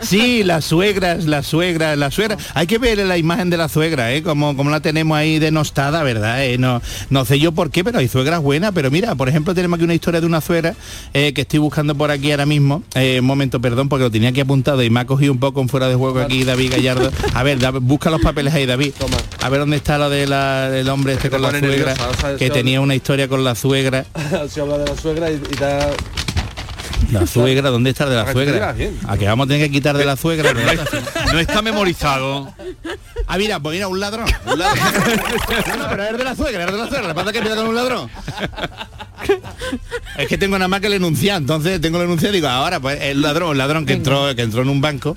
Sí, 0.00 0.44
las 0.44 0.64
suegras, 0.64 1.24
las 1.24 1.46
suegras, 1.46 1.96
las 1.98 2.14
suegras. 2.14 2.38
Hay 2.54 2.66
que 2.66 2.78
ver 2.78 2.98
la 2.98 3.18
imagen 3.18 3.50
de 3.50 3.56
la 3.56 3.68
suegra, 3.68 4.12
¿eh? 4.12 4.22
Como, 4.22 4.56
como 4.56 4.70
la 4.70 4.80
tenemos 4.80 5.16
ahí 5.16 5.38
denostada, 5.38 6.02
¿verdad? 6.02 6.44
Eh, 6.44 6.58
No, 6.58 6.80
no 7.10 7.24
sé 7.24 7.38
yo 7.38 7.52
por 7.52 7.70
qué, 7.70 7.84
pero 7.84 7.98
hay 7.98 8.08
suegras 8.08 8.40
buenas. 8.40 8.72
Pero 8.74 8.90
mira, 8.90 9.14
por 9.14 9.28
ejemplo, 9.28 9.54
tenemos 9.54 9.76
aquí 9.76 9.84
una 9.84 9.94
historia 9.94 10.20
de 10.20 10.26
una 10.26 10.40
suegra 10.40 10.74
eh, 11.14 11.32
que 11.32 11.42
estoy 11.42 11.58
buscando 11.58 11.94
por 11.94 12.10
aquí 12.10 12.30
ahora 12.30 12.46
mismo. 12.46 12.82
Eh, 12.94 13.18
un 13.20 13.26
momento, 13.26 13.60
perdón, 13.60 13.88
porque 13.88 14.04
lo 14.04 14.10
tenía 14.10 14.28
aquí 14.30 14.40
apuntado 14.40 14.82
y 14.82 14.90
me 14.90 15.00
ha 15.00 15.04
cogido 15.06 15.32
un 15.32 15.38
poco 15.40 15.60
en 15.60 15.68
fuera 15.68 15.88
de 15.88 15.94
juego 15.94 16.20
aquí 16.20 16.44
David 16.44 16.72
Gallardo. 16.72 17.10
A 17.34 17.42
ver, 17.42 17.58
busca 17.80 18.10
los 18.10 18.20
papeles 18.20 18.54
ahí, 18.54 18.66
David. 18.66 18.92
A 19.40 19.48
ver 19.48 19.60
dónde 19.60 19.76
está 19.76 19.98
la- 19.98 20.08
del 20.08 20.88
hombre 20.88 21.14
este 21.14 21.24
Que 21.28 21.30
con 21.30 21.42
la 21.42 21.50
suegra, 21.50 21.68
nerviosa, 21.68 22.08
o 22.08 22.14
sea, 22.20 22.36
que 22.36 22.50
tenía 22.50 22.80
una 22.80 22.94
historia 22.94 23.28
con 23.28 23.44
la 23.44 23.54
suegra. 23.54 24.04
Se 24.50 24.60
habla 24.60 24.78
de 24.78 24.86
la 24.86 24.96
suegra 24.96 25.30
y, 25.30 25.34
y 25.34 25.56
da... 25.58 25.90
La 27.12 27.26
suegra, 27.26 27.70
¿dónde 27.70 27.90
está 27.90 28.06
de 28.06 28.16
la 28.16 28.24
te 28.26 28.32
suegra? 28.32 28.74
A 29.06 29.16
que 29.16 29.26
vamos 29.26 29.46
a 29.46 29.48
tener 29.48 29.66
que 29.66 29.72
quitar 29.72 29.96
de 29.96 30.04
la 30.04 30.16
suegra. 30.16 30.52
No, 30.52 30.60
es- 30.60 30.80
no 31.32 31.38
está 31.38 31.62
memorizado. 31.62 32.52
Ah, 33.26 33.38
mira, 33.38 33.60
pues 33.60 33.74
mira, 33.76 33.88
un 33.88 33.98
ladrón. 34.00 34.26
Un 34.46 34.58
ladrón. 34.58 34.84
No, 35.68 35.76
no, 35.84 35.88
pero 35.88 36.04
es 36.04 36.18
de 36.18 36.24
la 36.24 36.34
suegra, 36.36 36.64
es 36.64 36.72
de 36.72 36.78
la 36.78 36.88
suegra. 36.88 37.02
Lo 37.02 37.08
que 37.08 37.14
pasa 37.14 37.26
es 37.28 37.32
que 37.32 37.38
empieza 37.38 37.56
con 37.56 37.68
un 37.68 37.74
ladrón. 37.74 38.10
Es 40.16 40.28
que 40.28 40.38
tengo 40.38 40.58
nada 40.58 40.68
más 40.68 40.80
que 40.80 40.86
el 40.88 40.94
enunciado, 40.94 41.38
entonces 41.38 41.80
tengo 41.80 41.98
el 41.98 42.04
enunciado 42.04 42.34
y 42.34 42.38
digo, 42.38 42.48
ahora 42.48 42.80
pues 42.80 43.00
el 43.02 43.20
ladrón, 43.20 43.52
el 43.52 43.58
ladrón 43.58 43.86
que 43.86 43.92
entró, 43.94 44.34
que 44.34 44.42
entró 44.42 44.62
en 44.62 44.68
un 44.68 44.80
banco 44.80 45.16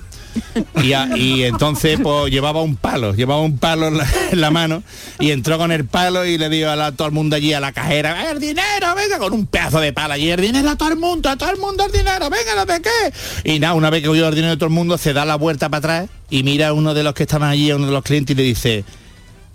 y, 0.81 0.93
y 1.19 1.43
entonces 1.43 1.99
pues 2.01 2.31
llevaba 2.31 2.61
un 2.61 2.75
palo, 2.75 3.13
llevaba 3.13 3.41
un 3.41 3.57
palo 3.57 3.87
en 3.87 3.97
la, 4.39 4.51
mano 4.51 4.83
y 5.19 5.31
entró 5.31 5.57
con 5.57 5.71
el 5.71 5.85
palo 5.85 6.25
y 6.25 6.37
le 6.37 6.49
dio 6.49 6.71
a 6.71 6.91
todo 6.91 7.07
el 7.07 7.13
mundo 7.13 7.35
allí 7.35 7.53
a 7.53 7.59
la 7.59 7.71
cajera, 7.71 8.31
el 8.31 8.39
dinero, 8.39 8.95
venga, 8.95 9.17
con 9.17 9.33
un 9.33 9.45
pedazo 9.45 9.79
de 9.79 9.93
palo 9.93 10.13
allí, 10.13 10.29
el 10.29 10.41
dinero 10.41 10.69
a 10.69 10.75
todo 10.75 10.89
el 10.89 10.97
mundo, 10.97 11.29
a 11.29 11.35
todo 11.35 11.49
el 11.49 11.57
mundo 11.57 11.85
el 11.85 11.91
dinero, 11.91 12.29
venga, 12.29 12.55
¿no 12.55 12.65
de 12.65 12.81
qué? 12.81 13.13
Y 13.43 13.59
nada, 13.59 13.73
una 13.73 13.89
vez 13.89 14.01
que 14.01 14.07
cogió 14.07 14.27
el 14.27 14.35
dinero 14.35 14.51
de 14.51 14.57
todo 14.57 14.67
el 14.67 14.73
mundo, 14.73 14.97
se 14.97 15.13
da 15.13 15.25
la 15.25 15.35
vuelta 15.35 15.69
para 15.69 15.79
atrás 15.79 16.09
y 16.29 16.43
mira 16.43 16.69
a 16.69 16.73
uno 16.73 16.93
de 16.93 17.03
los 17.03 17.13
que 17.13 17.23
estaban 17.23 17.49
allí, 17.49 17.71
a 17.71 17.75
uno 17.75 17.87
de 17.87 17.93
los 17.93 18.03
clientes 18.03 18.33
y 18.33 18.37
le 18.37 18.43
dice, 18.43 18.85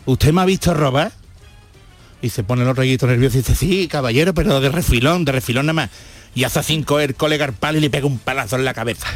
¿usted 0.04 0.32
me 0.32 0.42
ha 0.42 0.44
visto 0.44 0.74
robar? 0.74 1.12
Y 2.22 2.30
se 2.30 2.42
pone 2.42 2.62
el 2.62 2.68
otro 2.68 2.82
nervioso 2.82 3.36
y 3.36 3.40
dice, 3.40 3.54
sí, 3.54 3.88
caballero, 3.88 4.34
pero 4.34 4.60
de 4.60 4.68
refilón, 4.68 5.24
de 5.24 5.32
refilón 5.32 5.66
nada 5.66 5.74
más. 5.74 5.90
Y 6.34 6.44
hace 6.44 6.62
cinco 6.62 7.00
el 7.00 7.14
colega 7.14 7.44
al 7.44 7.52
palo 7.52 7.78
y 7.78 7.80
le 7.80 7.90
pega 7.90 8.06
un 8.06 8.18
palazo 8.18 8.56
en 8.56 8.64
la 8.64 8.74
cabeza. 8.74 9.06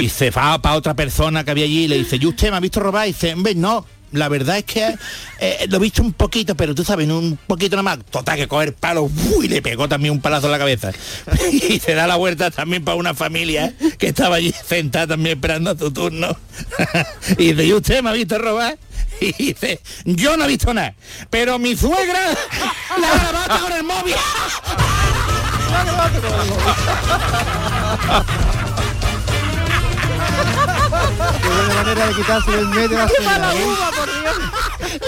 Y 0.00 0.08
se 0.08 0.30
va 0.30 0.60
para 0.60 0.76
otra 0.76 0.94
persona 0.94 1.44
que 1.44 1.50
había 1.50 1.64
allí 1.64 1.84
y 1.84 1.88
le 1.88 1.98
dice, 1.98 2.16
¿y 2.20 2.26
usted 2.26 2.50
me 2.50 2.56
ha 2.56 2.60
visto 2.60 2.80
robar? 2.80 3.08
Y 3.08 3.12
dice, 3.12 3.34
no, 3.56 3.84
la 4.12 4.28
verdad 4.28 4.58
es 4.58 4.64
que 4.64 4.94
eh, 5.40 5.66
lo 5.68 5.76
he 5.76 5.80
visto 5.80 6.02
un 6.02 6.12
poquito, 6.12 6.54
pero 6.56 6.74
tú 6.74 6.84
sabes, 6.84 7.08
un 7.08 7.38
poquito 7.46 7.76
nada 7.76 7.82
más. 7.82 7.98
Total, 8.10 8.36
que 8.36 8.48
coger 8.48 8.74
palo 8.74 9.02
¡uf! 9.02 9.44
y 9.44 9.48
le 9.48 9.60
pegó 9.60 9.88
también 9.88 10.12
un 10.12 10.20
palazo 10.20 10.46
en 10.46 10.52
la 10.52 10.58
cabeza. 10.58 10.92
y 11.52 11.78
se 11.78 11.94
da 11.94 12.06
la 12.06 12.16
vuelta 12.16 12.50
también 12.50 12.84
para 12.84 12.96
una 12.96 13.14
familia 13.14 13.74
que 13.98 14.08
estaba 14.08 14.36
allí 14.36 14.54
sentada 14.66 15.08
también 15.08 15.36
esperando 15.36 15.70
a 15.70 15.78
su 15.78 15.90
turno. 15.90 16.36
y 17.38 17.52
dice, 17.52 17.64
¿y 17.66 17.72
usted 17.72 18.02
me 18.02 18.10
ha 18.10 18.12
visto 18.12 18.38
robar? 18.38 18.78
Y 19.20 19.32
dice, 19.32 19.80
yo 20.04 20.36
no 20.36 20.44
he 20.44 20.48
visto 20.48 20.72
nada, 20.72 20.94
pero 21.28 21.58
mi 21.58 21.74
suegra 21.74 22.20
la 23.00 23.14
grabata 23.18 23.58
con 23.58 23.72
el 23.72 23.82
móvil. 23.82 24.14
Qué 30.38 31.48
buena 31.48 31.74
manera 31.74 32.06
de 32.08 32.14
quitarse 32.14 32.50
del 32.50 32.68
medio 32.68 32.98
la 32.98 33.08
suegra, 33.08 33.54
¿eh? 33.54 33.66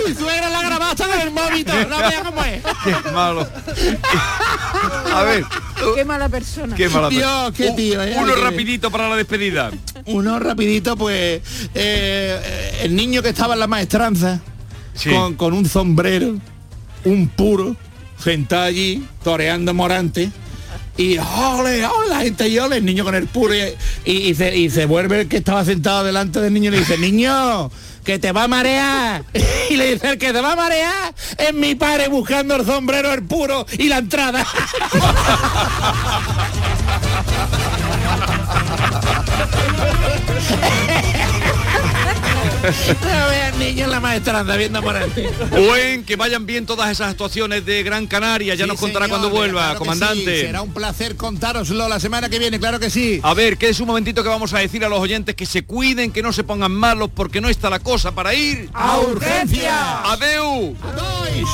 Mi 0.08 0.14
suegra 0.18 0.50
la 0.50 0.62
grabata 0.62 1.06
con 1.06 1.20
el 1.20 1.30
móvil. 1.30 1.66
No 1.88 1.98
vea 1.98 2.22
cómo 2.24 2.44
es. 2.44 2.62
Qué 2.84 3.10
malo. 3.12 3.48
A 5.14 5.22
ver, 5.24 5.44
Qué 5.94 6.04
mala 6.04 6.28
persona. 6.28 6.76
qué 6.76 6.88
mala 6.88 7.08
Dios, 7.08 7.52
qué 7.56 7.70
tío, 7.72 8.02
¿eh? 8.02 8.14
Uno 8.16 8.34
Qué- 8.34 8.40
rapidito 8.40 8.90
para 8.90 9.08
la 9.08 9.16
despedida. 9.16 9.70
Uno 10.06 10.38
rapidito, 10.38 10.96
pues 10.96 11.42
eh, 11.74 12.78
el 12.82 12.94
niño 12.94 13.22
que 13.22 13.30
estaba 13.30 13.54
en 13.54 13.60
la 13.60 13.66
maestranza 13.66 14.40
con, 15.10 15.34
con 15.34 15.52
un 15.52 15.66
sombrero, 15.68 16.36
un 17.04 17.28
puro, 17.28 17.76
sentado 18.18 18.62
allí, 18.64 19.06
toreando 19.22 19.74
morante. 19.74 20.30
Y 21.00 21.16
ole, 21.16 21.86
ole, 21.86 22.08
la 22.10 22.20
gente 22.20 22.46
y 22.46 22.58
ole, 22.58 22.76
el 22.76 22.84
niño 22.84 23.04
con 23.04 23.14
el 23.14 23.26
puro 23.26 23.54
y, 23.54 23.60
y- 24.04 24.28
y 24.28 24.34
se, 24.34 24.54
y 24.54 24.68
se 24.68 24.84
vuelve 24.84 25.22
el 25.22 25.28
que 25.28 25.38
estaba 25.38 25.64
sentado 25.64 26.04
delante 26.04 26.42
del 26.42 26.52
niño 26.52 26.68
y 26.68 26.72
le 26.72 26.78
dice, 26.80 26.98
niño, 26.98 27.70
que 28.04 28.18
te 28.18 28.32
va 28.32 28.44
a 28.44 28.48
marear. 28.48 29.24
Y 29.70 29.76
le 29.76 29.92
dice, 29.94 30.10
el 30.10 30.18
que 30.18 30.32
te 30.32 30.40
va 30.40 30.52
a 30.52 30.56
marear 30.56 31.14
es 31.38 31.54
mi 31.54 31.76
padre 31.76 32.08
buscando 32.08 32.56
el 32.56 32.66
sombrero, 32.66 33.14
el 33.14 33.22
puro 33.22 33.64
y 33.78 33.84
la 33.88 33.98
entrada. 33.98 34.44
Niño 43.58 43.86
la 43.88 44.00
maestranza 44.00 44.56
viendo 44.56 44.80
morante. 44.82 45.30
Buen, 45.50 46.04
que 46.04 46.16
vayan 46.16 46.46
bien 46.46 46.66
todas 46.66 46.90
esas 46.90 47.10
actuaciones 47.10 47.64
de 47.66 47.82
Gran 47.82 48.06
Canaria. 48.06 48.54
Ya 48.54 48.64
Sí, 48.64 48.70
nos 48.70 48.80
contará 48.80 49.04
señor, 49.06 49.20
cuando 49.20 49.36
vuelva, 49.36 49.60
claro 49.62 49.78
comandante. 49.78 50.34
sí. 50.36 50.40
Será 50.46 50.62
un 50.62 50.72
placer 50.72 51.16
contároslo 51.16 51.88
la 51.88 52.00
semana 52.00 52.28
que 52.28 52.38
viene, 52.38 52.58
claro 52.58 52.78
que 52.80 52.90
sí. 52.90 53.20
A 53.22 53.34
ver, 53.34 53.58
que 53.58 53.68
es 53.68 53.80
un 53.80 53.86
momentito 53.86 54.22
que 54.22 54.28
vamos 54.28 54.52
a 54.54 54.58
decir 54.58 54.84
a 54.84 54.88
los 54.88 54.98
oyentes 54.98 55.34
que 55.34 55.46
se 55.46 55.62
cuiden, 55.64 56.10
que 56.12 56.22
no 56.22 56.32
se 56.32 56.42
pongan 56.44 56.72
malos 56.72 57.10
porque 57.14 57.40
no 57.40 57.48
está 57.48 57.68
la 57.70 57.80
cosa 57.80 58.12
para 58.12 58.34
ir. 58.34 58.70
¡A 58.72 58.98
urgencia! 58.98 60.00
¡Adeu! 60.10 60.74
¡Adois! 60.82 61.48